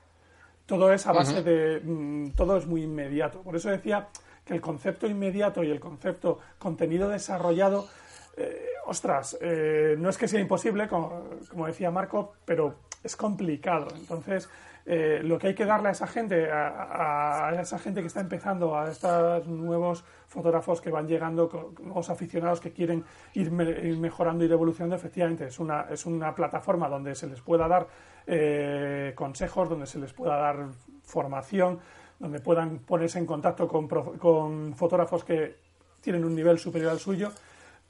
Todo 0.66 0.90
es 0.92 1.06
a 1.06 1.12
base 1.12 1.42
de... 1.42 1.80
Mm, 1.84 2.30
todo 2.30 2.56
es 2.56 2.66
muy 2.66 2.84
inmediato. 2.84 3.42
Por 3.42 3.54
eso 3.54 3.68
decía 3.68 4.08
que 4.44 4.54
el 4.54 4.60
concepto 4.60 5.06
inmediato 5.06 5.62
y 5.62 5.70
el 5.70 5.80
concepto 5.80 6.38
contenido 6.58 7.08
desarrollado, 7.08 7.86
eh, 8.36 8.66
ostras, 8.86 9.36
eh, 9.40 9.96
no 9.98 10.08
es 10.08 10.18
que 10.18 10.28
sea 10.28 10.40
imposible, 10.40 10.88
como, 10.88 11.30
como 11.48 11.66
decía 11.66 11.90
Marco, 11.90 12.34
pero 12.44 12.76
es 13.04 13.16
complicado. 13.16 13.88
Entonces, 13.94 14.48
eh, 14.86 15.20
lo 15.22 15.38
que 15.38 15.48
hay 15.48 15.54
que 15.54 15.64
darle 15.64 15.88
a 15.88 15.92
esa 15.92 16.06
gente, 16.06 16.50
a, 16.50 17.56
esa 17.60 17.78
gente 17.78 18.00
que 18.00 18.06
está 18.06 18.20
empezando, 18.20 18.76
a 18.76 18.90
estos 18.90 19.46
nuevos 19.46 20.04
fotógrafos 20.26 20.80
que 20.80 20.90
van 20.90 21.06
llegando, 21.06 21.72
nuevos 21.82 22.10
aficionados 22.10 22.60
que 22.60 22.72
quieren 22.72 23.04
ir, 23.34 23.50
mejorando 23.50 24.44
y 24.44 24.50
evolucionando, 24.50 24.96
efectivamente 24.96 25.46
es 25.46 25.58
una, 25.58 25.86
es 25.90 26.04
una 26.04 26.34
plataforma 26.34 26.88
donde 26.88 27.14
se 27.14 27.26
les 27.26 27.40
pueda 27.40 27.68
dar 27.68 27.86
eh, 28.26 29.12
consejos, 29.14 29.68
donde 29.68 29.86
se 29.86 29.98
les 29.98 30.12
pueda 30.12 30.36
dar 30.36 30.66
formación, 31.02 31.78
donde 32.18 32.40
puedan 32.40 32.78
ponerse 32.80 33.18
en 33.18 33.26
contacto 33.26 33.68
con, 33.68 33.88
con 33.88 34.74
fotógrafos 34.74 35.24
que 35.24 35.56
tienen 36.00 36.24
un 36.24 36.34
nivel 36.34 36.58
superior 36.58 36.90
al 36.90 36.98
suyo. 36.98 37.30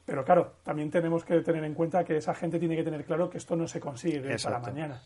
Pero 0.06 0.24
claro, 0.24 0.56
también 0.62 0.90
tenemos 0.90 1.24
que 1.24 1.40
tener 1.40 1.64
en 1.64 1.74
cuenta 1.74 2.04
que 2.04 2.18
esa 2.18 2.34
gente 2.34 2.58
tiene 2.58 2.76
que 2.76 2.82
tener 2.82 3.04
claro 3.04 3.30
que 3.30 3.38
esto 3.38 3.56
no 3.56 3.66
se 3.66 3.80
consigue 3.80 4.20
de 4.20 4.38
para 4.38 4.58
mañana 4.58 5.00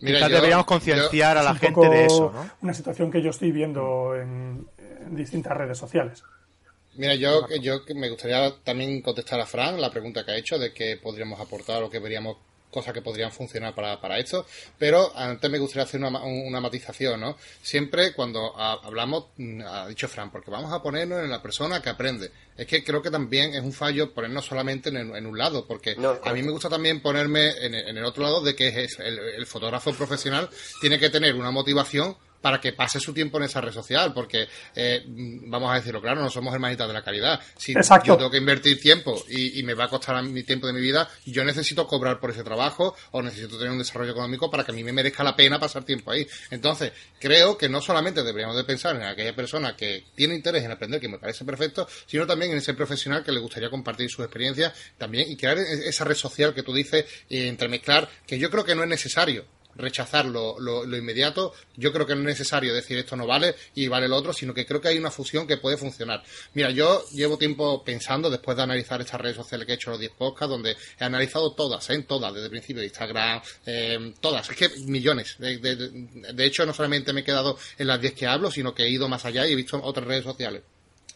quizás 0.00 0.30
deberíamos 0.30 0.66
concienciar 0.66 1.36
a 1.38 1.42
la 1.42 1.54
gente 1.54 1.88
de 1.88 2.06
eso, 2.06 2.32
¿no? 2.32 2.50
Una 2.62 2.74
situación 2.74 3.10
que 3.10 3.22
yo 3.22 3.30
estoy 3.30 3.52
viendo 3.52 4.14
en, 4.16 4.66
distintas 5.10 5.56
redes 5.56 5.78
sociales. 5.78 6.22
Mira, 6.94 7.14
yo, 7.14 7.46
yo 7.60 7.80
me 7.94 8.08
gustaría 8.08 8.52
también 8.64 9.02
contestar 9.02 9.38
a 9.38 9.46
Fran 9.46 9.80
la 9.80 9.90
pregunta 9.90 10.24
que 10.24 10.32
ha 10.32 10.36
hecho 10.36 10.58
de 10.58 10.72
qué 10.72 10.98
podríamos 11.00 11.38
aportar 11.40 11.82
o 11.82 11.90
qué 11.90 12.00
veríamos 12.00 12.38
cosas 12.70 12.92
que 12.92 13.02
podrían 13.02 13.32
funcionar 13.32 13.74
para, 13.74 14.00
para 14.00 14.18
esto, 14.18 14.46
pero 14.78 15.16
antes 15.16 15.50
me 15.50 15.58
gustaría 15.58 15.84
hacer 15.84 16.00
una, 16.00 16.22
una 16.22 16.60
matización, 16.60 17.20
¿no? 17.20 17.36
Siempre 17.62 18.12
cuando 18.12 18.56
hablamos, 18.56 19.26
mm, 19.36 19.60
ha 19.62 19.88
dicho 19.88 20.08
Fran, 20.08 20.30
porque 20.30 20.50
vamos 20.50 20.72
a 20.72 20.82
ponernos 20.82 21.22
en 21.22 21.30
la 21.30 21.42
persona 21.42 21.80
que 21.80 21.90
aprende. 21.90 22.30
Es 22.56 22.66
que 22.66 22.82
creo 22.82 23.02
que 23.02 23.10
también 23.10 23.54
es 23.54 23.62
un 23.62 23.72
fallo 23.72 24.12
ponernos 24.12 24.46
solamente 24.46 24.88
en, 24.88 25.26
un 25.26 25.38
lado, 25.38 25.66
porque 25.66 25.96
a 26.24 26.32
mí 26.32 26.42
me 26.42 26.50
gusta 26.50 26.68
también 26.68 27.00
ponerme 27.00 27.50
en, 27.64 27.74
el 27.74 28.04
otro 28.04 28.22
lado 28.22 28.42
de 28.42 28.54
que 28.54 28.68
es 28.68 28.98
el, 28.98 29.46
fotógrafo 29.46 29.92
profesional 29.92 30.48
tiene 30.80 30.98
que 30.98 31.10
tener 31.10 31.34
una 31.34 31.50
motivación 31.50 32.16
para 32.40 32.60
que 32.60 32.72
pase 32.72 33.00
su 33.00 33.12
tiempo 33.12 33.38
en 33.38 33.44
esa 33.44 33.60
red 33.60 33.72
social, 33.72 34.12
porque 34.12 34.48
eh, 34.74 35.04
vamos 35.06 35.70
a 35.70 35.76
decirlo 35.76 36.00
claro, 36.00 36.22
no 36.22 36.30
somos 36.30 36.54
hermanitas 36.54 36.86
de 36.86 36.94
la 36.94 37.02
caridad. 37.02 37.40
Si 37.56 37.74
yo 38.04 38.16
tengo 38.16 38.30
que 38.30 38.38
invertir 38.38 38.80
tiempo 38.80 39.22
y, 39.28 39.62
me 39.66 39.74
va 39.74 39.84
a 39.84 39.88
costar 39.88 40.22
mi 40.22 40.44
tiempo 40.44 40.66
de 40.66 40.72
mi 40.72 40.80
vida, 40.80 41.08
yo 41.24 41.44
necesito 41.44 41.86
cobrar 41.86 42.20
por 42.20 42.30
ese 42.30 42.44
trabajo 42.44 42.94
o 43.10 43.22
necesito 43.22 43.56
tener 43.56 43.72
un 43.72 43.78
desarrollo 43.78 44.12
económico 44.12 44.48
para 44.50 44.64
que 44.64 44.70
a 44.70 44.74
mí 44.74 44.84
me 44.84 44.92
merezca 44.92 45.24
la 45.24 45.34
pena 45.34 45.58
pasar 45.58 45.84
tiempo 45.84 46.12
ahí. 46.12 46.26
Entonces, 46.50 46.92
creo 47.18 47.58
que 47.58 47.68
no 47.68 47.80
solamente 47.80 48.22
deberíamos 48.22 48.56
de 48.56 48.64
pensar 48.64 48.94
en 48.94 49.02
aquella 49.02 49.34
persona 49.34 49.76
que 49.76 50.04
tiene 50.14 50.34
interés 50.34 50.64
en 50.64 50.70
aprender, 50.70 51.00
que 51.00 51.08
me 51.08 51.18
parece 51.18 51.44
perfecto, 51.44 51.88
sino 52.06 52.26
también 52.26 52.52
en 52.52 52.58
ese 52.58 52.74
profesional 52.74 53.24
que 53.24 53.32
le 53.32 53.40
gustaría 53.40 53.70
compartir 53.70 54.08
su 54.10 54.22
experiencia 54.22 54.72
también 54.98 55.30
y 55.30 55.36
crear 55.36 55.58
e-, 55.58 55.88
esa 55.88 56.04
red 56.04 56.14
social 56.14 56.54
que 56.54 56.62
tú 56.62 56.72
dices, 56.72 57.04
y 57.28 57.46
entremezclar, 57.46 58.08
que 58.26 58.38
yo 58.38 58.50
creo 58.50 58.64
que 58.64 58.74
no 58.74 58.82
es 58.82 58.88
necesario 58.88 59.44
rechazar 59.76 60.26
lo, 60.26 60.58
lo, 60.58 60.96
inmediato. 60.96 61.52
Yo 61.76 61.92
creo 61.92 62.06
que 62.06 62.14
no 62.14 62.20
es 62.22 62.26
necesario 62.26 62.74
decir 62.74 62.98
esto 62.98 63.16
no 63.16 63.26
vale 63.26 63.54
y 63.74 63.88
vale 63.88 64.08
lo 64.08 64.16
otro, 64.16 64.32
sino 64.32 64.54
que 64.54 64.66
creo 64.66 64.80
que 64.80 64.88
hay 64.88 64.98
una 64.98 65.10
fusión 65.10 65.46
que 65.46 65.56
puede 65.56 65.76
funcionar. 65.76 66.22
Mira, 66.54 66.70
yo 66.70 67.04
llevo 67.12 67.38
tiempo 67.38 67.84
pensando, 67.84 68.30
después 68.30 68.56
de 68.56 68.62
analizar 68.62 69.00
estas 69.00 69.20
redes 69.20 69.36
sociales 69.36 69.66
que 69.66 69.72
he 69.72 69.76
hecho 69.76 69.90
los 69.90 70.00
10 70.00 70.12
podcasts, 70.12 70.50
donde 70.50 70.76
he 70.98 71.04
analizado 71.04 71.52
todas, 71.52 71.88
¿eh? 71.90 72.04
todas, 72.06 72.32
desde 72.32 72.46
el 72.46 72.50
principio 72.50 72.80
de 72.80 72.86
Instagram, 72.86 73.42
eh, 73.66 74.14
todas, 74.20 74.48
es 74.50 74.56
que 74.56 74.68
millones. 74.80 75.36
De, 75.38 75.58
de, 75.58 76.44
hecho, 76.44 76.64
no 76.66 76.72
solamente 76.72 77.12
me 77.12 77.20
he 77.20 77.24
quedado 77.24 77.58
en 77.78 77.86
las 77.86 78.00
10 78.00 78.14
que 78.14 78.26
hablo, 78.26 78.50
sino 78.50 78.74
que 78.74 78.84
he 78.84 78.90
ido 78.90 79.08
más 79.08 79.24
allá 79.24 79.46
y 79.46 79.52
he 79.52 79.56
visto 79.56 79.80
otras 79.82 80.06
redes 80.06 80.24
sociales. 80.24 80.62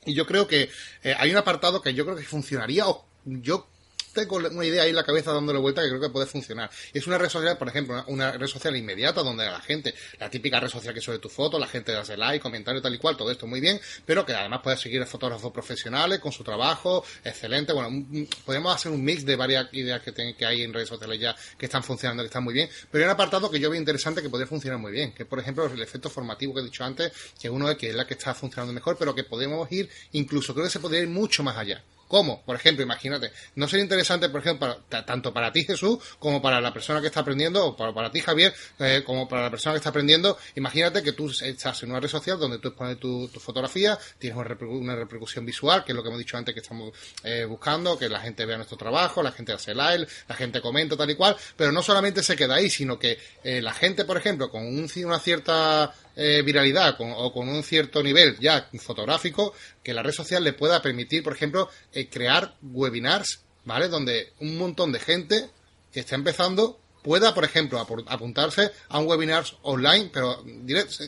Y 0.06 0.14
yo 0.14 0.26
creo 0.26 0.46
que 0.46 0.70
eh, 1.02 1.14
hay 1.18 1.30
un 1.30 1.36
apartado 1.36 1.82
que 1.82 1.92
yo 1.94 2.04
creo 2.04 2.16
que 2.16 2.22
funcionaría, 2.22 2.88
o 2.88 3.04
yo 3.24 3.68
tengo 4.12 4.36
una 4.36 4.64
idea 4.64 4.82
ahí 4.82 4.90
en 4.90 4.96
la 4.96 5.04
cabeza 5.04 5.32
dándole 5.32 5.58
vuelta 5.58 5.82
que 5.82 5.88
creo 5.88 6.00
que 6.00 6.10
puede 6.10 6.26
funcionar. 6.26 6.70
Es 6.92 7.06
una 7.06 7.18
red 7.18 7.28
social, 7.28 7.56
por 7.58 7.68
ejemplo, 7.68 8.04
una, 8.08 8.32
red 8.32 8.46
social 8.46 8.76
inmediata 8.76 9.22
donde 9.22 9.44
la 9.44 9.60
gente, 9.60 9.94
la 10.18 10.30
típica 10.30 10.60
red 10.60 10.68
social 10.68 10.94
que 10.94 11.00
sube 11.00 11.18
tu 11.18 11.28
foto, 11.28 11.58
la 11.58 11.66
gente 11.66 11.94
hace 11.96 12.16
like, 12.16 12.40
comentario 12.40 12.80
tal 12.82 12.94
y 12.94 12.98
cual, 12.98 13.16
todo 13.16 13.30
esto 13.30 13.46
muy 13.46 13.60
bien, 13.60 13.80
pero 14.04 14.24
que 14.24 14.32
además 14.32 14.60
puedes 14.62 14.80
seguir 14.80 15.02
a 15.02 15.06
fotógrafos 15.06 15.52
profesionales 15.52 16.18
con 16.18 16.32
su 16.32 16.44
trabajo, 16.44 17.04
excelente. 17.24 17.72
Bueno, 17.72 18.06
podemos 18.44 18.74
hacer 18.74 18.92
un 18.92 19.02
mix 19.02 19.24
de 19.24 19.36
varias 19.36 19.68
ideas 19.72 20.02
que, 20.02 20.12
que 20.34 20.46
hay 20.46 20.62
en 20.62 20.72
redes 20.72 20.88
sociales 20.88 21.20
ya 21.20 21.36
que 21.58 21.66
están 21.66 21.82
funcionando, 21.82 22.22
que 22.22 22.28
están 22.28 22.44
muy 22.44 22.54
bien, 22.54 22.68
pero 22.90 23.04
hay 23.04 23.06
un 23.06 23.12
apartado 23.12 23.50
que 23.50 23.60
yo 23.60 23.70
veo 23.70 23.78
interesante 23.78 24.22
que 24.22 24.28
podría 24.28 24.46
funcionar 24.46 24.78
muy 24.78 24.92
bien, 24.92 25.12
que 25.12 25.24
por 25.24 25.38
ejemplo, 25.38 25.66
el 25.66 25.82
efecto 25.82 26.10
formativo 26.10 26.54
que 26.54 26.60
he 26.60 26.64
dicho 26.64 26.84
antes, 26.84 27.12
que 27.40 27.50
uno 27.50 27.70
es 27.70 27.76
que 27.76 27.90
es 27.90 27.94
la 27.94 28.06
que 28.06 28.14
está 28.14 28.34
funcionando 28.34 28.72
mejor, 28.72 28.96
pero 28.98 29.14
que 29.14 29.24
podemos 29.24 29.70
ir, 29.72 29.88
incluso 30.12 30.54
creo 30.54 30.66
que 30.66 30.70
se 30.70 30.80
podría 30.80 31.00
ir 31.00 31.08
mucho 31.08 31.42
más 31.42 31.56
allá. 31.56 31.82
¿Cómo? 32.10 32.42
Por 32.44 32.56
ejemplo, 32.56 32.82
imagínate, 32.82 33.30
no 33.54 33.68
sería 33.68 33.84
interesante, 33.84 34.28
por 34.28 34.40
ejemplo, 34.40 34.82
tanto 34.88 35.32
para 35.32 35.52
ti 35.52 35.62
Jesús 35.62 36.00
como 36.18 36.42
para 36.42 36.60
la 36.60 36.72
persona 36.72 37.00
que 37.00 37.06
está 37.06 37.20
aprendiendo, 37.20 37.64
o 37.64 37.76
para, 37.76 38.10
ti 38.10 38.20
Javier, 38.20 38.52
eh, 38.80 39.04
como 39.06 39.28
para 39.28 39.42
la 39.42 39.50
persona 39.50 39.74
que 39.74 39.76
está 39.76 39.90
aprendiendo, 39.90 40.36
imagínate 40.56 41.04
que 41.04 41.12
tú 41.12 41.30
estás 41.30 41.84
en 41.84 41.90
una 41.90 42.00
red 42.00 42.08
social 42.08 42.36
donde 42.36 42.58
tú 42.58 42.66
expones 42.66 42.98
tu, 42.98 43.28
fotografía, 43.38 43.96
tienes 44.18 44.36
una, 44.60 44.96
repercusión 44.96 45.46
visual, 45.46 45.84
que 45.84 45.92
es 45.92 45.96
lo 45.96 46.02
que 46.02 46.08
hemos 46.08 46.18
dicho 46.18 46.36
antes 46.36 46.52
que 46.52 46.62
estamos 46.62 46.90
eh, 47.22 47.44
buscando, 47.44 47.96
que 47.96 48.08
la 48.08 48.18
gente 48.18 48.44
vea 48.44 48.56
nuestro 48.56 48.76
trabajo, 48.76 49.22
la 49.22 49.30
gente 49.30 49.52
hace 49.52 49.72
like, 49.72 50.12
la 50.26 50.34
gente 50.34 50.60
comenta 50.60 50.96
tal 50.96 51.10
y 51.10 51.14
cual, 51.14 51.36
pero 51.56 51.70
no 51.70 51.80
solamente 51.80 52.24
se 52.24 52.34
queda 52.34 52.56
ahí, 52.56 52.68
sino 52.68 52.98
que 52.98 53.20
eh, 53.44 53.62
la 53.62 53.72
gente, 53.72 54.04
por 54.04 54.16
ejemplo, 54.16 54.50
con 54.50 54.66
una 54.66 55.20
cierta 55.20 55.94
eh, 56.16 56.42
viralidad 56.42 56.96
o 56.98 57.32
con 57.32 57.48
un 57.48 57.62
cierto 57.62 58.02
nivel 58.02 58.38
ya 58.38 58.68
fotográfico, 58.78 59.54
que 59.82 59.94
la 59.94 60.02
red 60.02 60.12
social 60.12 60.44
le 60.44 60.52
pueda 60.52 60.82
permitir, 60.82 61.22
por 61.22 61.34
ejemplo, 61.34 61.68
eh, 61.92 62.08
crear 62.08 62.54
webinars, 62.62 63.40
¿vale? 63.64 63.88
Donde 63.88 64.32
un 64.40 64.58
montón 64.58 64.92
de 64.92 65.00
gente 65.00 65.50
que 65.92 66.00
está 66.00 66.14
empezando 66.14 66.78
pueda, 67.02 67.34
por 67.34 67.44
ejemplo, 67.44 67.78
apuntarse 68.06 68.70
a 68.88 68.98
un 68.98 69.06
webinar 69.06 69.44
online, 69.62 70.10
pero 70.12 70.44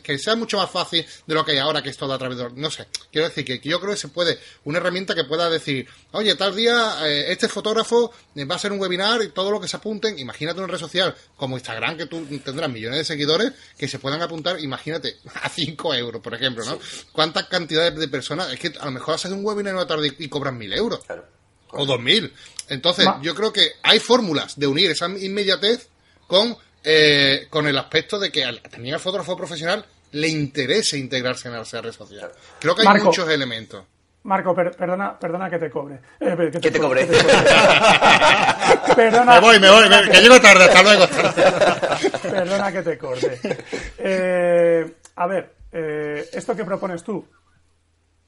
que 0.03 0.19
sea 0.19 0.37
mucho 0.37 0.59
más 0.59 0.71
fácil 0.71 1.05
de 1.27 1.35
lo 1.35 1.45
que 1.45 1.53
hay 1.53 1.59
ahora, 1.59 1.83
que 1.83 1.91
es 1.91 1.97
todo 1.97 2.13
a 2.13 2.19
través 2.19 2.39
de... 2.39 2.51
No 2.55 2.71
sé, 2.71 2.87
quiero 3.11 3.29
decir 3.29 3.45
que 3.45 3.61
yo 3.69 3.81
creo 3.81 3.93
que 3.93 3.99
se 3.99 4.09
puede, 4.09 4.39
una 4.65 4.79
herramienta 4.79 5.15
que 5.15 5.25
pueda 5.25 5.51
decir, 5.51 5.87
oye, 6.13 6.35
tal 6.35 6.55
día 6.55 7.07
eh, 7.07 7.33
este 7.33 7.49
fotógrafo 7.49 8.13
eh, 8.35 8.45
va 8.45 8.55
a 8.55 8.57
hacer 8.57 8.73
un 8.73 8.81
webinar 8.81 9.23
y 9.23 9.29
todo 9.29 9.51
lo 9.51 9.61
que 9.61 9.69
se 9.69 9.77
apunten, 9.77 10.19
imagínate 10.19 10.59
una 10.59 10.69
red 10.69 10.79
social 10.79 11.15
como 11.37 11.57
Instagram, 11.57 11.97
que 11.97 12.07
tú 12.07 12.25
tendrás 12.45 12.71
millones 12.71 12.99
de 12.99 13.05
seguidores, 13.05 13.53
que 13.77 13.89
se 13.89 13.99
puedan 13.99 14.23
apuntar, 14.23 14.61
imagínate, 14.61 15.17
a 15.43 15.49
5 15.49 15.95
euros, 15.95 16.23
por 16.23 16.35
ejemplo, 16.35 16.65
¿no? 16.65 16.79
¿Cuántas 17.13 17.47
cantidades 17.47 17.99
de 17.99 18.09
personas? 18.09 18.53
Es 18.53 18.59
que 18.59 18.73
a 18.79 18.85
lo 18.87 18.91
mejor 18.93 19.15
haces 19.15 19.33
un 19.33 19.45
webinar 19.45 19.73
en 19.73 19.77
una 19.77 19.87
tarde 19.87 20.15
y 20.19 20.29
cobran 20.29 20.57
mil 20.57 20.73
euros. 20.73 21.01
Claro 21.05 21.43
o 21.73 21.87
2000. 21.87 22.33
Entonces, 22.69 23.07
yo 23.23 23.35
creo 23.35 23.53
que 23.53 23.73
hay 23.83 23.99
fórmulas 23.99 24.59
de 24.59 24.67
unir 24.67 24.91
esa 24.91 25.09
inmediatez 25.09 25.89
con, 26.27 26.57
eh, 26.85 27.47
con 27.51 27.67
el 27.67 27.77
aspecto 27.77 28.19
de 28.19 28.31
que 28.31 28.45
al, 28.45 28.61
también 28.63 28.95
al 28.95 29.01
fotógrafo 29.01 29.37
profesional 29.37 29.85
le 30.13 30.29
interese 30.29 30.99
integrarse 30.99 31.49
en 31.49 31.55
la 31.55 31.63
red 31.63 31.93
social. 31.93 32.31
Creo 32.59 32.75
que 32.75 32.87
hay 32.87 33.01
muchos 33.01 33.29
elementos. 33.29 33.85
Marco, 34.25 34.55
perdona, 34.55 35.19
perdona 35.19 35.51
que 35.51 35.59
te 35.59 35.69
cobre. 35.69 35.99
Eh, 36.21 36.51
que, 36.53 36.71
te 36.71 36.79
cobre. 36.79 37.05
perdona, 38.97 39.35
me 39.35 39.41
voy, 39.41 39.59
me 39.59 39.69
voy, 39.69 39.89
me, 39.89 40.09
que, 40.09 40.21
llego 40.21 40.41
tarde, 40.41 40.65
hasta 40.65 40.83
luego. 40.83 41.07
Perdona 42.23 42.71
que 42.71 42.83
te 42.83 42.97
corte. 42.97 43.41
Eh, 43.99 44.95
a 45.17 45.27
ver, 45.27 45.55
eh, 45.73 46.29
esto 46.33 46.55
que 46.55 46.65
propones 46.65 47.03
tú, 47.03 47.27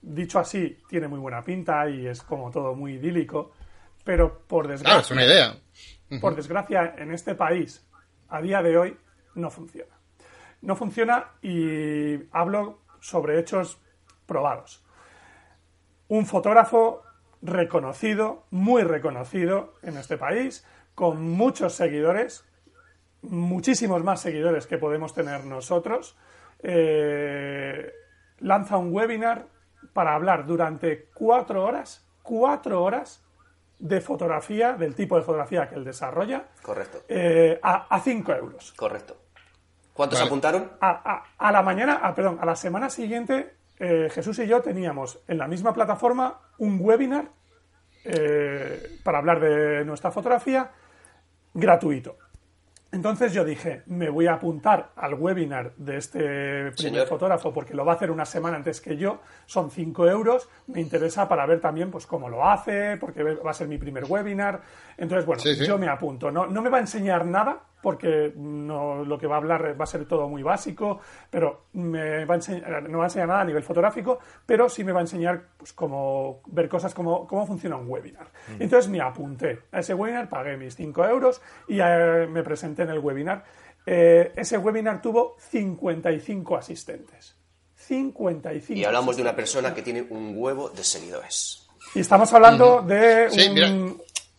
dicho 0.02 0.40
así, 0.40 0.78
tiene 0.88 1.06
muy 1.06 1.20
buena 1.20 1.44
pinta 1.44 1.88
y 1.88 2.08
es 2.08 2.22
como 2.22 2.50
todo 2.50 2.74
muy 2.74 2.94
idílico, 2.94 3.52
pero 4.04 4.46
por 4.46 4.68
desgracia. 4.68 4.84
Claro, 4.84 5.00
es 5.00 5.10
una 5.10 5.24
idea. 5.24 5.56
Por 6.20 6.36
desgracia, 6.36 6.94
en 6.98 7.12
este 7.12 7.34
país, 7.34 7.84
a 8.28 8.40
día 8.40 8.62
de 8.62 8.76
hoy, 8.76 8.96
no 9.34 9.50
funciona. 9.50 9.94
No 10.60 10.76
funciona 10.76 11.32
y 11.42 12.28
hablo 12.30 12.82
sobre 13.00 13.40
hechos 13.40 13.80
probados. 14.26 14.84
Un 16.08 16.26
fotógrafo 16.26 17.02
reconocido, 17.42 18.46
muy 18.50 18.82
reconocido 18.82 19.74
en 19.82 19.96
este 19.96 20.16
país, 20.16 20.64
con 20.94 21.22
muchos 21.30 21.74
seguidores, 21.74 22.44
muchísimos 23.22 24.04
más 24.04 24.20
seguidores 24.20 24.66
que 24.66 24.78
podemos 24.78 25.14
tener 25.14 25.44
nosotros, 25.44 26.16
eh, 26.62 27.92
lanza 28.38 28.76
un 28.76 28.94
webinar 28.94 29.48
para 29.92 30.14
hablar 30.14 30.46
durante 30.46 31.06
cuatro 31.14 31.64
horas, 31.64 32.06
cuatro 32.22 32.82
horas 32.82 33.23
de 33.78 34.00
fotografía, 34.00 34.72
del 34.74 34.94
tipo 34.94 35.16
de 35.16 35.22
fotografía 35.22 35.68
que 35.68 35.74
él 35.74 35.84
desarrolla. 35.84 36.44
Correcto. 36.62 37.02
Eh, 37.08 37.58
a 37.62 38.00
5 38.00 38.32
euros. 38.32 38.72
Correcto. 38.74 39.16
¿Cuántos 39.94 40.20
apuntaron? 40.20 40.72
A, 40.80 41.52
la 41.52 41.62
mañana, 41.62 42.12
perdón, 42.14 42.38
a 42.40 42.44
la 42.44 42.56
semana 42.56 42.90
siguiente, 42.90 43.54
eh, 43.78 44.08
Jesús 44.10 44.38
y 44.40 44.46
yo 44.48 44.60
teníamos 44.60 45.20
en 45.28 45.38
la 45.38 45.46
misma 45.46 45.72
plataforma 45.72 46.40
un 46.58 46.78
webinar 46.80 47.28
eh, 48.04 48.98
para 49.04 49.18
hablar 49.18 49.38
de 49.38 49.84
nuestra 49.84 50.10
fotografía 50.10 50.72
gratuito. 51.54 52.16
Entonces 52.94 53.32
yo 53.32 53.44
dije, 53.44 53.82
me 53.86 54.08
voy 54.08 54.28
a 54.28 54.34
apuntar 54.34 54.92
al 54.94 55.14
webinar 55.14 55.74
de 55.76 55.96
este 55.96 56.70
primer 56.70 57.08
fotógrafo 57.08 57.52
porque 57.52 57.74
lo 57.74 57.84
va 57.84 57.94
a 57.94 57.96
hacer 57.96 58.08
una 58.08 58.24
semana 58.24 58.56
antes 58.56 58.80
que 58.80 58.96
yo, 58.96 59.20
son 59.46 59.72
5 59.72 60.08
euros, 60.08 60.48
me 60.68 60.80
interesa 60.80 61.28
para 61.28 61.44
ver 61.44 61.60
también 61.60 61.90
pues 61.90 62.06
cómo 62.06 62.28
lo 62.28 62.48
hace, 62.48 62.96
porque 62.98 63.24
va 63.24 63.50
a 63.50 63.54
ser 63.54 63.66
mi 63.66 63.78
primer 63.78 64.04
webinar. 64.04 64.62
Entonces, 64.96 65.26
bueno, 65.26 65.42
yo 65.42 65.76
me 65.76 65.88
apunto. 65.88 66.30
No, 66.30 66.46
no 66.46 66.62
me 66.62 66.70
va 66.70 66.76
a 66.76 66.82
enseñar 66.82 67.26
nada, 67.26 67.62
porque 67.84 68.32
no, 68.34 69.04
lo 69.04 69.18
que 69.18 69.26
va 69.26 69.34
a 69.34 69.38
hablar 69.38 69.78
va 69.78 69.84
a 69.84 69.86
ser 69.86 70.06
todo 70.06 70.26
muy 70.26 70.42
básico, 70.42 71.00
pero 71.28 71.66
me 71.74 72.24
va 72.24 72.32
a 72.32 72.36
enseñar, 72.38 72.88
no 72.88 72.96
va 72.96 73.04
a 73.04 73.08
enseñar 73.08 73.28
nada 73.28 73.42
a 73.42 73.44
nivel 73.44 73.62
fotográfico, 73.62 74.20
pero 74.46 74.70
sí 74.70 74.82
me 74.84 74.92
va 74.92 75.00
a 75.00 75.02
enseñar 75.02 75.48
pues, 75.58 75.74
cómo 75.74 76.40
ver 76.46 76.66
cosas 76.66 76.94
como 76.94 77.26
cómo 77.26 77.46
funciona 77.46 77.76
un 77.76 77.86
webinar. 77.86 78.26
Mm. 78.48 78.62
Entonces 78.62 78.90
me 78.90 79.02
apunté 79.02 79.64
a 79.70 79.80
ese 79.80 79.92
webinar, 79.92 80.30
pagué 80.30 80.56
mis 80.56 80.74
5 80.76 81.04
euros 81.04 81.42
y 81.68 81.78
eh, 81.78 82.26
me 82.26 82.42
presenté 82.42 82.84
en 82.84 82.88
el 82.88 83.00
webinar. 83.00 83.44
Eh, 83.84 84.32
ese 84.34 84.56
webinar 84.56 85.02
tuvo 85.02 85.36
55 85.38 86.56
asistentes. 86.56 87.36
55. 87.76 88.80
Y 88.80 88.84
hablamos 88.84 89.16
de 89.16 89.22
una 89.22 89.36
persona 89.36 89.74
que 89.74 89.82
tiene 89.82 90.06
un 90.08 90.32
huevo 90.38 90.70
de 90.70 90.82
seguidores. 90.82 91.68
Y 91.94 92.00
estamos 92.00 92.32
hablando 92.32 92.80
de 92.80 93.28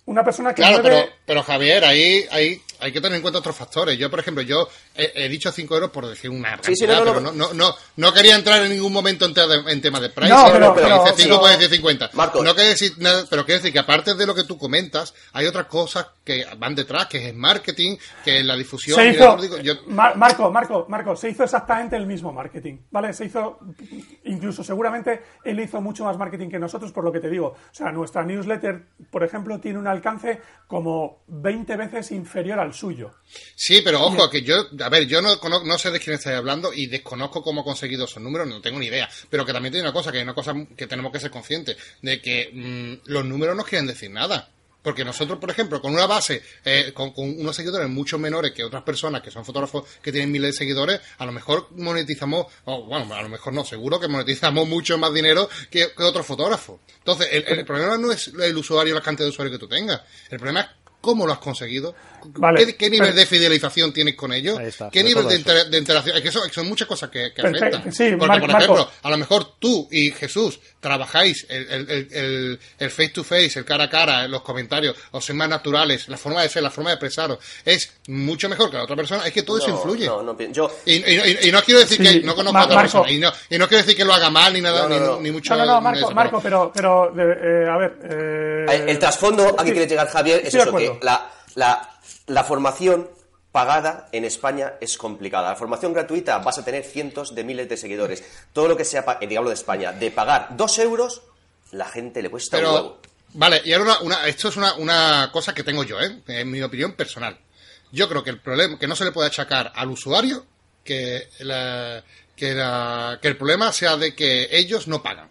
una 0.08 0.24
persona 0.24 0.54
que 0.54 0.64
claro 0.64 0.82
pero, 0.82 0.98
pero 1.28 1.44
Javier 1.44 1.86
ahí, 1.86 2.26
ahí 2.32 2.60
hay 2.80 2.92
que 2.92 3.02
tener 3.02 3.16
en 3.16 3.22
cuenta 3.22 3.40
otros 3.40 3.56
factores 3.56 3.98
yo 3.98 4.10
por 4.10 4.20
ejemplo 4.20 4.44
yo 4.44 4.68
he, 4.96 5.28
dicho 5.30 5.52
5 5.52 5.74
euros 5.76 5.92
por 5.92 6.08
decir 6.08 6.30
una 6.30 6.58
cantidad, 6.58 7.00
pero 7.04 7.20
no, 7.20 7.32
no, 7.32 7.54
no, 7.54 7.76
no, 7.98 8.14
quería 8.14 8.36
entrar 8.36 8.62
en 8.64 8.72
ningún 8.72 8.94
momento 8.94 9.26
en, 9.26 9.34
en 9.70 9.82
temas 9.82 10.02
de 10.02 10.10
price 10.10 10.34
no, 10.34 10.46
pero, 10.52 10.74
pero, 10.74 11.04
dice 11.04 11.24
5 11.24 11.40
puede 11.40 11.58
decir 11.58 11.76
50 11.78 12.10
Marco, 12.14 12.44
no 12.44 12.54
quiere 12.54 12.70
decir 12.70 12.94
nada 12.98 13.26
pero 13.30 13.46
quiero 13.46 13.60
decir 13.60 13.74
que 13.74 13.80
aparte 13.80 14.14
de 14.16 14.26
lo 14.26 14.36
que 14.36 14.44
tú 14.44 14.58
comentas 14.58 15.14
hay 15.34 15.46
otras 15.46 15.66
cosas 15.68 16.08
que 16.24 16.46
van 16.58 16.74
detrás, 16.74 17.06
que 17.06 17.18
es 17.20 17.26
el 17.30 17.36
marketing, 17.36 17.98
que 18.24 18.40
es 18.40 18.46
la 18.46 18.56
difusión. 18.56 18.98
Se 19.00 19.10
hizo, 19.10 19.36
yo 19.38 19.42
digo, 19.42 19.58
yo- 19.60 19.76
Mar- 19.88 20.18
Marco, 20.18 20.50
Marco, 20.52 20.86
Marco, 20.90 21.16
se 21.16 21.30
hizo 21.30 21.44
exactamente 21.44 21.96
el 21.96 22.08
mismo 22.08 22.34
marketing, 22.34 22.78
¿vale? 22.90 23.14
Se 23.14 23.26
hizo, 23.26 23.60
incluso 24.24 24.64
seguramente 24.64 25.22
él 25.44 25.60
hizo 25.60 25.82
mucho 25.82 26.04
más 26.06 26.18
marketing 26.18 26.50
que 26.50 26.58
nosotros, 26.58 26.92
por 26.92 27.04
lo 27.04 27.12
que 27.12 27.20
te 27.20 27.30
digo. 27.30 27.50
O 27.50 27.74
sea, 27.74 27.92
nuestra 27.92 28.24
newsletter, 28.24 28.86
por 29.12 29.24
ejemplo, 29.24 29.60
tiene 29.60 29.78
un 29.78 29.88
alcance 29.88 30.42
como 30.68 31.22
20 31.28 31.76
veces 31.76 32.12
inferior 32.12 32.60
al 32.66 32.74
suyo. 32.74 33.14
Sí, 33.56 33.82
pero 33.84 34.02
ojo, 34.04 34.30
que 34.30 34.42
yo, 34.42 34.56
a 34.80 34.90
ver, 34.90 35.08
yo 35.08 35.22
no, 35.22 35.38
no 35.64 35.78
sé 35.78 35.92
de 35.92 36.00
quién 36.00 36.16
estáis 36.16 36.38
hablando 36.38 36.74
y 36.74 36.88
desconozco 36.88 37.42
cómo 37.42 37.62
ha 37.62 37.64
conseguido 37.64 38.06
esos 38.06 38.22
números, 38.22 38.48
no 38.48 38.62
tengo 38.62 38.80
ni 38.80 38.88
idea. 38.88 39.10
Pero 39.30 39.46
que 39.46 39.54
también 39.54 39.72
tiene 39.72 39.88
una 39.88 39.94
cosa, 39.94 40.12
que 40.12 40.18
hay 40.18 40.24
una 40.24 40.34
cosa 40.34 40.54
que 40.76 40.88
tenemos 40.88 41.12
que 41.12 41.20
ser 41.20 41.32
conscientes, 41.32 41.78
de 42.02 42.22
que 42.22 42.52
mm, 42.54 43.10
los 43.10 43.26
números 43.26 43.56
no 43.56 43.64
quieren 43.64 43.88
decir 43.88 44.12
nada. 44.12 44.50
Porque 44.86 45.04
nosotros, 45.04 45.40
por 45.40 45.50
ejemplo, 45.50 45.82
con 45.82 45.94
una 45.94 46.06
base, 46.06 46.44
eh, 46.64 46.92
con, 46.94 47.12
con 47.12 47.28
unos 47.40 47.56
seguidores 47.56 47.90
mucho 47.90 48.20
menores 48.20 48.52
que 48.52 48.64
otras 48.64 48.84
personas 48.84 49.24
que 49.24 49.32
son 49.32 49.44
fotógrafos 49.44 49.84
que 50.00 50.12
tienen 50.12 50.32
miles 50.32 50.52
de 50.52 50.58
seguidores, 50.60 51.02
a 51.18 51.26
lo 51.26 51.32
mejor 51.32 51.70
monetizamos, 51.72 52.46
bueno, 52.64 53.12
a 53.16 53.24
lo 53.24 53.30
mejor 53.30 53.52
no, 53.52 53.66
seguro 53.66 54.00
que 54.00 54.08
monetizamos 54.08 54.68
mucho 54.70 55.00
más 55.00 55.12
dinero 55.12 55.50
que, 55.72 55.92
que 55.92 56.04
otros 56.04 56.28
fotógrafos. 56.28 56.82
Entonces, 57.00 57.30
el, 57.32 57.46
el 57.48 57.66
problema 57.66 57.98
no 57.98 58.12
es 58.12 58.28
el 58.28 58.56
usuario, 58.56 58.94
la 58.94 59.02
cantidad 59.02 59.26
de 59.26 59.32
usuarios 59.32 59.58
que 59.58 59.60
tú 59.60 59.68
tengas. 59.68 60.02
El 60.30 60.38
problema 60.38 60.62
es 60.62 60.68
cómo 61.06 61.26
lo 61.28 61.32
has 61.34 61.40
conseguido, 61.40 61.96
Vale, 62.38 62.66
¿Qué, 62.66 62.76
qué 62.76 62.90
nivel 62.90 63.10
pero- 63.10 63.20
de 63.20 63.26
fidelización 63.28 63.94
tienes 63.94 64.16
con 64.16 64.34
ellos, 64.34 64.60
está, 64.60 64.90
qué 64.90 65.04
nivel 65.04 65.28
de, 65.28 65.36
eso. 65.36 65.42
inter- 65.42 65.68
de 65.70 65.78
interacción. 65.78 66.16
Es 66.18 66.24
que 66.24 66.30
eso- 66.30 66.42
son 66.52 66.68
muchas 66.68 66.88
cosas 66.88 67.12
que, 67.12 67.28
afectan. 67.28 67.94
sí, 67.94 68.10
Porque, 68.18 68.26
Mar- 68.28 68.40
por 68.42 68.52
Marco. 68.52 68.58
ejemplo, 68.74 68.90
a 69.04 69.10
lo 69.12 69.18
mejor 69.18 69.60
tú 69.60 69.88
y 69.92 70.10
Jesús 70.10 70.60
trabajáis 70.80 71.46
el, 71.50 71.70
el, 71.70 71.90
el, 71.92 72.08
el- 72.12 72.60
el 72.80 72.90
face 72.90 73.10
to 73.10 73.24
face, 73.24 73.60
el 73.60 73.66
cara 73.66 73.84
a 73.84 73.90
cara, 73.92 74.28
los 74.28 74.42
comentarios, 74.42 74.96
os 75.12 75.24
sois 75.24 75.38
más 75.38 75.48
naturales, 75.48 76.08
la 76.10 76.18
forma 76.18 76.42
de 76.42 76.50
ser, 76.50 76.64
la 76.64 76.72
forma 76.72 76.90
de 76.90 76.96
expresaros, 76.96 77.38
es 77.64 77.92
mucho 78.08 78.50
mejor 78.50 78.72
que 78.72 78.78
la 78.78 78.84
otra 78.86 78.96
persona. 78.96 79.24
Es 79.28 79.32
que 79.32 79.44
todo 79.44 79.60
eso 79.60 79.68
No, 79.68 79.76
influye. 79.76 80.08
No, 80.08 80.24
no, 80.24 80.36
pi- 80.36 80.50
yo, 80.52 80.72
Y, 80.86 80.94
y- 80.94 81.04
y- 81.44 81.48
y 81.50 81.52
no 81.52 81.62
quiero 81.62 81.82
decir 81.82 81.98
Sí, 81.98 82.22
que 82.22 82.26
no 82.26 82.34
conozco 82.34 82.58
a 82.58 82.64
otra 82.64 82.76
Marco. 82.78 82.92
persona. 83.04 83.12
Y 83.12 83.20
no, 83.20 83.32
y 83.52 83.58
no 83.60 83.68
quiero 83.68 83.84
decir 83.84 83.96
que 83.96 84.04
lo 84.06 84.14
haga 84.16 84.32
mal 84.32 84.52
ni 84.52 84.62
nada, 84.62 84.84
No, 84.84 84.90
no, 84.90 84.96
ni, 85.00 85.06
no. 85.06 85.22
ni 85.22 85.32
mucho. 85.32 85.56
No, 85.56 85.64
no, 85.64 85.80
Marco, 85.80 86.00
eso, 86.08 86.12
Marco, 86.16 86.40
pero, 86.42 86.72
pero 86.74 87.14
eh, 87.16 87.70
a 87.70 87.78
ver. 87.78 88.00
eh, 88.10 88.86
el 88.88 88.98
trasfondo 88.98 89.50
a 89.60 89.64
que 89.64 89.70
sí, 89.70 89.72
quiere 89.74 89.88
llegar 89.88 90.08
Javier 90.08 90.42
es 90.44 90.56
eso, 90.56 90.76
que 90.76 90.95
la, 91.02 91.32
la, 91.56 91.90
la 92.28 92.44
formación 92.44 93.10
pagada 93.52 94.10
en 94.12 94.26
España 94.26 94.74
es 94.82 94.98
complicada. 94.98 95.50
La 95.50 95.56
formación 95.56 95.94
gratuita 95.94 96.38
vas 96.40 96.58
a 96.58 96.66
tener 96.66 96.84
cientos 96.84 97.34
de 97.34 97.44
miles 97.44 97.70
de 97.70 97.78
seguidores. 97.78 98.24
Todo 98.52 98.68
lo 98.68 98.76
que 98.78 98.84
sea, 98.86 99.06
pa- 99.06 99.18
eh, 99.22 99.28
digamos 99.28 99.50
de 99.50 99.56
España, 99.56 99.94
de 99.94 100.12
pagar 100.12 100.50
dos 100.58 100.78
euros, 100.80 101.22
la 101.72 101.86
gente 101.86 102.22
le 102.22 102.30
cuesta 102.30 102.58
un 102.58 102.62
Pero, 102.64 102.74
huevo. 102.74 103.00
vale, 103.34 103.62
y 103.64 103.72
ahora 103.74 103.86
una, 103.86 104.00
una- 104.18 104.28
esto 104.28 104.50
es 104.50 104.58
una, 104.58 104.74
una 104.76 105.30
cosa 105.32 105.54
que 105.54 105.64
tengo 105.64 105.84
yo, 105.84 106.00
¿eh? 106.02 106.22
En 106.28 106.52
mi 106.52 106.62
opinión 106.62 106.94
personal. 106.94 107.38
Yo 107.92 108.10
creo 108.10 108.24
que 108.24 108.30
el 108.32 108.42
problema, 108.42 108.78
que 108.78 108.88
no 108.88 108.96
se 108.96 109.06
le 109.06 109.12
puede 109.14 109.28
achacar 109.30 109.72
al 109.74 109.90
usuario 109.90 110.46
que, 110.84 111.30
la- 111.40 112.04
que, 112.36 112.54
la- 112.54 113.20
que 113.22 113.28
el 113.30 113.38
problema 113.38 113.72
sea 113.72 113.96
de 113.96 114.14
que 114.14 114.50
ellos 114.52 114.88
no 114.90 115.02
pagan. 115.02 115.30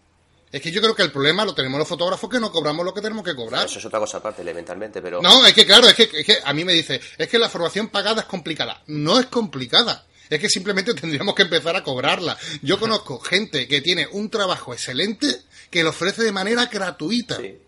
Es 0.55 0.63
que 0.63 0.71
yo 0.71 0.81
creo 0.81 0.95
que 0.95 1.03
el 1.03 1.11
problema 1.11 1.45
lo 1.45 1.53
tenemos 1.53 1.81
los 1.81 1.89
fotógrafos 1.89 2.31
que 2.31 2.39
no 2.39 2.53
cobramos 2.53 2.85
lo 2.85 2.95
que 2.95 3.01
tenemos 3.01 3.25
que 3.25 3.35
cobrar. 3.35 3.67
Eso 3.67 3.81
es 3.81 3.85
otra 3.87 3.99
cosa 3.99 4.19
aparte, 4.19 4.43
elementalmente, 4.43 5.03
pero... 5.03 5.21
No, 5.21 5.45
es 5.45 5.53
que 5.53 5.67
claro, 5.67 5.89
es 5.89 5.95
que, 5.95 6.09
es 6.13 6.25
que 6.25 6.37
a 6.45 6.53
mí 6.53 6.65
me 6.65 6.73
dice, 6.73 7.01
es 7.19 7.27
que 7.27 7.41
la 7.41 7.49
formación 7.49 7.89
pagada 7.89 8.21
es 8.21 8.29
complicada. 8.29 8.81
No 8.87 9.19
es 9.19 9.27
complicada. 9.27 10.07
Es 10.31 10.39
que 10.39 10.49
simplemente 10.49 10.95
tendríamos 11.01 11.35
que 11.35 11.43
empezar 11.43 11.75
a 11.75 11.83
cobrarla. 11.83 12.39
Yo 12.63 12.79
conozco 12.79 13.19
gente 13.25 13.67
que 13.67 13.81
tiene 13.81 14.07
un 14.13 14.31
trabajo 14.31 14.73
excelente 14.73 15.27
que 15.71 15.83
lo 15.83 15.91
ofrece 15.91 16.23
de 16.23 16.31
manera 16.31 16.67
gratuita. 16.67 17.37
Sí. 17.39 17.59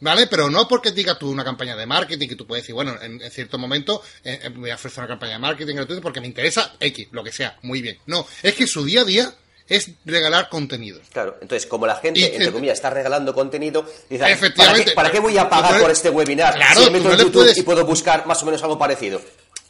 ¿Vale? 0.00 0.26
Pero 0.26 0.50
no 0.50 0.66
porque 0.66 0.90
digas 0.90 1.16
tú 1.16 1.30
una 1.30 1.44
campaña 1.44 1.76
de 1.76 1.86
marketing 1.86 2.26
que 2.26 2.34
tú 2.34 2.44
puedes 2.44 2.64
decir, 2.64 2.74
bueno, 2.74 3.00
en, 3.00 3.22
en 3.22 3.30
cierto 3.30 3.56
momento 3.56 4.02
eh, 4.24 4.40
eh, 4.42 4.48
voy 4.48 4.70
a 4.70 4.74
ofrecer 4.74 4.98
una 4.98 5.08
campaña 5.08 5.34
de 5.34 5.38
marketing 5.38 5.76
gratuita 5.76 6.02
porque 6.02 6.20
me 6.20 6.26
interesa 6.26 6.74
X, 6.80 7.06
lo 7.12 7.22
que 7.22 7.30
sea, 7.30 7.56
muy 7.62 7.82
bien. 7.82 7.98
No, 8.06 8.26
es 8.42 8.54
que 8.54 8.66
su 8.66 8.84
día 8.84 9.02
a 9.02 9.04
día 9.04 9.34
es 9.68 9.90
regalar 10.04 10.48
contenido. 10.48 11.00
Claro, 11.12 11.36
entonces 11.40 11.66
como 11.66 11.86
la 11.86 11.96
gente, 11.96 12.20
Y- 12.20 12.24
entre 12.24 12.52
comillas, 12.52 12.78
está 12.78 12.90
regalando 12.90 13.34
contenido, 13.34 13.84
dice, 14.08 14.24
¿para 14.56 14.74
qué, 14.74 14.90
para 14.92 15.10
qué 15.10 15.20
voy 15.20 15.36
a 15.38 15.48
pagar 15.48 15.80
por 15.80 15.90
este 15.90 16.10
webinar 16.10 16.54
Claro, 16.54 16.80
si 16.80 16.86
tú 16.86 16.92
me 16.92 16.98
meto 16.98 17.04
no 17.08 17.12
en 17.12 17.18
le 17.18 17.24
YouTube 17.24 17.42
puedes- 17.42 17.58
y 17.58 17.62
puedo 17.62 17.84
buscar 17.84 18.26
más 18.26 18.42
o 18.42 18.46
menos 18.46 18.62
algo 18.62 18.78
parecido? 18.78 19.20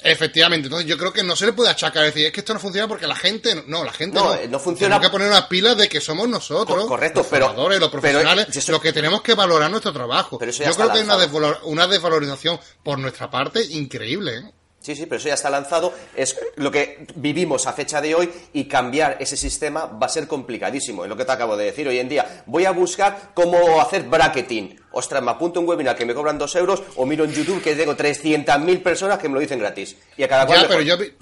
Efectivamente, 0.01 0.67
entonces 0.67 0.89
yo 0.89 0.97
creo 0.97 1.13
que 1.13 1.25
no 1.25 1.35
se 1.35 1.45
le 1.47 1.53
puede 1.53 1.71
achacar 1.71 2.05
decir, 2.05 2.27
es 2.27 2.33
que 2.33 2.39
esto 2.41 2.55
no 2.55 2.61
funciona 2.61 2.87
porque 2.87 3.09
la 3.09 3.17
gente, 3.17 3.65
no- 3.67 3.83
la 3.83 3.93
gente 3.93 4.15
No, 4.17 4.27
no. 4.27 4.35
eh, 4.37 4.47
no 4.49 4.61
funciona- 4.61 4.95
Tenemos 4.95 5.09
que 5.09 5.11
poner 5.13 5.29
unas 5.29 5.47
pilas 5.47 5.77
de 5.77 5.89
que 5.89 6.01
somos 6.01 6.29
nosotros, 6.29 6.83
Co- 6.83 6.87
correcto, 6.89 7.19
los 7.21 7.27
pero- 7.27 7.47
formadores, 7.49 7.81
los 7.81 7.89
pero 7.91 8.01
profesionales, 8.01 8.47
eso- 8.57 8.71
los 8.71 8.81
que 8.81 8.93
tenemos 8.93 9.23
que 9.23 9.35
valorar 9.35 9.69
nuestro 9.71 9.93
trabajo. 9.93 10.39
Pero 10.39 10.51
eso 10.53 10.63
ya 10.63 10.71
Yo 10.71 10.77
creo 10.77 10.93
que 10.93 10.99
hay 10.99 11.05
una, 11.05 11.17
desvalor- 11.19 11.59
una 11.65 11.89
desvalorización 11.89 12.61
por 12.85 13.01
nuestra 13.01 13.29
parte 13.29 13.61
increíble. 13.65 14.37
¿eh? 14.37 14.53
Sí, 14.89 14.97
sí, 14.97 15.05
pero 15.05 15.19
eso 15.19 15.29
ya 15.29 15.35
está 15.35 15.51
lanzado, 15.51 15.93
es 16.17 16.35
lo 16.57 16.71
que 16.71 17.07
vivimos 17.17 17.67
a 17.67 17.75
fecha 17.75 18.01
de 18.01 18.15
hoy 18.15 18.31
y 18.55 18.65
cambiar 18.65 19.19
ese 19.21 19.37
sistema 19.37 19.85
va 19.85 20.07
a 20.07 20.09
ser 20.09 20.27
complicadísimo, 20.27 21.05
es 21.05 21.11
lo 21.11 21.17
que 21.17 21.27
te 21.27 21.33
acabo 21.33 21.59
de 21.59 21.67
decir 21.67 21.87
hoy 21.87 21.99
en 21.99 22.09
día. 22.09 22.43
Voy 22.47 22.65
a 22.65 22.71
buscar 22.71 23.33
cómo 23.35 23.83
hacer 23.83 24.05
bracketing. 24.05 24.81
Ostras, 24.93 25.23
me 25.23 25.31
apunto 25.31 25.61
un 25.61 25.69
webinar 25.69 25.95
que 25.95 26.07
me 26.07 26.15
cobran 26.15 26.39
dos 26.39 26.57
euros 26.57 26.83
o 26.97 27.05
miro 27.05 27.25
en 27.25 27.33
YouTube 27.33 27.63
que 27.63 27.75
tengo 27.75 27.95
300.000 27.95 28.83
personas 28.83 29.19
que 29.19 29.29
me 29.29 29.35
lo 29.35 29.41
dicen 29.41 29.59
gratis. 29.59 29.95
Y 30.17 30.23
a 30.23 30.29
cada 30.29 30.47
cual 30.47 30.63
Ya, 30.63 30.69
pero 30.69 30.81
yo, 30.81 30.97
vi- 30.97 31.13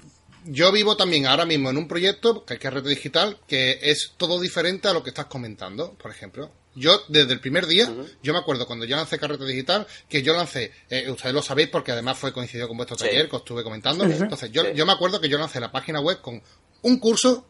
yo 0.45 0.71
vivo 0.71 0.95
también 0.95 1.25
ahora 1.27 1.45
mismo 1.45 1.69
en 1.69 1.77
un 1.77 1.89
proyecto, 1.89 2.45
que 2.45 2.53
es 2.53 2.59
Carrete 2.61 2.87
Digital, 2.87 3.37
que 3.47 3.79
es 3.81 4.13
todo 4.15 4.39
diferente 4.39 4.87
a 4.87 4.93
lo 4.93 5.03
que 5.03 5.09
estás 5.09 5.25
comentando, 5.25 5.91
por 5.95 6.09
ejemplo. 6.09 6.51
Yo, 6.79 7.01
desde 7.07 7.33
el 7.33 7.39
primer 7.39 7.65
día, 7.65 7.91
yo 8.21 8.33
me 8.33 8.39
acuerdo 8.39 8.67
cuando 8.67 8.85
yo 8.85 8.95
lancé 8.95 9.17
Carrete 9.17 9.45
Digital, 9.45 9.87
que 10.07 10.21
yo 10.21 10.33
lancé, 10.35 10.71
eh, 10.89 11.09
ustedes 11.09 11.33
lo 11.33 11.41
sabéis 11.41 11.69
porque 11.69 11.91
además 11.91 12.17
fue 12.19 12.31
coincidido 12.31 12.67
con 12.67 12.77
vuestro 12.77 12.95
Sí. 12.97 13.05
taller, 13.05 13.27
que 13.27 13.35
os 13.35 13.41
estuve 13.41 13.63
comentando. 13.63 14.03
Entonces, 14.05 14.51
yo, 14.51 14.63
Sí. 14.63 14.69
yo 14.75 14.85
me 14.85 14.91
acuerdo 14.93 15.19
que 15.19 15.27
yo 15.27 15.37
lancé 15.39 15.59
la 15.59 15.71
página 15.71 15.99
web 16.01 16.21
con 16.21 16.41
un 16.83 16.99
curso, 16.99 17.47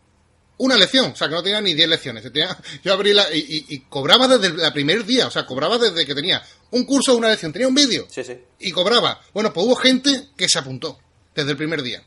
una 0.59 0.77
lección, 0.77 1.11
o 1.11 1.15
sea, 1.15 1.27
que 1.27 1.33
no 1.35 1.43
tenía 1.43 1.59
ni 1.59 1.73
10 1.73 1.89
lecciones. 1.89 2.23
Tenía- 2.23 2.57
yo 2.83 2.93
abrí 2.93 3.11
la, 3.13 3.29
y, 3.35 3.39
y- 3.39 3.75
y 3.75 3.79
cobraba 3.89 4.27
desde 4.29 4.65
el 4.65 4.73
primer 4.73 5.05
día, 5.05 5.27
o 5.27 5.31
sea, 5.31 5.45
cobraba 5.45 5.77
desde 5.77 6.05
que 6.05 6.15
tenía 6.15 6.41
un 6.71 6.85
curso 6.85 7.15
una 7.15 7.29
lección, 7.29 7.51
tenía 7.51 7.67
un 7.67 7.75
vídeo 7.75 8.07
Sí, 8.09 8.23
sí. 8.23 8.37
y 8.59 8.71
cobraba. 8.71 9.21
Bueno, 9.33 9.51
pues 9.51 9.65
hubo 9.67 9.75
gente 9.75 10.29
que 10.37 10.47
se 10.47 10.57
apuntó 10.59 10.99
desde 11.35 11.51
el 11.51 11.57
primer 11.57 11.83
día. 11.83 12.01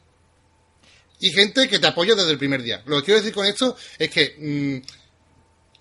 Y 1.19 1.31
gente 1.33 1.69
que 1.69 1.79
te 1.79 1.87
apoya 1.87 2.15
desde 2.15 2.31
el 2.31 2.39
primer 2.39 2.63
día. 2.63 2.83
Lo 2.87 2.97
que 2.99 3.05
quiero 3.05 3.21
decir 3.21 3.35
con 3.35 3.45
esto 3.47 3.77
es 3.99 4.09
que, 4.11 4.83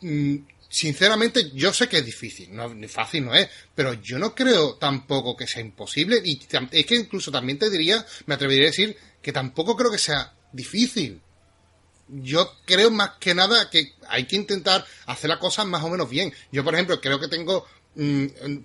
mm, 0.01 0.05
mm, 0.05 0.47
sinceramente, 0.69 1.51
yo 1.53 1.73
sé 1.73 1.89
que 1.89 1.97
es 1.97 2.05
difícil, 2.05 2.55
no, 2.55 2.71
fácil 2.87 3.25
no 3.25 3.33
es, 3.33 3.49
pero 3.73 3.93
yo 3.93 4.19
no 4.19 4.35
creo 4.35 4.75
tampoco 4.75 5.35
que 5.35 5.47
sea 5.47 5.61
imposible. 5.61 6.21
Y 6.23 6.39
es 6.71 6.85
que 6.85 6.95
incluso 6.95 7.31
también 7.31 7.57
te 7.57 7.69
diría, 7.69 8.05
me 8.27 8.35
atrevería 8.35 8.65
a 8.65 8.67
decir, 8.67 8.95
que 9.21 9.33
tampoco 9.33 9.75
creo 9.75 9.91
que 9.91 9.97
sea 9.97 10.33
difícil. 10.51 11.21
Yo 12.07 12.53
creo 12.65 12.89
más 12.89 13.11
que 13.19 13.35
nada 13.35 13.69
que 13.69 13.93
hay 14.07 14.25
que 14.25 14.35
intentar 14.35 14.85
hacer 15.05 15.29
las 15.29 15.39
cosas 15.39 15.65
más 15.65 15.83
o 15.83 15.89
menos 15.89 16.09
bien. 16.09 16.33
Yo, 16.51 16.63
por 16.63 16.73
ejemplo, 16.73 17.01
creo 17.01 17.19
que 17.19 17.27
tengo 17.27 17.67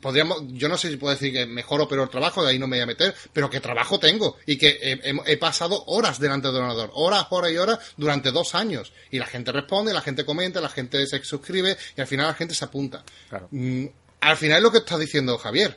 podríamos, 0.00 0.42
yo 0.48 0.68
no 0.68 0.76
sé 0.78 0.90
si 0.90 0.96
puedo 0.96 1.14
decir 1.14 1.32
que 1.32 1.46
mejor 1.46 1.80
o 1.80 1.88
peor 1.88 2.08
trabajo, 2.08 2.42
de 2.44 2.50
ahí 2.50 2.58
no 2.58 2.66
me 2.66 2.76
voy 2.76 2.82
a 2.82 2.86
meter, 2.86 3.14
pero 3.32 3.50
que 3.50 3.60
trabajo 3.60 3.98
tengo 3.98 4.36
y 4.46 4.56
que 4.56 4.78
he, 4.80 5.32
he- 5.32 5.36
pasado 5.36 5.84
horas 5.86 6.18
delante 6.20 6.48
del 6.48 6.56
ordenador, 6.58 6.90
horas, 6.94 7.26
horas 7.30 7.50
y 7.52 7.56
horas 7.58 7.78
durante 7.96 8.30
dos 8.30 8.54
años. 8.54 8.92
Y 9.10 9.18
la 9.18 9.26
gente 9.26 9.52
responde, 9.52 9.92
la 9.92 10.00
gente 10.00 10.24
comenta, 10.24 10.60
la 10.60 10.68
gente 10.68 11.06
se 11.06 11.22
suscribe 11.24 11.76
y 11.96 12.00
al 12.00 12.06
final 12.06 12.26
la 12.28 12.34
gente 12.34 12.54
se 12.54 12.64
apunta. 12.64 13.04
Claro. 13.28 13.48
Mm, 13.50 13.86
al 14.20 14.36
final 14.36 14.56
es 14.58 14.62
lo 14.62 14.72
que 14.72 14.78
está 14.78 14.96
diciendo 14.98 15.36
Javier. 15.38 15.76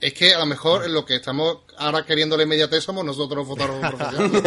Es 0.00 0.14
que 0.14 0.32
a 0.34 0.38
lo 0.38 0.46
mejor 0.46 0.84
en 0.86 0.94
lo 0.94 1.04
que 1.04 1.16
estamos 1.16 1.58
ahora 1.76 2.04
queriéndole 2.06 2.44
inmediatez 2.44 2.82
somos 2.82 3.04
nosotros 3.04 3.46
los 3.46 3.48
fotógrafos 3.48 3.90
profesionales. 3.94 4.42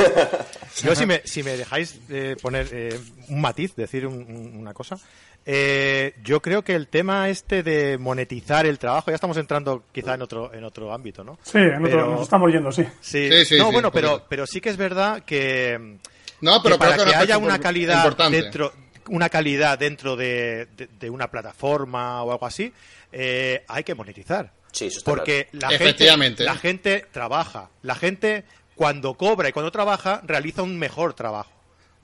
Yo, 0.83 0.95
si 0.95 1.05
me, 1.05 1.21
si 1.25 1.43
me 1.43 1.55
dejáis 1.57 1.99
eh, 2.09 2.35
poner 2.41 2.67
eh, 2.71 2.99
un 3.29 3.39
matiz, 3.41 3.75
decir 3.75 4.07
un- 4.07 4.15
un- 4.23 4.57
una 4.57 4.73
cosa, 4.73 4.97
eh, 5.45 6.15
yo 6.23 6.41
creo 6.41 6.63
que 6.63 6.73
el 6.73 6.87
tema 6.87 7.29
este 7.29 7.61
de 7.63 7.97
monetizar 7.99 8.65
el 8.65 8.79
trabajo, 8.79 9.11
ya 9.11 9.15
estamos 9.15 9.37
entrando 9.37 9.83
quizá 9.91 10.15
en 10.15 10.21
otro, 10.23 10.51
en 10.53 10.63
otro 10.63 10.91
ámbito, 10.93 11.23
¿no? 11.23 11.37
Sí, 11.43 11.57
en 11.59 11.75
otro- 11.75 11.83
Pero- 11.89 12.11
nos 12.11 12.21
estamos 12.21 12.51
yendo, 12.51 12.71
sí. 12.71 12.83
Sí, 13.01 13.29
Sí, 13.29 13.45
sí, 13.45 13.57
no, 13.57 13.67
sí, 13.67 13.73
bueno, 13.73 13.91
pero, 13.91 14.23
pero 14.27 14.47
sí 14.47 14.59
que 14.61 14.69
es 14.69 14.77
verdad 14.77 15.23
que, 15.23 15.97
No, 16.41 16.63
pero 16.63 16.75
que 16.75 16.79
para 16.79 16.95
que 17.05 17.13
haya 17.15 17.37
una 17.37 17.59
calidad 17.59 17.97
importante. 17.97 18.41
dentro 18.41 18.73
una 19.09 19.27
calidad 19.29 19.77
dentro 19.77 20.15
de, 20.15 20.65
de- 20.77 20.87
de 20.97 21.09
una 21.09 21.29
plataforma 21.29 22.23
o 22.23 22.31
algo 22.31 22.45
así, 22.45 22.71
eh, 23.11 23.63
hay 23.67 23.83
que 23.83 23.93
monetizar. 23.95 24.49
Sí, 24.74 24.88
eso 24.88 24.97
está 24.99 25.09
Porque 25.11 25.47
la 25.53 25.69
gente, 25.69 26.43
la 26.43 26.55
gente 26.55 27.05
trabaja. 27.11 27.69
La 27.82 27.95
gente, 27.95 28.43
cuando 28.76 29.13
cobra 29.13 29.47
y 29.47 29.53
cuando 29.53 29.71
trabaja, 29.71 30.21
realiza 30.26 30.61
un 30.63 30.78
mejor 30.78 31.13
trabajo, 31.13 31.51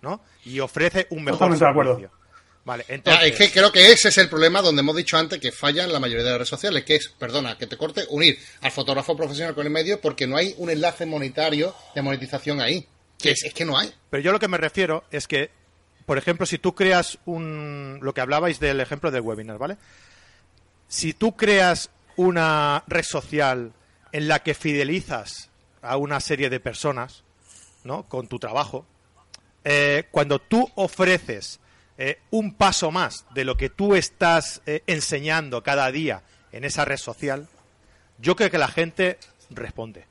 ¿no? 0.02 0.22
Y 0.46 0.60
ofrece 0.62 1.08
un 1.10 1.24
mejor 1.26 1.40
Totalmente 1.40 1.66
de 1.66 1.72
acuerdo. 1.72 1.96
servicio. 1.96 2.20
Vale, 2.66 2.84
Ah, 2.88 2.94
entonces... 2.94 3.32
es 3.32 3.36
que 3.38 3.52
creo 3.52 3.72
que 3.72 3.92
ese 3.92 4.10
es 4.10 4.18
el 4.20 4.30
problema 4.30 4.62
donde 4.62 4.82
hemos 4.82 4.96
dicho 4.96 5.18
antes 5.18 5.40
que 5.40 5.52
fallan 5.52 5.92
la 5.92 6.00
mayoría 6.00 6.24
de 6.24 6.30
las 6.30 6.38
redes 6.40 6.50
sociales, 6.50 6.84
que 6.84 6.96
es, 6.96 7.08
perdona, 7.10 7.58
que 7.58 7.66
te 7.66 7.76
corte, 7.78 8.06
unir 8.10 8.38
al 8.62 8.72
fotógrafo 8.72 9.18
profesional 9.18 9.56
con 9.56 9.66
el 9.66 9.72
medio 9.72 10.00
porque 10.00 10.28
no 10.28 10.38
hay 10.38 10.54
un 10.58 10.70
enlace 10.70 11.06
monetario 11.08 11.74
de 11.96 12.02
monetización 12.04 12.62
ahí. 12.62 12.88
Que 13.18 13.32
es, 13.32 13.44
es 13.44 13.54
que 13.54 13.66
no 13.66 13.78
hay. 13.78 13.92
Pero 14.12 14.22
yo 14.22 14.32
lo 14.32 14.40
que 14.40 14.48
me 14.48 14.58
refiero 14.58 15.04
es 15.10 15.28
que, 15.28 15.50
por 16.06 16.18
ejemplo, 16.20 16.46
si 16.46 16.60
tú 16.60 16.76
creas 16.76 17.18
un... 17.26 17.98
Lo 18.02 18.14
que 18.14 18.22
hablabais 18.22 18.60
del 18.60 18.80
ejemplo 18.82 19.10
del 19.10 19.22
webinar, 19.22 19.58
¿vale? 19.58 19.78
Si 20.88 21.14
tú 21.14 21.36
creas 21.36 21.90
una 22.20 22.84
red 22.88 23.04
social 23.04 23.72
en 24.12 24.28
la 24.28 24.40
que 24.40 24.54
fidelizas 24.54 25.50
a 25.82 25.96
una 25.96 26.20
serie 26.20 26.50
de 26.50 26.60
personas, 26.60 27.24
¿no? 27.86 28.04
Con 28.04 28.28
tu 28.28 28.40
trabajo, 28.40 28.86
eh, 29.64 30.04
cuando 30.12 30.40
tú 30.40 30.70
ofreces 30.76 31.62
eh, 31.98 32.20
un 32.32 32.56
paso 32.56 32.92
más 32.92 33.26
de 33.34 33.46
lo 33.46 33.56
que 33.56 33.70
tú 33.70 33.96
estás 33.96 34.62
eh, 34.66 34.84
enseñando 34.86 35.64
cada 35.64 35.90
día 35.94 36.22
en 36.52 36.66
esa 36.66 36.84
red 36.84 36.98
social, 36.98 37.48
yo 38.18 38.36
creo 38.36 38.52
que 38.52 38.58
la 38.58 38.68
gente 38.68 39.18
responde. 39.50 40.06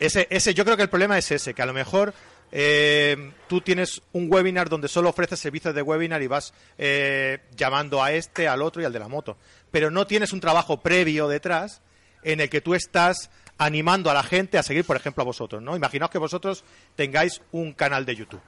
Ese, 0.00 0.26
ese, 0.30 0.54
yo 0.54 0.64
creo 0.64 0.78
que 0.78 0.84
el 0.84 0.88
problema 0.88 1.18
es 1.18 1.30
ese, 1.30 1.52
que 1.52 1.60
a 1.60 1.66
lo 1.66 1.74
mejor 1.74 2.14
eh, 2.50 3.32
tú 3.46 3.60
tienes 3.60 4.02
un 4.12 4.32
webinar 4.32 4.68
donde 4.68 4.88
solo 4.88 5.10
ofreces 5.10 5.38
servicios 5.38 5.74
de 5.74 5.82
webinar 5.82 6.22
y 6.22 6.26
vas 6.26 6.54
eh, 6.78 7.40
llamando 7.56 8.02
a 8.02 8.12
este, 8.12 8.48
al 8.48 8.62
otro 8.62 8.80
y 8.82 8.84
al 8.84 8.92
de 8.92 8.98
la 8.98 9.08
moto. 9.08 9.36
Pero 9.70 9.90
no 9.90 10.06
tienes 10.06 10.32
un 10.32 10.40
trabajo 10.40 10.80
previo 10.80 11.28
detrás 11.28 11.82
en 12.22 12.40
el 12.40 12.48
que 12.48 12.60
tú 12.60 12.74
estás 12.74 13.30
animando 13.58 14.10
a 14.10 14.14
la 14.14 14.22
gente 14.22 14.56
a 14.56 14.62
seguir, 14.62 14.84
por 14.84 14.96
ejemplo, 14.96 15.22
a 15.22 15.26
vosotros, 15.26 15.62
¿no? 15.62 15.76
Imaginaos 15.76 16.10
que 16.10 16.18
vosotros 16.18 16.64
tengáis 16.94 17.42
un 17.52 17.72
canal 17.72 18.06
de 18.06 18.16
YouTube, 18.16 18.40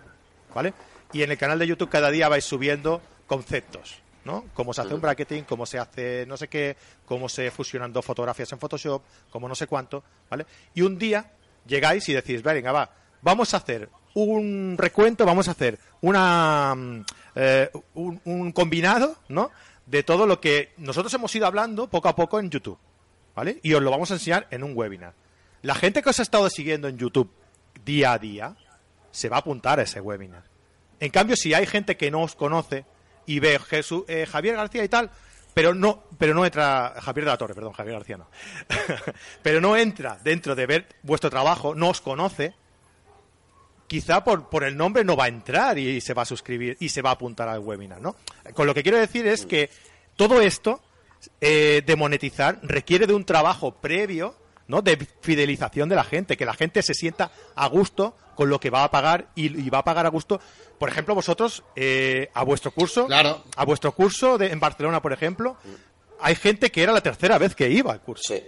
¿vale? 0.54 0.72
Y 1.12 1.22
en 1.22 1.30
el 1.32 1.38
canal 1.38 1.58
de 1.58 1.66
YouTube 1.66 1.90
cada 1.90 2.10
día 2.10 2.28
vais 2.28 2.44
subiendo 2.44 3.02
conceptos, 3.26 3.98
¿no? 4.24 4.44
Cómo 4.54 4.72
se 4.72 4.82
hace 4.82 4.94
un 4.94 5.00
bracketing, 5.00 5.42
cómo 5.42 5.66
se 5.66 5.78
hace 5.78 6.24
no 6.26 6.36
sé 6.36 6.48
qué, 6.48 6.76
cómo 7.04 7.28
se 7.28 7.50
fusionan 7.50 7.92
dos 7.92 8.04
fotografías 8.04 8.50
en 8.52 8.60
Photoshop, 8.60 9.02
cómo 9.30 9.48
no 9.48 9.54
sé 9.54 9.66
cuánto, 9.66 10.04
¿vale? 10.30 10.46
Y 10.74 10.82
un 10.82 10.96
día 10.96 11.32
llegáis 11.66 12.08
y 12.08 12.14
decís, 12.14 12.42
venga, 12.42 12.70
va, 12.70 12.90
vamos 13.22 13.54
a 13.54 13.58
hacer 13.58 13.88
un 14.14 14.76
recuento, 14.78 15.24
vamos 15.24 15.48
a 15.48 15.52
hacer 15.52 15.78
una 16.00 16.74
mm, 16.74 17.04
eh, 17.34 17.70
un, 17.94 18.20
un 18.24 18.52
combinado, 18.52 19.16
¿no? 19.28 19.50
De 19.86 20.02
todo 20.02 20.26
lo 20.26 20.40
que 20.40 20.72
nosotros 20.76 21.12
hemos 21.14 21.34
ido 21.34 21.46
hablando 21.46 21.88
poco 21.88 22.08
a 22.08 22.16
poco 22.16 22.38
en 22.38 22.50
YouTube, 22.50 22.78
¿vale? 23.34 23.60
Y 23.62 23.74
os 23.74 23.82
lo 23.82 23.90
vamos 23.90 24.10
a 24.10 24.14
enseñar 24.14 24.46
en 24.50 24.64
un 24.64 24.72
webinar. 24.76 25.14
La 25.62 25.74
gente 25.74 26.02
que 26.02 26.10
os 26.10 26.18
ha 26.18 26.22
estado 26.22 26.48
siguiendo 26.48 26.88
en 26.88 26.96
YouTube 26.96 27.30
día 27.84 28.12
a 28.12 28.18
día 28.18 28.56
se 29.10 29.28
va 29.28 29.36
a 29.36 29.40
apuntar 29.40 29.78
a 29.78 29.82
ese 29.82 30.00
webinar. 30.00 30.44
En 31.00 31.10
cambio, 31.10 31.36
si 31.36 31.54
hay 31.54 31.66
gente 31.66 31.96
que 31.96 32.10
no 32.10 32.22
os 32.22 32.34
conoce 32.34 32.84
y 33.26 33.40
ve 33.40 33.58
Jesús, 33.58 34.04
eh, 34.08 34.26
Javier 34.26 34.56
García 34.56 34.84
y 34.84 34.88
tal, 34.88 35.10
pero 35.54 35.74
no, 35.74 36.04
pero 36.18 36.34
no 36.34 36.44
entra 36.44 36.94
Javier 37.00 37.24
de 37.24 37.30
la 37.30 37.38
Torre, 37.38 37.54
perdón, 37.54 37.72
Javier 37.72 37.96
García 37.96 38.16
no, 38.16 38.28
pero 39.42 39.60
no 39.60 39.76
entra 39.76 40.18
dentro 40.22 40.54
de 40.54 40.66
ver 40.66 40.86
vuestro 41.02 41.30
trabajo, 41.30 41.74
no 41.74 41.88
os 41.88 42.00
conoce, 42.00 42.54
quizá 43.90 44.22
por, 44.22 44.48
por 44.48 44.62
el 44.62 44.76
nombre 44.76 45.02
no 45.02 45.16
va 45.16 45.24
a 45.24 45.28
entrar 45.28 45.76
y 45.76 46.00
se 46.00 46.14
va 46.14 46.22
a 46.22 46.24
suscribir 46.24 46.76
y 46.78 46.90
se 46.90 47.02
va 47.02 47.10
a 47.10 47.14
apuntar 47.14 47.48
al 47.48 47.58
webinar, 47.58 48.00
¿no? 48.00 48.14
Con 48.54 48.68
lo 48.68 48.72
que 48.72 48.84
quiero 48.84 48.98
decir 48.98 49.26
es 49.26 49.44
que 49.46 49.68
todo 50.14 50.40
esto 50.40 50.80
eh, 51.40 51.82
de 51.84 51.96
monetizar 51.96 52.60
requiere 52.62 53.08
de 53.08 53.14
un 53.14 53.24
trabajo 53.24 53.72
previo, 53.80 54.36
¿no? 54.68 54.80
De 54.80 54.96
fidelización 55.22 55.88
de 55.88 55.96
la 55.96 56.04
gente, 56.04 56.36
que 56.36 56.44
la 56.44 56.54
gente 56.54 56.82
se 56.82 56.94
sienta 56.94 57.32
a 57.56 57.66
gusto 57.66 58.16
con 58.36 58.48
lo 58.48 58.60
que 58.60 58.70
va 58.70 58.84
a 58.84 58.92
pagar 58.92 59.26
y, 59.34 59.60
y 59.60 59.68
va 59.70 59.78
a 59.78 59.84
pagar 59.84 60.06
a 60.06 60.10
gusto. 60.10 60.40
Por 60.78 60.88
ejemplo, 60.88 61.16
vosotros, 61.16 61.64
eh, 61.74 62.30
a 62.32 62.44
vuestro 62.44 62.70
curso, 62.70 63.06
Claro. 63.08 63.42
a 63.56 63.64
vuestro 63.64 63.90
curso 63.90 64.38
de, 64.38 64.52
en 64.52 64.60
Barcelona, 64.60 65.02
por 65.02 65.12
ejemplo, 65.12 65.56
hay 66.20 66.36
gente 66.36 66.70
que 66.70 66.84
era 66.84 66.92
la 66.92 67.00
tercera 67.02 67.38
vez 67.38 67.56
que 67.56 67.68
iba 67.68 67.92
al 67.92 68.00
curso. 68.02 68.34
Sí. 68.34 68.40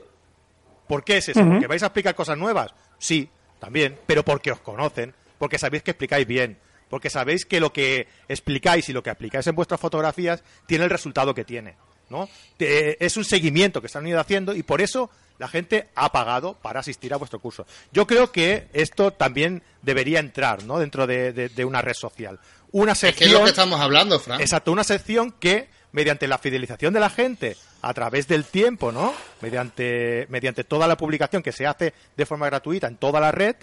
¿Por 0.87 1.03
qué 1.03 1.17
es 1.17 1.31
eso? 1.31 1.45
¿Porque 1.45 1.67
vais 1.67 1.83
a 1.83 1.87
explicar 1.87 2.15
cosas 2.15 2.39
nuevas? 2.39 2.71
Sí, 2.97 3.29
también, 3.59 3.99
pero 4.07 4.25
porque 4.25 4.53
os 4.53 4.61
conocen, 4.61 5.15
porque 5.43 5.59
sabéis 5.59 5.83
que 5.83 5.91
explicáis 5.91 6.25
bien, 6.25 6.57
porque 6.89 7.11
sabéis 7.11 7.45
que 7.45 7.59
lo 7.59 7.73
que 7.73 8.07
explicáis 8.29 8.89
y 8.89 8.93
lo 8.93 9.03
que 9.03 9.11
aplicáis 9.11 9.45
en 9.49 9.57
vuestras 9.57 9.81
fotografías 9.81 10.45
tiene 10.69 10.85
el 10.85 10.91
resultado 10.91 11.35
que 11.35 11.43
tiene, 11.45 11.75
¿no? 12.11 12.29
Es 12.61 13.17
un 13.17 13.25
seguimiento 13.25 13.81
que 13.81 13.89
están 13.89 14.07
ido 14.07 14.21
haciendo 14.21 14.55
y 14.55 14.63
por 14.63 14.81
eso 14.81 15.11
la 15.41 15.49
gente 15.49 15.89
ha 15.97 16.13
pagado 16.13 16.55
para 16.63 16.79
asistir 16.79 17.13
a 17.13 17.17
vuestro 17.17 17.41
curso. 17.41 17.67
Yo 17.91 18.07
creo 18.07 18.31
que 18.31 18.69
esto 18.73 19.11
también 19.15 19.65
debería 19.83 20.21
entrar, 20.21 20.63
¿no? 20.63 20.79
Dentro 20.79 21.09
de, 21.09 21.33
de- 21.33 21.49
de 21.49 21.65
una 21.65 21.83
red 21.83 21.95
social. 21.95 22.39
Una 22.71 22.93
Es 22.93 23.01
que 23.01 23.09
es 23.09 23.17
sección... 23.17 23.33
lo 23.33 23.43
que 23.47 23.51
estamos 23.51 23.81
hablando, 23.81 24.21
Fran. 24.21 24.41
Exacto, 24.41 24.71
una 24.71 24.85
sección 24.85 25.33
que, 25.41 25.69
mediante 25.91 26.29
la 26.29 26.39
fidelización 26.39 26.95
de 26.95 27.01
la 27.01 27.11
gente 27.11 27.57
a 27.81 27.93
través 27.95 28.29
del 28.29 28.45
tiempo, 28.45 28.93
¿no? 28.93 29.13
Mediante, 29.41 30.29
mediante 30.31 30.63
toda 30.63 30.87
la 30.87 30.97
publicación 30.97 31.43
que 31.43 31.51
se 31.51 31.67
hace 31.67 31.93
de 32.17 32.27
forma 32.27 32.47
gratuita 32.47 32.87
en 32.87 32.97
toda 32.97 33.19
la 33.19 33.33
red, 33.33 33.57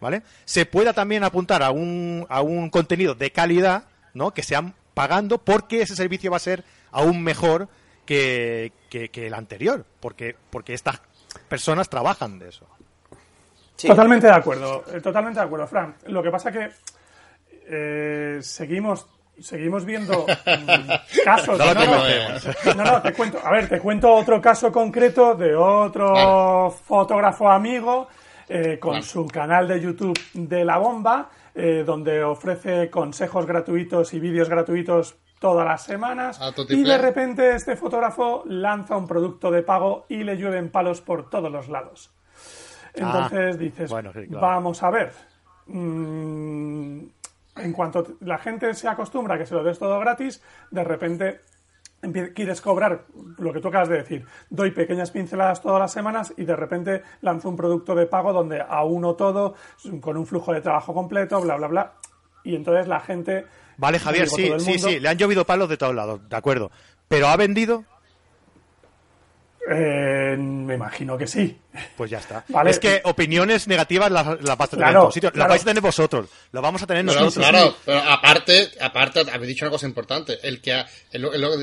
¿vale? 0.00 0.22
Se 0.44 0.66
pueda 0.66 0.92
también 0.92 1.24
apuntar 1.24 1.62
a 1.62 1.70
un, 1.70 2.26
a 2.28 2.42
un 2.42 2.70
contenido 2.70 3.14
de 3.14 3.30
calidad, 3.30 3.84
¿no? 4.14 4.32
Que 4.32 4.42
sean 4.42 4.74
pagando 4.94 5.38
porque 5.38 5.82
ese 5.82 5.96
servicio 5.96 6.30
va 6.30 6.38
a 6.38 6.40
ser 6.40 6.64
aún 6.90 7.22
mejor 7.22 7.68
que, 8.04 8.72
que, 8.90 9.10
que 9.10 9.26
el 9.26 9.34
anterior, 9.34 9.84
porque, 10.00 10.34
porque 10.50 10.74
estas 10.74 11.00
personas 11.48 11.88
trabajan 11.88 12.38
de 12.38 12.48
eso. 12.48 12.66
Sí. 13.76 13.86
Totalmente 13.86 14.26
de 14.26 14.32
acuerdo, 14.32 14.84
eh, 14.92 15.00
totalmente 15.00 15.38
de 15.38 15.46
acuerdo, 15.46 15.66
Fran. 15.66 15.94
Lo 16.06 16.22
que 16.22 16.30
pasa 16.30 16.50
que 16.50 16.70
eh, 17.70 18.38
seguimos 18.42 19.06
seguimos 19.40 19.84
viendo 19.84 20.26
mm, 20.26 21.22
casos. 21.24 21.58
No 21.58 21.74
no, 21.74 21.74
no, 21.74 21.86
conocemos. 21.86 22.76
no, 22.76 22.84
no, 22.84 23.02
te 23.02 23.12
cuento. 23.12 23.38
A 23.44 23.50
ver, 23.52 23.68
te 23.68 23.78
cuento 23.80 24.12
otro 24.12 24.40
caso 24.40 24.72
concreto 24.72 25.34
de 25.34 25.54
otro 25.54 26.12
Vale. 26.12 26.74
fotógrafo 26.84 27.48
amigo 27.48 28.08
eh, 28.48 28.78
con 28.78 29.02
su 29.02 29.26
canal 29.26 29.68
de 29.68 29.80
YouTube 29.80 30.18
de 30.32 30.64
la 30.64 30.78
bomba, 30.78 31.30
eh, 31.54 31.82
donde 31.84 32.22
ofrece 32.22 32.88
consejos 32.90 33.46
gratuitos 33.46 34.14
y 34.14 34.20
vídeos 34.20 34.48
gratuitos 34.48 35.16
todas 35.38 35.66
las 35.66 35.82
semanas. 35.84 36.40
Y 36.68 36.82
de 36.82 36.98
repente 36.98 37.54
este 37.54 37.76
fotógrafo 37.76 38.44
lanza 38.46 38.96
un 38.96 39.06
producto 39.06 39.50
de 39.50 39.62
pago 39.62 40.06
y 40.08 40.24
le 40.24 40.36
llueven 40.36 40.70
palos 40.70 41.00
por 41.00 41.28
todos 41.30 41.50
los 41.50 41.68
lados. 41.68 42.10
Entonces 42.94 43.58
dices, 43.58 43.90
bueno, 43.90 44.12
sí, 44.12 44.26
claro. 44.26 44.46
vamos 44.46 44.82
a 44.82 44.90
ver. 44.90 45.12
mm, 45.66 46.98
en 47.56 47.72
cuanto 47.72 48.06
la 48.20 48.38
gente 48.38 48.72
se 48.74 48.88
acostumbra 48.88 49.34
a 49.34 49.38
que 49.38 49.46
se 49.46 49.54
lo 49.54 49.62
des 49.62 49.78
todo 49.78 49.98
gratis, 50.00 50.42
de 50.70 50.84
repente 50.84 51.40
quieres 52.34 52.60
cobrar 52.60 53.06
lo 53.38 53.52
que 53.52 53.60
tú 53.60 53.68
acabas 53.68 53.88
de 53.88 53.98
decir. 53.98 54.24
Doy 54.50 54.70
pequeñas 54.70 55.10
pinceladas 55.10 55.60
todas 55.60 55.80
las 55.80 55.92
semanas 55.92 56.32
y 56.36 56.44
de 56.44 56.56
repente 56.56 57.02
lanzo 57.22 57.48
un 57.48 57.56
producto 57.56 57.94
de 57.94 58.06
pago 58.06 58.32
donde 58.32 58.60
a 58.60 58.84
uno 58.84 59.14
todo, 59.14 59.54
con 60.00 60.16
un 60.16 60.26
flujo 60.26 60.52
de 60.52 60.60
trabajo 60.60 60.94
completo, 60.94 61.40
bla, 61.40 61.56
bla, 61.56 61.68
bla. 61.68 61.92
Y 62.44 62.54
entonces 62.54 62.86
la 62.86 63.00
gente. 63.00 63.46
Vale, 63.76 63.98
Javier, 63.98 64.28
sí, 64.28 64.52
sí, 64.58 64.78
sí, 64.78 65.00
le 65.00 65.08
han 65.08 65.18
llovido 65.18 65.44
palos 65.44 65.68
de 65.68 65.76
todos 65.76 65.94
lados, 65.94 66.28
de 66.28 66.36
acuerdo. 66.36 66.70
Pero 67.08 67.28
ha 67.28 67.36
vendido, 67.36 67.84
eh, 69.70 70.36
me 70.38 70.74
imagino 70.74 71.18
que 71.18 71.26
sí. 71.26 71.58
Pues 71.96 72.10
ya 72.10 72.18
está. 72.18 72.44
Vale. 72.48 72.70
Es 72.70 72.78
que 72.78 73.00
opiniones 73.04 73.66
negativas 73.68 74.10
las, 74.10 74.26
las 74.42 74.56
vas 74.58 74.68
a 74.68 74.70
tener 74.70 74.84
Claro, 74.84 74.98
en 74.98 75.02
todos 75.02 75.14
sitios. 75.14 75.32
Las 75.32 75.36
claro. 75.36 75.50
vais 75.50 75.62
a 75.62 75.64
tener 75.64 75.82
vosotros. 75.82 76.28
Las 76.52 76.62
vamos 76.62 76.82
a 76.82 76.86
tener 76.86 77.04
Pero, 77.06 77.20
nosotros. 77.20 77.48
claro, 77.48 77.74
pero 77.84 77.98
aparte, 78.00 78.68
aparte, 78.80 79.20
habéis 79.32 79.48
dicho 79.48 79.64
una 79.64 79.72
cosa 79.72 79.86
importante. 79.86 80.38
El 80.42 80.60
que 80.60 80.72
ha, 80.74 80.86
es 81.10 81.20
lo, 81.20 81.32
es 81.32 81.40
lo- 81.40 81.58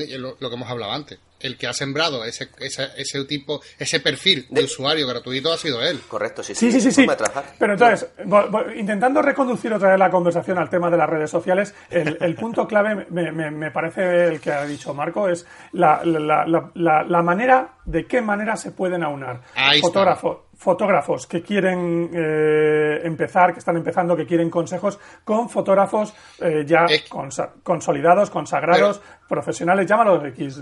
que 0.50 0.54
hemos 0.54 0.68
hablado 0.70 0.92
antes. 0.92 1.18
El 1.38 1.58
que 1.58 1.66
ha 1.66 1.74
sembrado 1.74 2.24
ese, 2.24 2.48
ese, 2.60 2.88
ese 2.96 3.24
tipo, 3.26 3.60
ese 3.78 4.00
perfil 4.00 4.46
de 4.48 4.64
usuario 4.64 5.06
gratuito 5.06 5.52
ha 5.52 5.58
sido 5.58 5.82
él. 5.82 6.00
Correcto, 6.08 6.42
sí, 6.42 6.54
Sí, 6.54 6.72
sí. 6.72 6.80
sí, 6.80 6.90
sí, 6.92 7.06
de. 7.06 7.44
Pero 7.58 7.74
entonces, 7.74 8.08
intentando 8.76 9.20
reconducir 9.20 9.72
otra 9.72 9.90
vez 9.90 9.98
la 9.98 10.10
conversación 10.10 10.56
al 10.58 10.70
tema 10.70 10.90
de 10.90 10.96
las 10.96 11.08
redes 11.08 11.30
sociales, 11.30 11.74
el, 11.90 12.16
el 12.20 12.34
punto 12.36 12.66
clave 12.68 13.06
me, 13.10 13.32
me- 13.32 13.50
me 13.50 13.70
parece 13.70 14.28
el 14.28 14.40
que 14.40 14.50
ha 14.50 14.64
dicho 14.64 14.94
Marco, 14.94 15.28
es 15.28 15.46
la, 15.72 16.00
la- 16.04 16.46
la- 16.46 16.70
la- 16.74 17.02
la 17.04 17.22
manera, 17.22 17.74
de 17.84 18.06
qué 18.06 18.20
manera 18.22 18.56
se 18.56 18.72
pueden 18.72 19.04
aunar 19.04 19.42
Ahí 19.54 19.76
está. 19.76 19.86
Fotógrafos, 20.14 20.38
fotógrafos 20.56 21.26
que 21.26 21.42
quieren 21.42 22.10
eh, 22.14 23.00
empezar, 23.04 23.52
que 23.52 23.58
están 23.58 23.76
empezando, 23.76 24.16
que 24.16 24.26
quieren 24.26 24.48
consejos, 24.50 24.98
con 25.24 25.48
fotógrafos 25.50 26.12
eh, 26.40 26.64
ya 26.66 26.86
consa- 27.08 27.52
consolidados, 27.62 28.30
consagrados, 28.30 29.00
profesionales, 29.28 29.86
llámalo 29.86 30.24
X. 30.26 30.60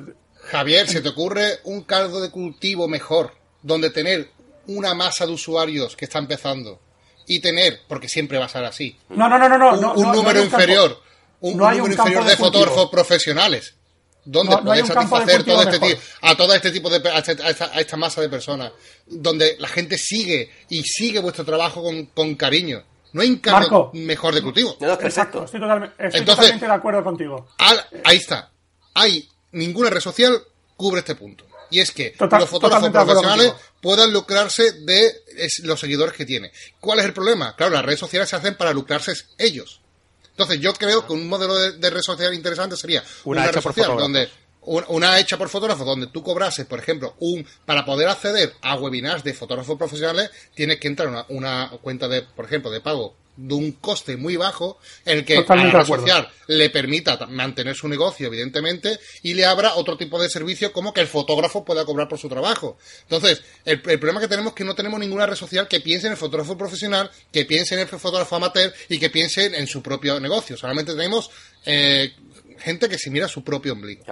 Javier, 0.50 0.86
¿se 0.88 1.00
te 1.00 1.08
ocurre 1.08 1.58
un 1.64 1.82
caldo 1.84 2.20
de 2.20 2.30
cultivo 2.30 2.88
mejor 2.88 3.30
donde 3.62 3.90
tener 3.90 4.28
una 4.66 4.94
masa 4.94 5.26
de 5.26 5.32
usuarios 5.32 5.96
que 5.96 6.04
está 6.06 6.18
empezando 6.18 6.80
y 7.26 7.40
tener, 7.40 7.80
porque 7.88 8.08
siempre 8.08 8.38
va 8.38 8.44
a 8.46 8.48
ser 8.48 8.64
así, 8.64 8.98
No, 9.10 9.28
no, 9.28 9.38
no, 9.38 9.48
no, 9.48 9.56
no. 9.58 9.72
un, 9.74 9.80
no, 9.80 9.94
un 9.94 10.02
no 10.02 10.14
número 10.14 10.42
inferior, 10.42 10.98
un, 11.40 11.56
no 11.56 11.70
número 11.70 11.86
inferior 11.92 12.24
de 12.24 12.36
fotógrafos 12.36 12.90
profesionales, 12.90 13.76
donde 14.24 14.56
No, 14.62 14.86
satisfacer 14.86 15.44
todo 15.44 15.62
este 15.62 15.78
mejor. 15.78 15.94
ti- 15.94 16.02
a 16.22 16.34
todo 16.36 16.54
este 16.54 16.70
tipo 16.70 16.88
de 16.90 17.08
a, 17.08 17.18
esta, 17.18 17.66
a 17.66 17.80
esta 17.80 17.96
masa 17.96 18.20
de 18.20 18.28
personas, 18.28 18.72
donde 19.06 19.56
la 19.58 19.68
gente 19.68 19.98
sigue 19.98 20.50
y 20.68 20.82
sigue 20.82 21.18
vuestro 21.20 21.44
trabajo 21.44 21.82
con, 21.82 22.06
con 22.06 22.34
cariño. 22.34 22.82
No 23.12 23.22
hay 23.22 23.30
un 23.30 24.06
mejor 24.06 24.34
de 24.34 24.42
cultivo. 24.42 24.76
No, 24.80 24.86
no, 24.88 24.92
es 24.94 25.04
Exacto, 25.04 25.44
estoy, 25.44 25.60
totalmente, 25.60 25.94
estoy 26.04 26.20
Entonces- 26.20 26.44
totalmente 26.46 26.66
de 26.66 26.72
acuerdo 26.72 27.04
contigo. 27.04 27.48
Al- 27.58 27.86
ahí 28.04 28.16
está. 28.16 28.50
Hay 28.94 29.28
ninguna 29.52 29.90
red 29.90 30.00
social 30.00 30.42
cubre 30.76 31.00
este 31.00 31.14
punto. 31.14 31.46
Y 31.70 31.80
es 31.80 31.90
que 31.92 32.10
Total- 32.10 32.40
los 32.40 32.48
fotógrafos 32.50 32.90
profesionales 32.90 33.52
puedan 33.80 34.12
lucrarse 34.12 34.72
de 34.82 35.12
es- 35.36 35.60
los 35.64 35.78
seguidores 35.80 36.14
que 36.14 36.24
tiene. 36.24 36.50
¿Cuál 36.80 36.98
es 37.00 37.04
el 37.04 37.12
problema? 37.12 37.54
Claro, 37.56 37.72
las 37.74 37.84
redes 37.84 38.00
sociales 38.00 38.28
se 38.28 38.36
hacen 38.36 38.56
para 38.56 38.72
lucrarse 38.72 39.12
ellos. 39.38 39.80
Entonces, 40.34 40.60
yo 40.60 40.72
creo 40.74 41.06
que 41.06 41.12
un 41.12 41.28
modelo 41.28 41.54
de, 41.54 41.72
de 41.72 41.90
red 41.90 42.02
social 42.02 42.34
interesante 42.34 42.76
sería 42.76 43.04
Una 43.24 43.46
red 43.46 43.52
social 43.52 43.74
fotógrafos. 43.74 44.02
donde 44.02 44.28
una 44.66 45.18
hecha 45.18 45.36
por 45.36 45.48
fotógrafo 45.48 45.84
donde 45.84 46.06
tú 46.08 46.22
cobrases, 46.22 46.66
por 46.66 46.78
ejemplo, 46.78 47.14
un 47.20 47.46
para 47.64 47.84
poder 47.84 48.08
acceder 48.08 48.54
a 48.62 48.76
webinars 48.76 49.22
de 49.22 49.34
fotógrafos 49.34 49.76
profesionales, 49.76 50.30
tienes 50.54 50.80
que 50.80 50.88
entrar 50.88 51.08
una, 51.08 51.26
una 51.28 51.70
cuenta 51.82 52.08
de, 52.08 52.22
por 52.22 52.46
ejemplo, 52.46 52.70
de 52.70 52.80
pago 52.80 53.14
de 53.36 53.54
un 53.54 53.72
coste 53.72 54.16
muy 54.16 54.36
bajo, 54.36 54.78
en 55.04 55.18
el 55.18 55.24
que 55.24 55.38
a 55.38 55.56
la 55.56 55.70
red 55.70 55.84
social 55.84 56.28
le 56.46 56.70
permita 56.70 57.26
mantener 57.26 57.74
su 57.74 57.88
negocio, 57.88 58.26
evidentemente, 58.26 58.98
y 59.22 59.34
le 59.34 59.44
abra 59.44 59.74
otro 59.74 59.96
tipo 59.96 60.20
de 60.20 60.28
servicio 60.28 60.72
como 60.72 60.92
que 60.92 61.00
el 61.00 61.06
fotógrafo 61.06 61.64
pueda 61.64 61.84
cobrar 61.84 62.08
por 62.08 62.18
su 62.18 62.28
trabajo. 62.28 62.78
Entonces, 63.02 63.42
el, 63.64 63.80
problema 63.80 64.20
que 64.20 64.28
tenemos 64.28 64.52
es 64.52 64.56
que 64.56 64.64
no 64.64 64.74
tenemos 64.74 65.00
ninguna 65.00 65.26
red 65.26 65.36
social 65.36 65.68
que 65.68 65.80
piense 65.80 66.06
en 66.06 66.12
el 66.12 66.18
fotógrafo 66.18 66.56
profesional, 66.56 67.10
que 67.32 67.44
piense 67.44 67.74
en 67.74 67.80
el 67.80 67.88
fotógrafo 67.88 68.36
amateur 68.36 68.72
y 68.88 68.98
que 68.98 69.10
piense 69.10 69.46
en 69.46 69.66
su 69.66 69.82
propio 69.82 70.20
negocio. 70.20 70.56
Solamente 70.56 70.94
tenemos 70.94 71.30
eh, 71.64 72.12
gente 72.58 72.88
que 72.88 72.98
se 72.98 73.10
mira 73.10 73.28
su 73.28 73.42
propio 73.42 73.72
ombligo. 73.72 74.04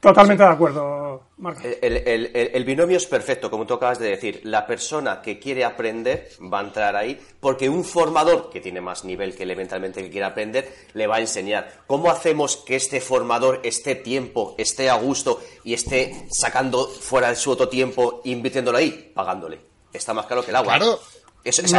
Totalmente 0.00 0.42
de 0.42 0.48
acuerdo, 0.48 1.22
Marco. 1.38 1.62
El, 1.80 2.64
binomio 2.64 2.96
es 2.96 3.06
perfecto, 3.06 3.50
como 3.50 3.66
tú 3.66 3.74
acabas 3.74 3.98
de 3.98 4.10
decir. 4.10 4.40
La 4.44 4.66
persona 4.66 5.20
que 5.22 5.38
quiere 5.38 5.64
aprender 5.64 6.28
va 6.52 6.60
a 6.60 6.64
entrar 6.64 6.96
ahí 6.96 7.20
porque 7.40 7.68
un 7.68 7.84
formador 7.84 8.50
que 8.50 8.60
tiene 8.60 8.80
más 8.80 9.04
nivel 9.04 9.34
que 9.34 9.42
elementalmente 9.42 10.02
que 10.02 10.10
quiere 10.10 10.26
aprender 10.26 10.72
le 10.94 11.06
va 11.06 11.16
a 11.16 11.20
enseñar. 11.20 11.82
¿Cómo 11.86 12.10
hacemos 12.10 12.56
que 12.56 12.76
este 12.76 13.00
formador 13.00 13.60
esté 13.64 13.94
tiempo, 13.94 14.54
esté 14.58 14.90
a 14.90 14.94
gusto 14.94 15.42
y 15.64 15.74
esté 15.74 16.26
sacando 16.30 16.88
fuera 16.88 17.28
de 17.28 17.36
su 17.36 17.50
otro 17.50 17.68
tiempo, 17.68 18.20
invirtiéndolo 18.24 18.78
ahí? 18.78 19.12
Pagándole. 19.14 19.60
Está 19.92 20.12
más 20.12 20.26
caro 20.26 20.44
que 20.44 20.50
el 20.50 20.56
agua. 20.56 20.76
Claro. 20.76 21.00
Eso, 21.46 21.62
es, 21.62 21.72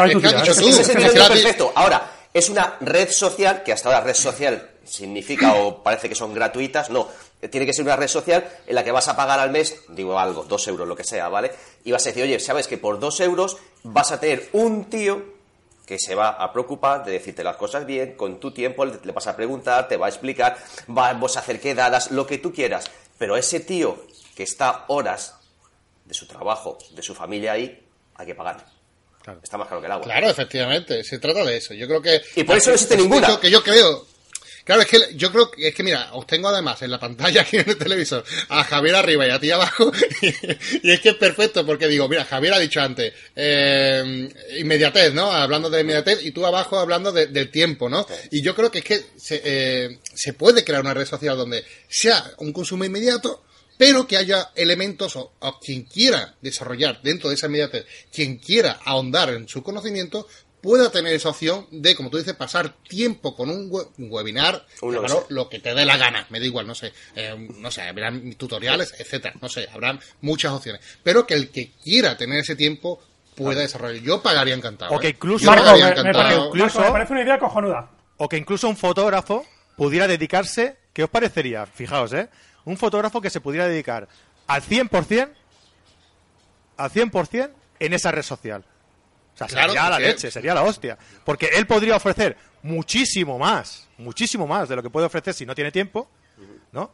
perfecto. 0.90 1.74
Ahora, 1.76 2.10
es 2.34 2.48
una 2.50 2.78
red 2.80 3.10
social, 3.10 3.64
que 3.64 3.74
hasta 3.74 3.90
ahora 3.90 4.02
red 4.02 4.14
social 4.14 4.77
significa 4.88 5.56
o 5.56 5.84
parece 5.84 6.10
que 6.10 6.16
son 6.16 6.34
gratuitas, 6.34 6.90
no. 6.90 7.08
Tiene 7.52 7.66
que 7.66 7.74
ser 7.74 7.86
una 7.86 7.96
red 7.96 8.08
social 8.08 8.48
en 8.66 8.76
la 8.76 8.84
que 8.84 8.92
vas 8.92 9.08
a 9.08 9.16
pagar 9.16 9.40
al 9.40 9.52
mes, 9.52 9.82
digo 9.90 10.18
algo, 10.18 10.44
dos 10.46 10.68
euros, 10.68 10.88
lo 10.88 10.96
que 10.96 11.04
sea, 11.04 11.30
¿vale? 11.30 11.52
Y 11.84 11.92
vas 11.92 12.06
a 12.06 12.10
decir, 12.10 12.24
oye, 12.24 12.40
sabes 12.40 12.68
que 12.68 12.78
por 12.78 13.00
dos 13.00 13.20
euros 13.20 13.58
vas 13.84 14.12
a 14.12 14.20
tener 14.20 14.50
un 14.54 14.86
tío 14.86 15.38
que 15.86 16.00
se 16.00 16.16
va 16.16 16.30
a 16.30 16.52
preocupar 16.52 17.06
de 17.06 17.14
decirte 17.14 17.44
las 17.44 17.56
cosas 17.56 17.86
bien, 17.86 18.16
con 18.16 18.40
tu 18.40 18.52
tiempo 18.52 18.86
le 18.86 19.12
vas 19.14 19.28
a 19.28 19.36
preguntar, 19.36 19.88
te 19.88 19.96
va 19.96 20.08
a 20.08 20.10
explicar, 20.10 20.58
vamos 20.88 21.38
a 21.38 21.40
hacer 21.40 21.62
quedadas, 21.62 22.12
lo 22.12 22.28
que 22.28 22.40
tú 22.40 22.52
quieras. 22.52 22.92
Pero 23.18 23.38
ese 23.38 23.62
tío 23.62 24.06
que 24.36 24.44
está 24.44 24.86
horas 24.88 25.36
de 26.04 26.14
su 26.14 26.28
trabajo, 26.28 26.78
de 26.92 27.02
su 27.02 27.16
familia 27.16 27.54
ahí, 27.54 27.86
hay 28.16 28.26
que 28.26 28.36
pagarle. 28.36 28.64
Está 29.44 29.58
más 29.58 29.68
claro 29.68 29.82
que 29.82 29.88
el 29.88 29.92
agua. 29.92 30.06
Claro, 30.06 30.30
efectivamente, 30.30 31.04
se 31.04 31.20
trata 31.20 31.44
de 31.44 31.58
eso. 31.58 31.74
Yo 31.74 31.88
creo 31.88 32.02
que... 32.02 32.22
Y 32.36 32.44
por 32.44 32.58
eso 32.58 32.70
no 32.70 32.76
existe 32.76 32.96
ninguna. 32.96 33.40
Que 33.40 33.52
yo 33.52 33.62
creo 33.62 34.06
Claro, 34.68 34.82
es 34.82 34.90
que 34.90 35.16
yo 35.16 35.32
creo 35.32 35.50
que 35.50 35.70
es 35.70 35.74
que 35.74 35.82
mira, 35.82 36.10
os 36.12 36.28
tengo 36.28 36.50
además 36.50 36.82
en 36.82 36.92
la 36.92 37.00
pantalla 37.00 37.42
aquí 37.44 37.56
en 37.56 37.70
el 37.70 37.78
televisor 37.78 38.26
a 38.50 38.66
Javier 38.66 38.96
arriba 38.96 39.26
y 39.26 39.30
a 39.30 39.40
ti 39.40 39.50
abajo 39.50 39.94
y, 40.22 40.92
es 40.92 41.00
que 41.00 41.10
es 41.10 41.16
perfecto 41.16 41.66
porque 41.66 41.88
digo, 41.88 42.10
mira, 42.10 42.26
Javier 42.26 42.54
ha 42.54 42.60
dicho 42.60 42.82
antes 42.82 43.14
eh, 43.34 44.30
inmediatez, 44.60 45.14
¿no? 45.14 45.32
Hablando 45.32 45.70
de 45.70 45.80
inmediatez 45.80 46.20
y 46.26 46.32
tú 46.32 46.46
abajo 46.46 46.78
hablando 46.78 47.14
del 47.14 47.50
tiempo, 47.50 47.88
¿no? 47.88 48.06
Y 48.30 48.42
yo 48.42 48.54
creo 48.54 48.70
que 48.70 48.80
es 48.80 48.84
que 48.84 49.06
se, 49.16 49.42
eh, 49.42 50.00
se 50.14 50.34
puede 50.34 50.66
crear 50.66 50.82
una 50.82 50.94
red 50.94 51.06
social 51.06 51.38
donde 51.38 51.64
sea 51.88 52.34
un 52.40 52.52
consumo 52.52 52.84
inmediato, 52.84 53.46
pero 53.78 54.06
que 54.06 54.18
haya 54.18 54.52
elementos 54.56 55.16
o, 55.16 55.32
quien 55.62 55.84
quiera 55.84 56.36
desarrollar 56.42 57.02
dentro 57.02 57.30
de 57.30 57.36
esa 57.36 57.48
inmediatez, 57.48 57.86
quien 58.12 58.38
quiera 58.38 58.80
ahondar 58.84 59.30
en 59.30 59.48
su 59.48 59.64
conocimiento, 59.64 60.28
pueda 60.62 60.92
tener 60.92 61.14
esa 61.14 61.30
opción 61.30 61.68
de, 61.72 61.96
como 61.96 62.10
tú 62.10 62.18
dices, 62.18 62.34
pasar 62.36 62.74
tiempo 62.88 63.36
con 63.36 63.50
un, 63.50 63.70
webinar, 63.98 64.66
lo 65.30 65.50
que 65.50 65.60
te 65.60 65.74
dé 65.74 65.86
la 65.86 65.98
gana, 65.98 66.26
me 66.30 66.40
da 66.40 66.46
igual, 66.46 66.68
no 66.68 66.76
sé, 66.76 66.94
eh, 67.16 67.36
no 67.58 67.72
sé, 67.72 67.84
habrán 67.84 68.34
tutoriales, 68.34 68.94
etcétera, 68.98 69.36
no 69.42 69.50
sé, 69.50 69.68
habrán 69.72 70.00
muchas 70.22 70.52
opciones, 70.52 70.82
pero 71.04 71.26
que 71.26 71.36
el 71.36 71.50
que 71.50 71.72
quiera 71.84 72.18
tener 72.18 72.40
ese 72.40 72.56
tiempo 72.56 73.00
pueda 73.36 73.62
desarrollar. 73.62 74.02
Yo 74.02 74.22
pagaría 74.22 74.56
encantado. 74.56 74.94
O 74.94 75.00
que 75.00 75.08
¿eh? 75.08 75.12
incluso, 75.12 75.50
me, 75.52 75.58
parece 75.58 77.14
una 77.14 77.22
idea 77.22 77.38
cojonuda. 77.38 77.90
O 78.18 78.28
que 78.28 78.38
incluso 78.38 78.68
un 78.68 78.76
fotógrafo 78.76 79.46
pudiera 79.76 80.08
dedicarse, 80.08 80.78
¿qué 80.92 81.04
os 81.04 81.10
parecería? 81.10 81.66
Fijaos, 81.68 82.14
¿eh? 82.14 82.30
Un 82.66 82.78
fotógrafo 82.78 83.22
que 83.22 83.30
se 83.30 83.40
pudiera 83.40 83.68
dedicar 83.68 84.08
al 84.48 84.62
100%, 84.64 85.30
al 86.78 86.92
100% 86.92 87.52
en 87.80 87.94
esa 87.94 88.12
red 88.12 88.24
social. 88.24 88.66
O 89.40 89.48
sea, 89.48 89.68
sería 89.68 89.90
la 89.90 90.00
leche, 90.00 90.32
sería 90.32 90.54
la 90.54 90.64
hostia. 90.64 90.98
Porque 91.24 91.50
él 91.54 91.68
podría 91.68 91.96
ofrecer 91.96 92.36
muchísimo 92.64 93.38
más, 93.38 93.88
muchísimo 93.98 94.48
más 94.48 94.68
de 94.68 94.76
lo 94.76 94.84
que 94.84 94.90
puede 94.90 95.06
ofrecer 95.06 95.34
si 95.34 95.46
no 95.46 95.54
tiene 95.54 95.72
tiempo, 95.72 96.10
¿no? 96.72 96.92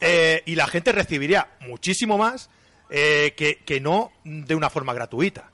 Eh, 0.00 0.42
y 0.44 0.54
la 0.54 0.66
gente 0.66 0.92
recibiría 0.92 1.48
muchísimo 1.60 2.18
más 2.18 2.50
eh, 2.90 3.34
que, 3.34 3.80
no 3.80 4.12
de 4.24 4.54
una 4.54 4.70
forma 4.70 4.92
gratuita. 4.92 5.50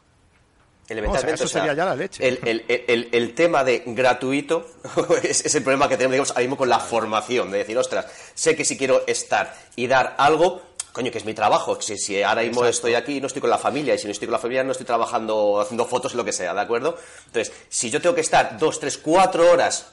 Elementalmente, 0.88 1.44
eso 1.44 1.48
sería 1.48 1.72
ya 1.74 1.84
la 1.84 1.94
leche. 1.94 2.26
El, 2.26 3.34
tema 3.34 3.62
de 3.62 3.84
gratuito 3.86 4.68
es, 5.22 5.54
el 5.54 5.62
problema 5.62 5.88
que 5.88 5.96
tenemos 5.96 6.36
ahí 6.36 6.44
mismo 6.44 6.56
con 6.56 6.68
la 6.68 6.80
formación, 6.80 7.50
de 7.52 7.58
decir, 7.58 7.78
ostras, 7.78 8.06
sé 8.34 8.56
que 8.56 8.64
si 8.64 8.76
quiero 8.76 9.06
estar 9.06 9.56
y 9.76 9.86
dar 9.86 10.16
algo, 10.18 10.60
coño, 10.92 11.10
que 11.10 11.18
es 11.18 11.24
mi 11.24 11.34
trabajo. 11.34 11.80
Si, 11.80 11.98
si 11.98 12.22
ahora 12.22 12.42
mismo 12.42 12.64
estoy 12.64 12.94
aquí, 12.94 13.20
no 13.20 13.26
estoy 13.26 13.40
con 13.40 13.50
la 13.50 13.58
familia, 13.58 13.94
y 13.94 13.98
si 13.98 14.06
no 14.06 14.12
estoy 14.12 14.28
con 14.28 14.32
la 14.32 14.38
familia, 14.38 14.62
no 14.62 14.72
estoy 14.72 14.86
trabajando, 14.86 15.60
haciendo 15.60 15.86
fotos, 15.86 16.14
lo 16.14 16.24
que 16.24 16.32
sea, 16.32 16.54
¿de 16.54 16.60
acuerdo? 16.60 16.96
Entonces, 17.26 17.52
si 17.68 17.90
yo 17.90 18.00
tengo 18.00 18.14
que 18.14 18.20
estar 18.20 18.58
dos, 18.58 18.78
tres, 18.78 18.98
cuatro 18.98 19.50
horas 19.50 19.86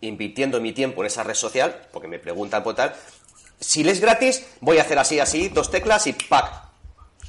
invirtiendo 0.00 0.60
mi 0.60 0.72
tiempo 0.72 1.02
en 1.02 1.06
esa 1.06 1.22
red 1.22 1.34
social, 1.34 1.88
porque 1.92 2.08
me 2.08 2.18
preguntan 2.18 2.62
por 2.62 2.74
tal, 2.74 2.94
si 3.58 3.82
les 3.82 3.94
es 3.94 4.00
gratis, 4.00 4.46
voy 4.60 4.78
a 4.78 4.82
hacer 4.82 4.98
así, 4.98 5.18
así, 5.20 5.48
dos 5.48 5.70
teclas 5.70 6.06
y 6.06 6.12
¡pac! 6.12 6.64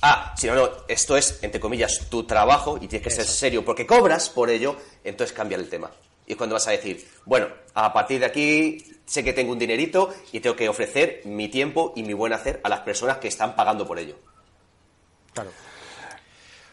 Ah, 0.02 0.34
si 0.38 0.48
no, 0.48 0.56
no, 0.56 0.70
esto 0.88 1.16
es, 1.16 1.40
entre 1.42 1.60
comillas, 1.60 2.08
tu 2.10 2.26
trabajo 2.26 2.78
y 2.80 2.88
tienes 2.88 3.08
que 3.08 3.14
ser 3.14 3.26
serio 3.26 3.64
porque 3.64 3.88
cobras 3.88 4.30
por 4.30 4.50
ello, 4.50 4.76
entonces 5.04 5.36
cambia 5.36 5.58
el 5.58 5.70
tema. 5.70 5.90
Y 6.28 6.32
es 6.32 6.38
cuando 6.38 6.56
vas 6.56 6.68
a 6.68 6.72
decir, 6.72 7.06
bueno, 7.26 7.48
a 7.74 7.94
partir 7.94 8.20
de 8.20 8.26
aquí 8.26 8.84
sé 9.06 9.24
que 9.24 9.34
tengo 9.34 9.52
un 9.52 9.60
dinerito 9.60 10.10
y 10.32 10.40
tengo 10.40 10.56
que 10.56 10.68
ofrecer 10.68 11.22
mi 11.26 11.48
tiempo 11.50 11.94
y 11.96 12.04
mi 12.04 12.14
buen 12.14 12.34
hacer 12.34 12.60
a 12.64 12.70
las 12.70 12.80
personas 12.80 13.18
que 13.18 13.28
están 13.28 13.56
pagando 13.56 13.86
por 13.86 14.00
ello. 14.00 14.16
Claro. 15.34 15.52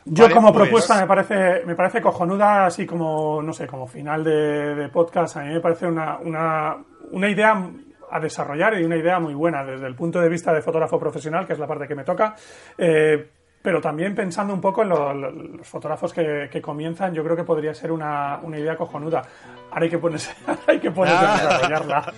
Yo 0.05 0.30
como 0.30 0.53
pues- 0.53 0.64
propuesta 0.64 1.00
me 1.00 1.07
parece, 1.07 1.64
me 1.64 1.74
parece 1.74 2.00
cojonuda, 2.00 2.66
así 2.66 2.86
como, 2.86 3.40
no 3.42 3.53
sé, 3.53 3.66
como 3.66 3.86
final 3.86 4.24
de, 4.24 4.88
podcast, 4.92 5.36
a 5.36 5.42
mí 5.42 5.53
me 5.53 5.61
parece 5.61 5.86
una, 5.86 6.18
una, 6.18 6.76
una, 7.11 7.28
idea 7.30 7.70
a 8.11 8.20
desarrollar 8.20 8.80
y 8.80 8.84
una 8.84 8.96
idea 8.96 9.20
muy 9.20 9.34
buena 9.34 9.64
desde 9.64 9.86
el 9.86 9.94
punto 9.94 10.20
de 10.20 10.28
vista 10.28 10.53
de 10.53 10.61
fotógrafo 10.61 10.98
profesional, 10.98 11.46
que 11.46 11.53
es 11.53 11.59
la 11.59 11.68
parte 11.68 11.86
que 11.86 11.94
me 11.94 12.05
toca. 12.05 12.34
Eh, 12.76 13.30
pero 13.63 13.81
también 13.81 14.15
pensando 14.15 14.53
un 14.53 14.61
poco 14.61 14.83
en 14.83 14.89
los 14.89 15.67
fotógrafos 15.67 16.13
que, 16.13 16.61
comienzan, 16.61 17.15
yo 17.15 17.23
creo 17.23 17.37
que 17.37 17.45
podría 17.45 17.73
ser 17.73 17.93
una, 17.93 18.41
idea 18.49 18.77
cojonuda. 18.77 19.23
Ahora 19.71 19.85
hay 19.85 19.91
que 19.91 19.99
ponerse, 19.99 20.35
hay 20.67 20.81
que 20.81 20.91
ponerse 20.91 21.25
a 21.25 21.33
ah. 21.33 21.37
desarrollarla. 21.37 22.15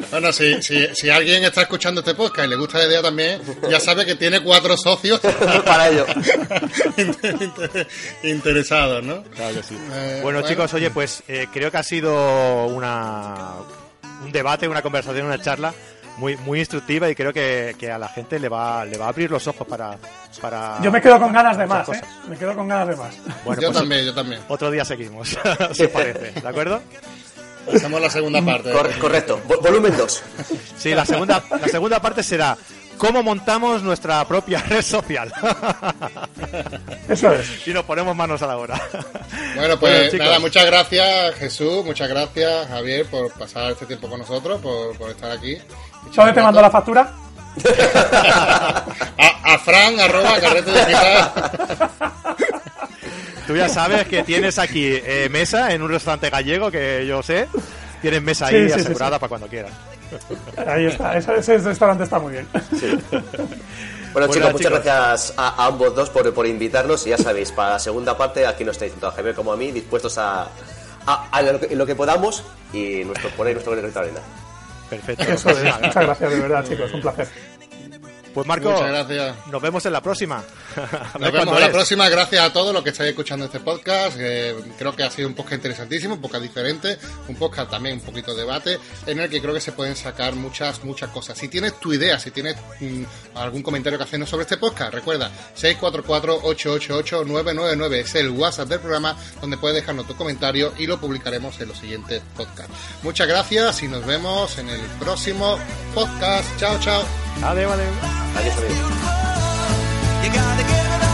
bueno, 0.10 0.32
si, 0.32 0.62
si, 0.62 1.10
alguien 1.10 1.44
está 1.44 1.62
escuchando 1.62 2.00
este 2.00 2.14
podcast 2.14 2.46
y 2.46 2.50
le 2.50 2.56
gusta 2.56 2.78
la 2.78 2.86
idea 2.86 3.02
también, 3.02 3.40
ya 3.70 3.78
sabe 3.78 4.06
que 4.06 4.14
tiene 4.14 4.42
cuatro 4.42 4.76
socios 4.76 5.20
para 5.64 5.88
ello. 5.88 6.06
interesados, 8.22 9.04
¿no? 9.04 9.22
Claro 9.24 9.56
que 9.56 9.62
sí. 9.62 9.78
Eh, 9.92 10.20
bueno, 10.22 10.40
chicos, 10.42 10.72
oye, 10.72 10.90
pues 10.90 11.22
eh, 11.28 11.46
creo 11.52 11.70
que 11.70 11.76
ha 11.76 11.82
sido 11.82 12.66
una, 12.66 13.56
un 14.24 14.32
debate, 14.32 14.66
una 14.66 14.80
conversación, 14.80 15.26
una 15.26 15.40
charla 15.40 15.74
muy, 16.18 16.36
muy 16.38 16.58
instructiva 16.58 17.08
y 17.08 17.14
creo 17.14 17.32
que, 17.32 17.74
a 17.90 17.98
la 17.98 18.08
gente 18.08 18.38
le 18.38 18.48
va, 18.48 18.84
le 18.84 18.98
va 18.98 19.06
a 19.06 19.08
abrir 19.08 19.30
los 19.30 19.46
ojos 19.46 19.66
para, 19.66 19.96
para 20.40 20.80
Yo 20.82 20.90
me 20.90 21.00
quedo 21.00 21.18
con 21.18 21.32
ganas 21.32 21.56
de 21.56 21.66
más, 21.66 21.88
¿eh? 21.88 22.00
Me 22.28 22.36
quedo 22.36 22.54
con 22.54 22.68
ganas 22.68 22.88
de 22.88 22.96
más. 22.96 23.16
Bueno, 23.44 23.62
yo 23.62 23.68
pues 23.68 23.78
también, 23.78 24.04
yo 24.04 24.14
también. 24.14 24.40
Otro 24.48 24.70
día 24.70 24.84
seguimos, 24.84 25.38
si 25.72 25.84
os 25.84 25.90
parece, 25.90 26.40
¿de 26.40 26.48
acuerdo? 26.48 26.80
Hacemos 27.72 28.00
la 28.00 28.10
segunda 28.10 28.42
parte. 28.42 28.70
correcto, 28.98 29.40
volumen 29.62 29.96
2. 29.96 30.22
Sí, 30.76 30.94
la 30.94 31.04
segunda, 31.04 31.42
la 31.50 31.68
segunda 31.68 32.00
parte 32.00 32.22
será 32.22 32.56
cómo 32.98 33.22
montamos 33.22 33.82
nuestra 33.82 34.26
propia 34.26 34.60
red 34.60 34.82
social. 34.82 35.32
Eso 37.08 37.32
es. 37.32 37.66
Y 37.66 37.72
nos 37.72 37.84
ponemos 37.84 38.14
manos 38.14 38.42
a 38.42 38.46
la 38.46 38.58
obra. 38.58 38.80
Bueno, 39.54 39.78
pues 39.78 40.12
nada, 40.14 40.38
muchas 40.38 40.66
gracias 40.66 41.34
Jesús, 41.36 41.84
muchas 41.84 42.08
gracias 42.08 42.68
Javier 42.68 43.06
por 43.06 43.32
pasar 43.32 43.72
este 43.72 43.86
tiempo 43.86 44.08
con 44.08 44.20
nosotros, 44.20 44.60
por, 44.60 44.96
por 44.96 45.10
estar 45.10 45.30
aquí. 45.30 45.58
¿Dónde 46.14 46.32
te 46.32 46.42
mando 46.42 46.60
la 46.60 46.70
factura? 46.70 47.10
a, 49.18 49.58
Fran, 49.58 49.98
arroba, 50.00 50.40
carrete 50.40 50.70
digital. 50.70 51.32
Tú 53.46 53.56
ya 53.56 53.68
sabes 53.68 54.06
que 54.06 54.22
tienes 54.22 54.58
aquí 54.58 54.86
eh, 54.92 55.28
mesa 55.30 55.72
en 55.72 55.82
un 55.82 55.88
restaurante 55.88 56.28
gallego 56.30 56.70
que 56.70 57.06
yo 57.06 57.22
sé. 57.22 57.48
Tienes 58.02 58.22
mesa 58.22 58.46
ahí 58.46 58.70
asegurada 58.70 59.18
para 59.18 59.28
cuando 59.28 59.48
quieras. 59.48 59.72
Ahí 60.66 60.86
está, 60.86 61.16
ese, 61.16 61.58
restaurante 61.58 62.04
está 62.04 62.18
muy 62.18 62.32
bien. 62.32 62.46
Bueno, 64.12 64.32
chicos, 64.32 64.52
muchas 64.52 64.72
gracias 64.72 65.34
a, 65.36 65.66
ambos 65.66 65.94
dos 65.94 66.10
por, 66.10 66.32
por, 66.32 66.46
invitarnos. 66.46 67.06
Y 67.06 67.10
ya 67.10 67.18
sabéis, 67.18 67.52
para 67.52 67.72
la 67.72 67.78
segunda 67.78 68.16
parte, 68.16 68.46
aquí 68.46 68.64
nos 68.64 68.76
estáis 68.76 68.92
tanto 68.92 69.08
a 69.08 69.12
Javier 69.12 69.34
como 69.34 69.52
a 69.52 69.56
mí, 69.56 69.70
dispuestos 69.70 70.16
a, 70.18 70.48
a, 71.06 71.42
lo, 71.42 71.86
que, 71.86 71.94
podamos 71.94 72.42
y 72.72 73.04
nuestro, 73.04 73.30
poner 73.30 73.54
nuestro 73.54 73.72
granito 73.72 73.98
de 74.00 74.06
arena. 74.06 74.20
Perfecto. 74.90 75.24
Eso 75.24 75.50
es. 75.50 75.80
Muchas 75.80 76.04
gracias, 76.04 76.30
de 76.30 76.40
verdad, 76.40 76.64
chicos. 76.66 76.92
Un 76.94 77.00
placer. 77.00 77.28
Pues 78.34 78.46
Marco, 78.46 78.70
Muchas 78.70 78.88
gracias. 78.88 79.34
nos 79.50 79.62
vemos 79.62 79.84
en 79.86 79.92
la 79.92 80.00
próxima. 80.00 80.44
Nos 81.18 81.32
vemos 81.32 81.56
en 81.56 81.60
la 81.60 81.72
próxima. 81.72 82.08
Gracias 82.08 82.44
a 82.44 82.52
todos 82.52 82.72
los 82.72 82.82
que 82.84 82.90
estáis 82.90 83.10
escuchando 83.10 83.46
este 83.46 83.58
podcast. 83.60 84.16
Eh, 84.20 84.54
creo 84.78 84.94
que 84.94 85.02
ha 85.02 85.10
sido 85.10 85.26
un 85.28 85.34
podcast 85.34 85.54
interesantísimo, 85.54 86.14
un 86.14 86.20
podcast 86.20 86.42
diferente, 86.42 86.98
un 87.26 87.34
podcast 87.34 87.70
también 87.70 87.96
un 87.96 88.00
poquito 88.02 88.32
de 88.34 88.42
debate, 88.42 88.78
en 89.06 89.18
el 89.18 89.28
que 89.28 89.40
creo 89.40 89.54
que 89.54 89.60
se 89.60 89.72
pueden 89.72 89.96
sacar 89.96 90.34
muchas, 90.34 90.84
muchas 90.84 91.10
cosas. 91.10 91.36
Si 91.36 91.48
tienes 91.48 91.78
tu 91.80 91.92
idea, 91.92 92.18
si 92.18 92.30
tienes 92.30 92.56
mm, 92.80 93.02
algún 93.34 93.62
comentario 93.62 93.98
que 93.98 94.04
hacernos 94.04 94.28
sobre 94.28 94.42
este 94.42 94.56
podcast, 94.56 94.94
recuerda 94.94 95.30
644-888-999 95.60 97.92
es 97.94 98.14
el 98.14 98.30
WhatsApp 98.30 98.68
del 98.68 98.80
programa 98.80 99.16
donde 99.40 99.56
puedes 99.56 99.74
dejarnos 99.76 100.06
tu 100.06 100.14
comentario 100.16 100.72
y 100.78 100.86
lo 100.86 101.00
publicaremos 101.00 101.58
en 101.60 101.68
los 101.68 101.78
siguientes 101.78 102.22
podcasts. 102.36 102.72
Muchas 103.02 103.26
gracias 103.26 103.82
y 103.82 103.88
nos 103.88 104.04
vemos 104.06 104.56
en 104.58 104.68
el 104.68 104.80
próximo 105.00 105.58
podcast. 105.94 106.46
Chao, 106.58 106.78
chao. 106.80 107.02
Adiós, 107.42 107.72
adiós. 107.72 108.17
Adiós, 108.36 108.58
amigos. 108.58 108.98
You 110.22 110.30
gotta 110.32 110.64
get 110.64 111.07